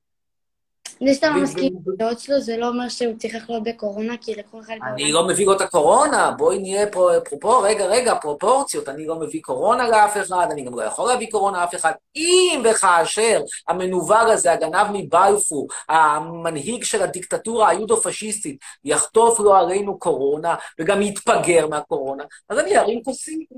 זה 1.06 1.14
שאתה 1.14 1.30
לא 1.30 1.42
מסכים 1.42 1.72
עם 1.72 1.92
הדעות 1.94 2.20
שלו, 2.20 2.40
זה 2.40 2.56
לא 2.56 2.68
אומר 2.68 2.88
שהוא 2.88 3.14
צריך 3.18 3.34
לחלות 3.34 3.62
בקורונה, 3.62 4.16
כי 4.20 4.34
לכל 4.34 4.60
אחד 4.60 4.74
אני. 4.92 5.12
לא 5.12 5.28
מביא 5.28 5.46
לו 5.46 5.52
את 5.52 5.60
הקורונה, 5.60 6.30
בואי 6.30 6.58
נהיה 6.58 6.86
פרופור, 7.24 7.66
רגע, 7.66 7.86
רגע, 7.86 8.14
פרופורציות, 8.14 8.88
אני 8.88 9.06
לא 9.06 9.20
מביא 9.20 9.40
קורונה 9.42 9.88
לאף 9.88 10.16
אחד, 10.16 10.46
אני 10.50 10.64
גם 10.64 10.78
לא 10.78 10.82
יכול 10.82 11.08
להביא 11.08 11.30
קורונה 11.30 11.60
לאף 11.60 11.74
אחד. 11.74 11.92
אם 12.16 12.62
וכאשר 12.70 13.40
המנוול 13.68 14.30
הזה, 14.30 14.52
הגנב 14.52 14.86
מבלפור, 14.92 15.68
המנהיג 15.88 16.84
של 16.84 17.02
הדיקטטורה 17.02 17.68
היודו-פשיסטית, 17.68 18.58
יחטוף 18.84 19.40
לו 19.40 19.54
עלינו 19.54 19.98
קורונה, 19.98 20.54
וגם 20.80 21.02
יתפגר 21.02 21.66
מהקורונה, 21.68 22.24
אז 22.48 22.58
אני 22.58 22.78
ארים 22.78 23.02
כוסית, 23.02 23.48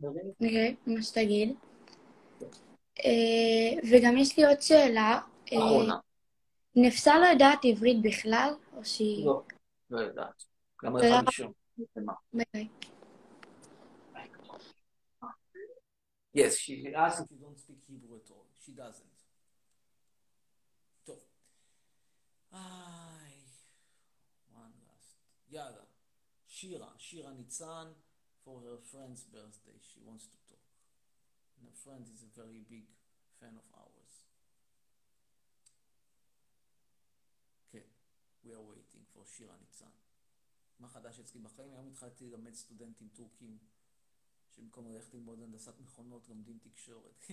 נרים. 0.00 0.30
נראה, 0.40 0.70
מה 0.86 1.02
שתגיד. 1.02 1.54
אה, 3.04 3.90
וגם 3.90 4.16
יש 4.16 4.36
לי 4.36 4.46
עוד 4.46 4.60
שאלה. 4.62 5.18
אה, 5.52 5.58
אחרונה. 5.58 5.96
נפסה 6.79 7.19
לא 7.19 7.25
יודעת 7.25 7.59
עברית 7.63 7.97
בכלל, 8.01 8.53
או 8.73 8.85
שהיא... 8.85 9.25
לא, 9.25 9.43
לא 9.89 9.99
יודעת. 9.99 10.43
גם 10.83 10.91
תודה 10.91 11.07
לך 11.07 11.13
רבה. 11.13 11.29
משום. 11.29 11.53
ביי. 12.33 12.67
Yes, 16.37 16.57
she 16.57 16.93
asked 16.93 17.21
if 17.23 17.31
you 17.31 17.37
don't 17.45 17.57
speak 17.57 17.79
Hebrew 17.87 18.17
at 18.17 18.29
all. 18.29 18.47
She 18.59 18.71
doesn't. 18.71 19.23
טוב. 21.03 21.19
איי, 22.53 23.43
one 24.53 24.75
last. 24.85 25.15
יאללה. 25.49 25.83
שירה, 26.47 26.91
שירה 26.97 27.33
ניצן, 27.33 27.91
for 28.45 28.59
her 28.67 28.77
friend's 28.91 29.23
birthday. 29.35 29.77
She 29.81 29.99
wants 30.07 30.25
to 30.33 30.37
talk. 30.49 30.67
And 31.57 31.67
her 31.69 31.77
friend 31.83 32.03
is 32.13 32.21
a 32.29 32.31
very 32.41 32.61
big 32.69 32.85
fan 33.39 33.55
of 33.61 33.67
ours. 33.81 33.98
We 38.44 38.52
are 38.52 38.64
waiting 38.72 39.04
for 39.14 39.24
שירה 39.26 39.56
ניצן. 39.56 39.90
מה 40.78 40.88
חדש 40.88 41.20
אצלי 41.20 41.40
בחיים? 41.40 41.72
היום 41.72 41.88
התחלתי 41.88 42.26
ללמד 42.26 42.54
סטודנטים 42.54 43.08
טורקים 43.08 43.58
שבמקום 44.50 44.88
ללכת 44.88 45.14
ללמוד 45.14 45.42
הנדסת 45.42 45.80
מכונות 45.80 46.28
לומדים 46.28 46.58
תקשורת. 46.58 47.24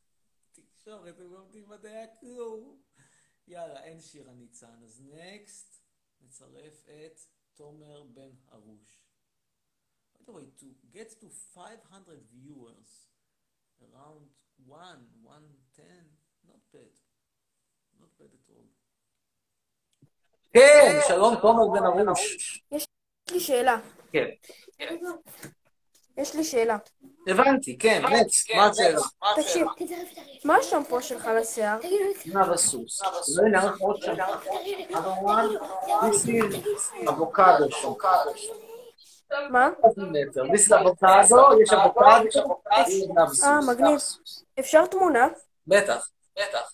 תקשורת, 0.56 1.18
הם 1.18 1.32
לומדים 1.32 1.68
מדעי 1.68 2.02
הכלום. 2.02 2.82
יאללה, 3.46 3.84
אין 3.84 4.00
שירה 4.00 4.32
ניצן. 4.32 4.82
אז 4.82 5.02
נקסט, 5.02 5.82
נצרף 6.20 6.84
את 6.88 7.20
תומר 7.54 8.02
בן 8.02 8.30
ארוש. 8.52 9.02
By 10.14 10.24
the 10.24 10.32
way, 10.32 10.46
to 10.60 10.66
get 10.92 11.10
to 11.20 11.28
500 11.54 12.22
viewers, 12.32 13.08
around 13.80 14.26
1, 14.66 14.98
110, 15.22 15.84
not 16.48 16.60
bad. 16.72 16.94
Not 18.00 18.10
bad 18.18 18.32
at 18.34 18.48
all. 18.48 18.68
כן, 20.56 21.00
שלום, 21.08 21.36
תומר 21.36 21.68
בן 21.68 22.08
ארוש. 22.08 22.62
יש 22.72 22.86
לי 23.30 23.40
שאלה. 23.40 23.76
כן. 24.12 24.26
יש 26.16 26.34
לי 26.34 26.44
שאלה. 26.44 26.76
הבנתי, 27.28 27.78
כן, 27.78 28.02
נקסט, 28.10 28.50
מה 28.56 28.66
השאלה? 28.66 29.00
תקשיב, 29.36 29.66
מה 30.44 30.56
השמפו 30.56 31.02
שלך 31.02 31.30
לשיער? 31.40 31.78
נב 32.26 32.50
הסוס. 32.50 33.02
לא 33.36 33.46
הנה, 33.46 33.62
אנחנו 33.62 33.86
עוד 33.86 34.02
שם. 34.02 34.14
this 36.02 36.26
is 36.26 37.08
אבוקדו 37.08 37.70
שם. 37.70 37.92
מה? 39.50 39.68
אבוקדו, 39.86 40.54
יש 40.54 40.72
אבוקדו, 40.72 42.26
יש 42.26 42.34
סוס. 43.28 43.44
אה, 43.44 43.60
מגניב. 43.60 43.98
אפשר 44.58 44.86
תמונה? 44.86 45.26
בטח, 45.66 46.08
בטח. 46.36 46.72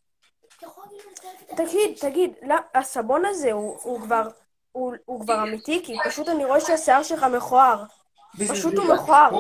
תגיד, 1.57 1.99
תגיד, 2.01 2.35
לא, 2.43 2.55
הסבון 2.75 3.25
הזה 3.25 3.53
הוא 3.53 3.79
הוא 3.83 4.01
כבר... 4.01 4.29
הוא 4.73 4.95
הוא 5.05 5.21
כבר 5.21 5.43
אמיתי? 5.43 5.83
כי 5.85 5.97
פשוט 6.05 6.29
אני 6.29 6.45
רואה 6.45 6.61
שהשיער 6.61 7.03
שלך 7.03 7.23
מכוער. 7.37 7.85
פשוט 8.53 8.75
הוא 8.75 8.95
מכוער. 8.95 9.31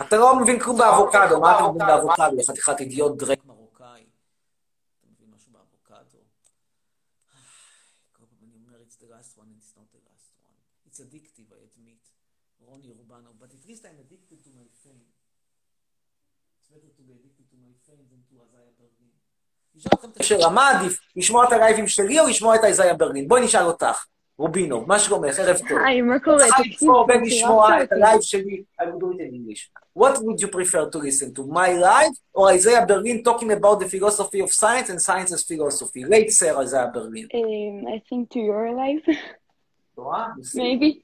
אתה 0.00 0.16
לא 0.16 0.40
מבין 0.42 0.60
כלום 0.60 0.78
באבוקדו, 0.78 1.40
מה 1.40 1.56
אתה 1.56 1.64
מבין 1.68 1.86
באבוקדו? 1.86 2.44
חתיכת 2.48 2.80
אידיוט 2.80 3.18
דרק 3.18 3.44
מרוקאי. 3.44 4.06
אתה 5.00 5.06
מבין 5.12 5.28
משהו 5.34 5.52
באבוקדו? 5.52 6.18
כל 8.12 8.24
פעם 8.30 8.38
אני 8.42 8.54
אומר, 8.54 8.78
it's 8.86 8.96
the 9.02 9.08
last 9.14 9.38
one, 9.40 9.48
it's 9.58 9.72
not 9.78 9.88
the 9.96 10.02
last 10.08 10.30
one. 10.46 10.56
It's 10.88 11.00
addictive, 11.00 11.48
I 11.52 11.58
admit. 11.68 12.02
רוני 12.60 12.90
אורבנו, 12.90 13.30
but 13.40 13.46
at 13.46 13.68
least 13.70 13.82
I'm 13.82 13.98
addicted 14.06 14.38
to 14.44 14.50
my 14.58 14.66
fame. 14.84 15.06
It's 16.58 16.68
better 16.74 16.90
to 16.98 17.02
be 17.08 17.12
addicted 17.18 17.46
to 17.52 17.56
my 17.66 17.72
fame 17.86 18.04
than 18.10 18.22
to 18.28 18.34
Azaya 18.44 18.72
Berlin. 18.78 18.95
נשאל 19.75 19.91
אתכם 19.93 20.07
את 20.17 20.23
שאלה, 20.23 20.49
מה 20.49 20.69
עדיף, 20.69 20.99
לשמוע 21.15 21.47
את 21.47 21.51
הלייבים 21.51 21.87
שלי 21.87 22.19
או 22.19 22.27
לשמוע 22.27 22.55
את 22.55 22.63
איזיה 22.63 22.93
ברלין? 22.93 23.27
בואי 23.27 23.45
נשאל 23.45 23.63
אותך, 23.65 24.05
רובינו, 24.37 24.85
מה 24.85 24.99
שלומך? 24.99 25.39
ערב 25.39 25.57
טוב. 25.69 25.77
היי, 25.85 26.01
מה 26.01 26.19
קורה? 26.19 26.37
צריכה 26.37 26.63
תקשיב, 26.63 26.89
לבחור 26.89 27.07
בין 27.07 27.23
צירפת 27.23 27.35
לשמוע 27.35 27.77
את 27.77 27.81
אותי. 27.81 27.95
הלייב 27.95 28.21
שלי, 28.21 28.63
I 28.79 28.83
will 28.83 28.85
do 28.85 29.15
it 29.15 29.21
in 29.21 29.33
English. 29.35 29.71
What 29.99 30.17
would 30.23 30.39
you 30.41 30.47
prefer 30.47 30.89
to 30.93 30.97
listen 30.97 31.33
to, 31.35 31.41
my 31.59 31.69
live 31.87 32.15
or 32.33 32.45
Isaiah 32.57 32.85
Berlin 32.85 33.23
talking 33.23 33.51
about 33.51 33.77
the 33.81 33.89
philosophy 33.93 34.39
of 34.39 34.49
science 34.61 34.89
and 34.89 34.99
science 35.07 35.31
as 35.33 35.43
philosophy? 35.43 36.01
Late 36.05 36.31
sir 36.31 36.51
Isaiah 36.63 36.91
Berlin. 36.93 37.27
Um, 37.33 37.87
I 37.95 37.97
think 38.07 38.29
to 38.33 38.39
your 38.39 38.65
life, 38.81 39.05
רואה? 39.97 40.27
You 40.37 40.43
see? 40.43 40.57
maybe. 40.57 41.01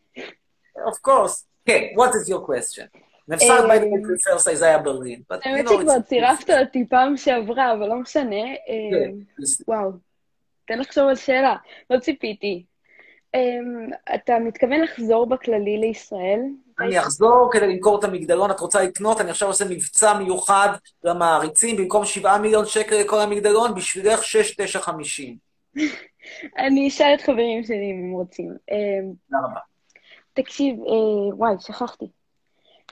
Of 0.91 1.01
course. 1.01 1.43
כן, 1.65 1.82
what 1.95 2.11
is 2.15 2.30
your 2.30 2.39
question? 2.39 2.88
נפסל 3.28 3.70
way 3.70 3.80
prefers 4.06 4.46
Isaiah 4.46 4.84
Berlin. 4.84 5.22
But 5.30 5.44
you 5.44 5.48
האמת 5.48 5.68
שכבר. 5.68 6.00
צירפת 6.00 6.50
אותי 6.50 6.84
פעם 6.88 7.16
שעברה, 7.16 7.72
אבל 7.72 7.88
לא 7.88 7.96
משנה. 7.96 8.44
כן, 8.66 9.10
Um, 9.42 9.64
וואו, 9.68 9.90
תן 10.64 10.78
לחשוב 10.78 11.08
על 11.08 11.16
שאלה. 11.16 11.56
לא 11.90 11.98
ציפיתי. 11.98 12.64
Um, 13.36 13.94
אתה 14.14 14.38
מתכוון 14.38 14.80
לחזור 14.80 15.26
בכללי 15.26 15.78
לישראל? 15.78 16.40
אני 16.80 16.98
אחזור 16.98 17.50
כדי 17.52 17.66
למכור 17.66 17.98
את 17.98 18.04
המגדלון, 18.04 18.50
את 18.50 18.60
רוצה 18.60 18.82
לקנות? 18.82 19.20
אני 19.20 19.30
עכשיו 19.30 19.48
עושה 19.48 19.64
מבצע 19.70 20.18
מיוחד 20.18 20.68
למעריצים, 21.04 21.76
במקום 21.76 22.04
7 22.04 22.38
מיליון 22.38 22.66
שקל 22.66 22.96
לכל 23.00 23.20
המגדלון, 23.20 23.74
בשבילך 23.74 24.24
6, 24.24 24.54
9, 24.56 24.80
50. 24.80 25.36
אני 26.58 26.88
אשאל 26.88 27.14
את 27.14 27.20
חברים 27.20 27.64
שלי 27.64 27.90
אם 27.90 28.04
הם 28.04 28.12
רוצים. 28.12 28.50
Um, 28.50 29.14
תודה 29.30 29.44
רבה. 29.44 29.60
תקשיב, 30.32 30.76
אה, 30.80 31.36
וואי, 31.36 31.54
שכחתי. 31.60 32.06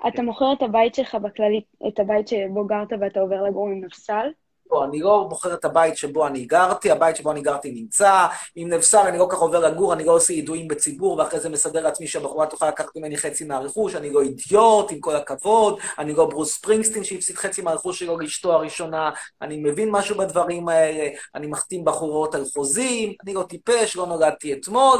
אתה 0.08 0.22
מוכר 0.22 0.52
את 0.52 0.62
הבית 0.62 0.94
שלך 0.94 1.14
בכללי, 1.14 1.60
את 1.88 1.98
הבית 1.98 2.28
שבו 2.28 2.66
גרת 2.66 2.88
ואתה 3.00 3.20
עובר 3.20 3.42
לגור 3.42 3.68
עם 3.68 3.84
נפסל? 3.84 4.26
לא, 4.72 4.84
אני 4.84 5.00
לא 5.00 5.26
בוחר 5.28 5.54
את 5.54 5.64
הבית 5.64 5.96
שבו 5.96 6.26
אני 6.26 6.44
גרתי, 6.44 6.90
הבית 6.90 7.16
שבו 7.16 7.30
אני 7.32 7.40
גרתי 7.40 7.72
נמצא. 7.72 8.26
עם 8.56 8.68
נבשר 8.68 9.02
אני 9.08 9.18
לא 9.18 9.26
כך 9.30 9.38
עובר 9.38 9.58
לגור, 9.58 9.92
אני 9.92 10.04
לא 10.04 10.12
עושה 10.12 10.32
ידועים 10.32 10.68
בציבור, 10.68 11.18
ואחרי 11.18 11.40
זה 11.40 11.48
מסדר 11.48 11.82
לעצמי 11.82 12.06
שהבחורה 12.06 12.46
תוכל 12.46 12.68
לקחת 12.68 12.96
ממני 12.96 13.16
חצי 13.16 13.44
מהרכוש, 13.44 13.94
אני 13.94 14.10
לא 14.10 14.22
אידיוט, 14.22 14.92
עם 14.92 15.00
כל 15.00 15.16
הכבוד, 15.16 15.78
אני 15.98 16.12
לא 16.12 16.24
ברוס 16.24 16.54
ספרינגסטין 16.54 17.04
שהפסיד 17.04 17.36
חצי 17.36 17.62
מהרכוש 17.62 17.98
שלו 17.98 18.18
לאשתו 18.18 18.52
הראשונה, 18.52 19.10
אני 19.42 19.56
מבין 19.56 19.90
משהו 19.90 20.18
בדברים 20.18 20.68
האלה, 20.68 21.08
אני 21.34 21.46
מחתים 21.46 21.84
בחורות 21.84 22.34
על 22.34 22.44
חוזים, 22.54 23.12
אני 23.24 23.34
לא 23.34 23.42
טיפש, 23.42 23.96
לא 23.96 24.06
נולדתי 24.06 24.52
אתמול, 24.52 24.98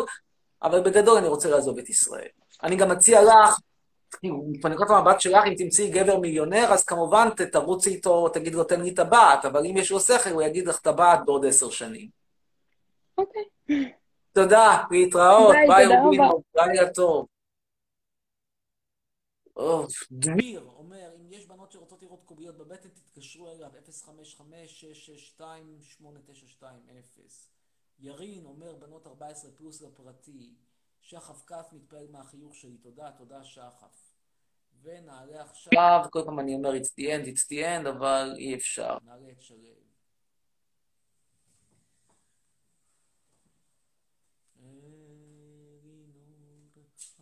אבל 0.62 0.80
בגדול 0.80 1.18
אני 1.18 1.28
רוצה 1.28 1.50
לעזוב 1.50 1.78
את 1.78 1.88
ישראל. 1.88 2.28
אני 2.62 2.76
גם 2.76 2.90
מציע 2.90 3.22
לך, 3.22 3.58
מנקודת 4.64 4.90
המבט 4.90 5.20
שלך, 5.20 5.44
אם 5.48 5.54
תמצאי 5.58 5.90
גבר 5.90 6.18
מיליונר, 6.18 6.66
אז 6.72 6.84
כמובן 6.84 7.28
תרוצי 7.52 7.90
איתו, 7.90 8.28
תגיד 8.28 8.54
לו, 8.54 8.64
תן 8.64 8.80
לי 8.80 8.94
טבעת, 8.94 9.44
אבל 9.44 9.66
אם 9.66 9.76
יש 9.76 9.90
לו 9.90 10.00
שכל, 10.00 10.30
הוא 10.30 10.42
יגיד 10.42 10.68
לך 10.68 10.78
טבעת 10.78 11.20
בעוד 11.24 11.46
עשר 11.46 11.70
שנים. 11.70 12.08
אוקיי. 13.18 13.44
תודה, 14.32 14.82
להתראות, 14.90 15.52
ביי, 15.52 15.68
ביי 15.68 15.84
תודה 15.84 16.00
רובינו. 16.00 16.42
לילה 16.54 16.90
טוב. 16.90 17.26
דביר 20.12 20.68
אומר, 20.76 21.10
אם 21.16 21.32
יש 21.32 21.46
בנות 21.46 21.72
שרוצות 21.72 22.02
לראות 22.02 22.24
קוביות 22.24 22.58
בבטן, 22.58 22.88
תתקשרו 22.88 23.50
אליו, 23.50 23.70
055-662-8920. 25.40 25.42
ירין 28.00 28.44
אומר, 28.44 28.74
בנות 28.74 29.06
14 29.06 29.50
פלוס 29.50 29.82
לפרטי. 29.82 30.54
שחף 31.00 31.44
כף 31.46 31.68
מתפעל 31.72 32.06
מהחיוך 32.10 32.54
שלי, 32.54 32.76
תודה, 32.76 33.10
תודה 33.10 33.44
שחף. 33.44 34.10
ונעלה 34.82 35.42
עכשיו, 35.42 36.00
כל 36.10 36.22
פעם 36.24 36.40
אני 36.40 36.54
אומר, 36.54 36.72
it's 36.74 36.92
the 37.00 37.04
end, 37.04 37.26
it's 37.26 37.46
the 37.52 37.64
end, 37.64 37.88
אבל 37.88 38.34
אי 38.36 38.54
אפשר. 38.54 38.98
נעלה 39.04 39.30
את 39.32 39.42
שלו. 39.42 39.58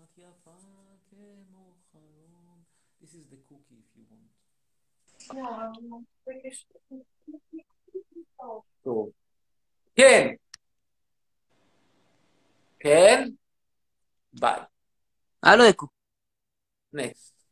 את 0.05 0.19
יפה 0.19 0.51
כמו 1.11 1.75
חלום. 1.93 2.63
This 3.03 3.15
is 3.15 3.27
the 3.31 3.39
cookie 3.49 3.81
if 3.81 3.97
you 3.97 4.05
want. 4.11 4.39
טוב. 8.85 9.11
כן. 9.97 10.35
כן? 12.79 13.29
ביי. 14.38 14.60
הלו, 15.44 15.64
אקו. 15.70 15.88
נקסט. 16.94 17.44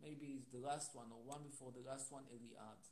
Maybe 0.00 0.08
maybe 0.08 0.38
is 0.40 0.46
the 0.52 0.62
last 0.68 0.94
one, 0.94 1.10
or 1.12 1.22
one 1.34 1.42
before 1.50 1.70
the 1.72 1.84
last 1.90 2.12
one, 2.12 2.24
Eliad. 2.34 2.82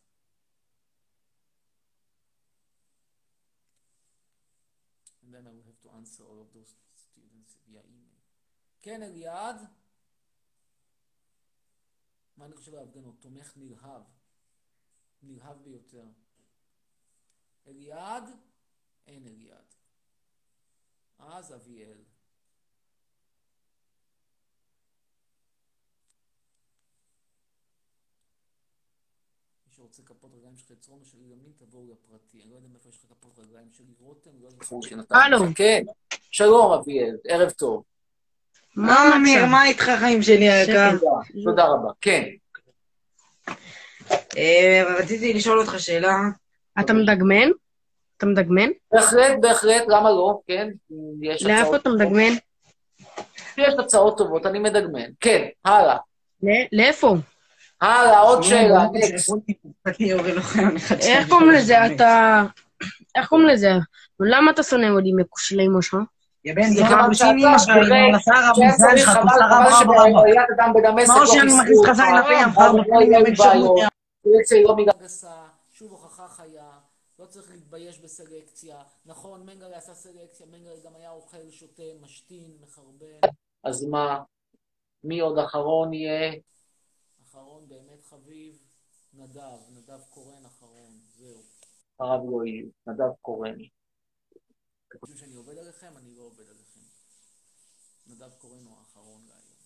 And 5.23 5.35
then 5.35 5.45
I 5.47 5.53
will 5.57 5.67
have 5.71 5.81
to 5.87 5.91
answer 5.99 6.23
all 6.29 6.41
of 6.41 6.53
those 6.55 6.75
students 6.95 7.57
via 7.67 7.81
email. 7.81 8.21
כן, 8.81 9.03
אליעד? 9.03 9.57
מה 12.37 12.45
אני 12.45 12.57
חושב 12.57 12.75
על 12.75 12.81
ההפגנות? 12.81 13.21
תומך 13.21 13.53
נלהב. 13.57 14.03
נלהב 15.23 15.62
ביותר. 15.62 16.07
אליעד? 17.67 18.25
אין 19.07 19.27
אליעד. 19.27 19.75
אז 21.19 21.55
אביאל. 21.55 22.05
מי 29.72 29.76
שרוצה 29.76 30.02
כפות 30.06 30.32
רגליים 30.36 30.56
של 30.56 30.76
חצרון 30.76 31.00
או 31.02 31.06
של 31.06 31.18
ימין, 31.18 31.52
תבואו 31.58 31.84
לפרטי. 31.84 32.38
אני 32.44 32.52
לא 32.52 32.56
יודע 32.56 32.68
מאיפה 32.72 32.90
יש 32.90 32.96
לך 32.96 33.12
כפות 33.20 33.40
רגליים 33.40 33.68
שלי, 33.72 33.86
רותם, 34.00 34.30
לא 34.42 34.48
יודע... 34.48 35.18
הלו. 35.18 35.46
כן. 35.56 35.84
שלום, 36.32 36.72
אביאל, 36.72 37.18
ערב 37.28 37.50
טוב. 37.50 37.84
מה 38.76 39.16
אמיר, 39.16 39.46
מה 39.46 39.66
איתך 39.66 39.90
חיים 40.00 40.22
שלי 40.22 40.50
היקר? 40.50 40.90
תודה 41.44 41.66
רבה. 41.66 41.90
כן. 42.02 42.24
אה, 44.38 44.84
רציתי 45.00 45.34
לשאול 45.34 45.60
אותך 45.60 45.80
שאלה. 45.80 46.18
אתה 46.80 46.94
מדגמן? 46.94 47.50
אתה 48.18 48.26
מדגמן? 48.26 48.70
בהחלט, 48.92 49.38
בהחלט, 49.42 49.84
למה 49.88 50.12
לא? 50.12 50.40
כן. 50.48 50.70
יש 51.22 51.44
לאיפה 51.44 51.62
הצעות 51.62 51.76
אתה 51.76 51.84
טובות. 51.90 52.02
מדגמן? 52.02 52.34
יש 53.58 53.74
הצעות 53.80 54.18
טובות, 54.18 54.46
אני 54.46 54.60
מדגמן. 54.60 55.10
כן, 55.20 55.48
הלאה. 55.66 55.98
לאיפה? 56.72 57.16
הלאה, 57.82 58.20
עוד 58.20 58.44
שאלה, 58.44 58.86
נקסט. 58.94 59.34
איך 61.02 61.30
קוראים 61.30 61.50
לזה? 61.52 61.86
אתה... 61.86 62.44
איך 63.16 63.28
קוראים 63.28 63.48
לזה? 63.48 63.72
למה 64.20 64.52
אתה 64.52 64.64
שונא 64.64 64.86
יהודים 64.86 65.16
בשין 65.36 65.60
אמא 65.60 65.82
שלך, 65.82 65.98
חבל, 69.06 69.70
חבל 69.72 69.96
אדם 70.56 70.74
בדמשק 70.76 71.10
לא 71.10 71.26
חיסלו 71.26 71.78
אותך, 71.78 72.00
לא 72.90 73.02
יהיה 73.02 73.24
בעיות. 73.38 73.78
יא. 73.78 73.88
יוצא 74.26 74.56
לא 74.56 74.76
מידה 74.76 74.92
גסה, 75.04 75.28
שוב 75.74 75.92
הוכחה 75.92 76.28
חיה, 76.28 76.64
לא 77.20 77.26
צריך 77.26 77.52
להתבייש 77.52 78.00
בסלקציה. 78.00 78.76
נכון, 79.06 79.42
מנגלה 79.46 79.78
עשה 79.78 79.94
סלקציה, 79.94 80.46
מנגלה 80.52 80.74
גם 80.86 80.92
היה 81.00 81.10
אוכל, 81.12 81.38
שותה, 81.52 81.84
משתין, 82.02 82.52
מחרבן. 82.64 83.30
אז 83.64 83.86
מה? 83.86 84.20
מי 85.04 85.20
עוד 85.20 85.40
אחרון 85.40 85.94
יהיה? 85.94 86.32
חביב, 88.12 88.55
נדב, 89.14 89.59
נדב 89.70 90.01
קורן 90.09 90.45
אחרון, 90.45 90.99
זהו. 91.18 91.43
הרב 91.99 92.22
יהיה, 92.45 92.64
נדב 92.88 93.14
קורני. 93.22 93.70
אתם 94.88 94.99
חושבים 94.99 95.18
שאני 95.18 95.36
עובד 95.36 95.57
עליכם? 95.57 95.97
אני 95.97 96.16
לא 96.16 96.22
עובד 96.22 96.49
עליכם. 96.49 96.80
נדב 98.07 98.30
קורן 98.41 98.64
הוא 98.66 98.78
האחרון 98.80 99.22
להיום. 99.28 99.57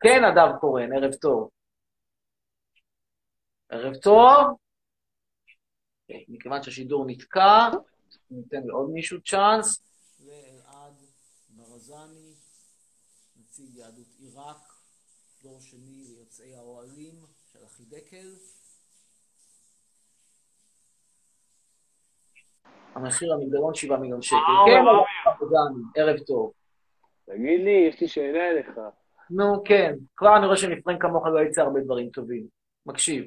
כן, 0.00 0.20
נדב 0.24 0.58
קורן, 0.60 0.92
ערב 0.92 1.14
טוב. 1.14 1.50
ערב 3.68 3.94
טוב. 4.02 4.58
כן, 6.08 6.18
מכיוון 6.28 6.62
שהשידור 6.62 7.04
נתקע, 7.06 7.68
ניתן 8.30 8.62
לעוד 8.64 8.90
מישהו 8.90 9.22
צ'אנס. 9.22 9.82
ואלעד 10.20 10.94
ברזני, 11.48 12.34
נציג 13.36 13.74
יהדות 13.74 14.08
עיראק, 14.18 14.69
דור 15.42 15.60
שני 15.60 16.04
ליוצאי 16.08 16.54
האוהלים 16.54 17.14
של 17.52 17.64
החידקל. 17.64 18.26
המחיר 22.94 23.32
המגדלון 23.32 23.74
7 23.74 23.96
מיליון 23.96 24.22
שקל. 24.22 24.36
אה, 24.36 24.66
כן. 24.66 26.00
ערב 26.00 26.18
טוב. 26.18 26.52
תגיד 27.26 27.60
לי, 27.64 27.86
יש 27.88 28.00
לי 28.00 28.08
שאלה 28.08 28.50
אליך. 28.50 28.80
נו, 29.30 29.64
כן. 29.64 29.94
כבר 30.16 30.36
אני 30.36 30.46
רואה 30.46 30.56
שמפרן 30.56 30.98
כמוך 30.98 31.26
לא 31.26 31.40
יצא 31.40 31.62
הרבה 31.62 31.80
דברים 31.80 32.10
טובים. 32.10 32.46
מקשיב. 32.86 33.24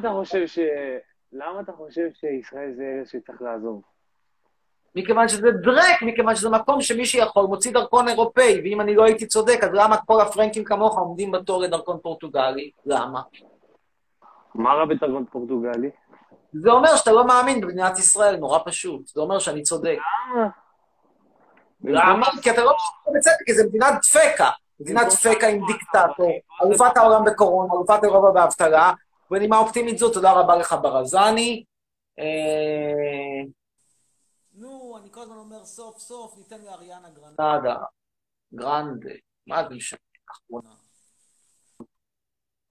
אתה 0.00 0.08
חושב 0.12 0.46
ש... 0.46 0.58
למה 1.32 1.60
אתה 1.60 1.72
חושב 1.72 2.08
שישראל 2.12 2.74
זה 2.74 2.82
ארץ 2.84 3.12
שצריך 3.12 3.42
לעזוב? 3.42 3.82
מכיוון 4.96 5.28
שזה 5.28 5.50
דרק, 5.50 6.02
מכיוון 6.02 6.36
שזה 6.36 6.50
מקום 6.50 6.82
שמי 6.82 7.06
שיכול 7.06 7.46
מוציא 7.46 7.72
דרכון 7.72 8.08
אירופאי, 8.08 8.60
ואם 8.64 8.80
אני 8.80 8.94
לא 8.94 9.04
הייתי 9.04 9.26
צודק, 9.26 9.58
אז 9.62 9.70
למה 9.72 9.96
כל 9.96 10.20
הפרנקים 10.20 10.64
כמוך 10.64 10.98
עומדים 10.98 11.32
בתור 11.32 11.60
לדרכון 11.60 11.98
פורטוגלי? 12.02 12.70
למה? 12.86 13.22
מה 14.54 14.74
רע 14.74 14.84
בדרכון 14.84 15.24
פורטוגלי? 15.32 15.90
זה 16.52 16.70
אומר 16.70 16.96
שאתה 16.96 17.12
לא 17.12 17.26
מאמין 17.26 17.60
במדינת 17.60 17.98
ישראל, 17.98 18.36
נורא 18.36 18.58
פשוט. 18.64 19.06
זה 19.06 19.20
אומר 19.20 19.38
שאני 19.38 19.62
צודק. 19.62 19.98
למה? 21.84 22.26
כי 22.42 22.50
אתה 22.50 22.64
לא 22.64 22.72
חושב 22.78 23.16
בצדק, 23.16 23.44
כי 23.46 23.54
זו 23.54 23.64
מדינת 23.68 23.94
דפקה. 24.02 24.50
מדינת 24.80 25.06
דפקה 25.06 25.46
עם 25.48 25.66
דיקטטור, 25.66 26.32
אלופת 26.64 26.96
העולם 26.96 27.24
בקורונה, 27.24 27.72
אלופת 27.74 28.04
אירופה 28.04 28.30
באבטלה, 28.30 28.92
בנימה 29.30 29.58
אופטימית 29.58 29.98
זו, 29.98 30.10
תודה 30.10 30.32
רבה 30.32 30.56
לך 30.56 30.76
ברזני. 30.82 31.64
כל 35.16 35.22
הזמן 35.22 35.36
אומר 35.36 35.64
סוף 35.64 35.98
סוף 35.98 36.38
ניתן 36.38 36.64
לאריאנה 36.64 37.10
גרנדה. 37.10 37.58
גרנדה, 38.54 39.10
מה 39.46 39.68
זה 39.68 39.74
משנה? 39.74 39.98
אחרונה. 40.30 40.74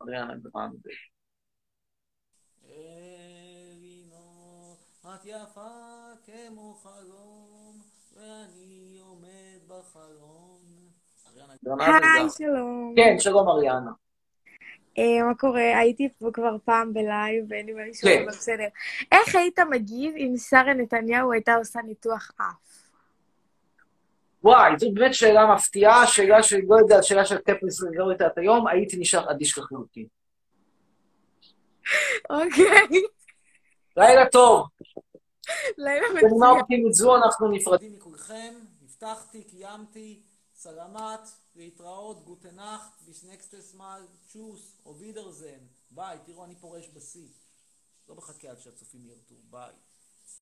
אריאנה 0.02 0.34
גרנדה. 0.36 0.90
אלינו, 2.66 4.76
את 5.02 5.26
יפה 5.26 5.70
כמו 6.26 6.74
חלום, 6.74 7.82
ואני 8.16 9.00
עומד 9.02 9.60
בחלום. 9.68 10.62
היי, 11.80 12.30
שלום. 12.38 12.94
כן, 12.96 13.20
שלום 13.20 13.50
אריאנה. 13.50 13.92
אה, 14.98 15.24
מה 15.24 15.36
קורה? 15.36 15.78
הייתי 15.80 16.10
פה 16.20 16.30
כבר 16.34 16.56
פעם 16.66 16.94
בלייב, 16.94 17.46
ואין 17.50 17.66
לי 17.66 17.74
מה 17.74 17.86
לשאול, 17.90 18.14
כן. 18.14 18.22
אבל 18.22 18.32
בסדר. 18.32 18.68
איך 19.12 19.36
היית 19.36 19.60
מגיב 19.60 20.14
אם 20.18 20.34
שרה 20.38 20.74
נתניהו 20.74 21.32
הייתה 21.32 21.56
עושה 21.56 21.80
ניתוח 21.82 22.32
אף? 22.38 22.76
וואי, 24.44 24.72
זו 24.80 24.92
באמת 24.94 25.14
שאלה 25.14 25.54
מפתיעה, 25.56 26.08
שאלה 26.08 26.44
שאני 26.44 26.66
לא 26.68 26.76
יודע, 26.76 27.04
שאלה 27.04 27.26
של 27.26 27.38
קפריס 27.38 27.82
לא 27.94 28.12
יודעת 28.12 28.38
היום, 28.38 28.68
הייתי 28.68 28.98
נשאר 28.98 29.32
אדיש 29.32 29.58
לחלוטין. 29.58 30.06
אוקיי. 32.30 33.02
לילה 33.98 34.30
טוב. 34.30 34.68
לילה 35.78 36.08
בנימה 36.10 36.28
מצוין. 36.28 36.60
אופטימית 36.60 36.94
זו 36.94 37.16
אנחנו 37.16 37.48
נפרדים. 37.48 37.94
מכולכם, 37.94 38.54
הבטחתי, 38.84 39.44
קיימתי, 39.44 40.20
סלמת, 40.56 41.30
להתראות, 41.56 42.24
gute 42.24 42.55
Nacht, 42.55 43.02
bis 43.02 43.24
nächstes 43.24 43.74
Mal, 43.74 44.08
tschüss, 44.28 44.78
auf 44.86 44.98
Wiedersehen, 44.98 45.68
ביי, 45.92 46.20
תראו, 46.26 46.46
אני 46.46 46.56
פורש 46.56 46.90
בשיא. 46.94 47.28
לא 48.08 48.16
מחכה 48.16 48.52
עד 48.52 48.60
שהצופים 48.60 49.06
ירדו, 49.06 49.36
ביי. 49.50 49.74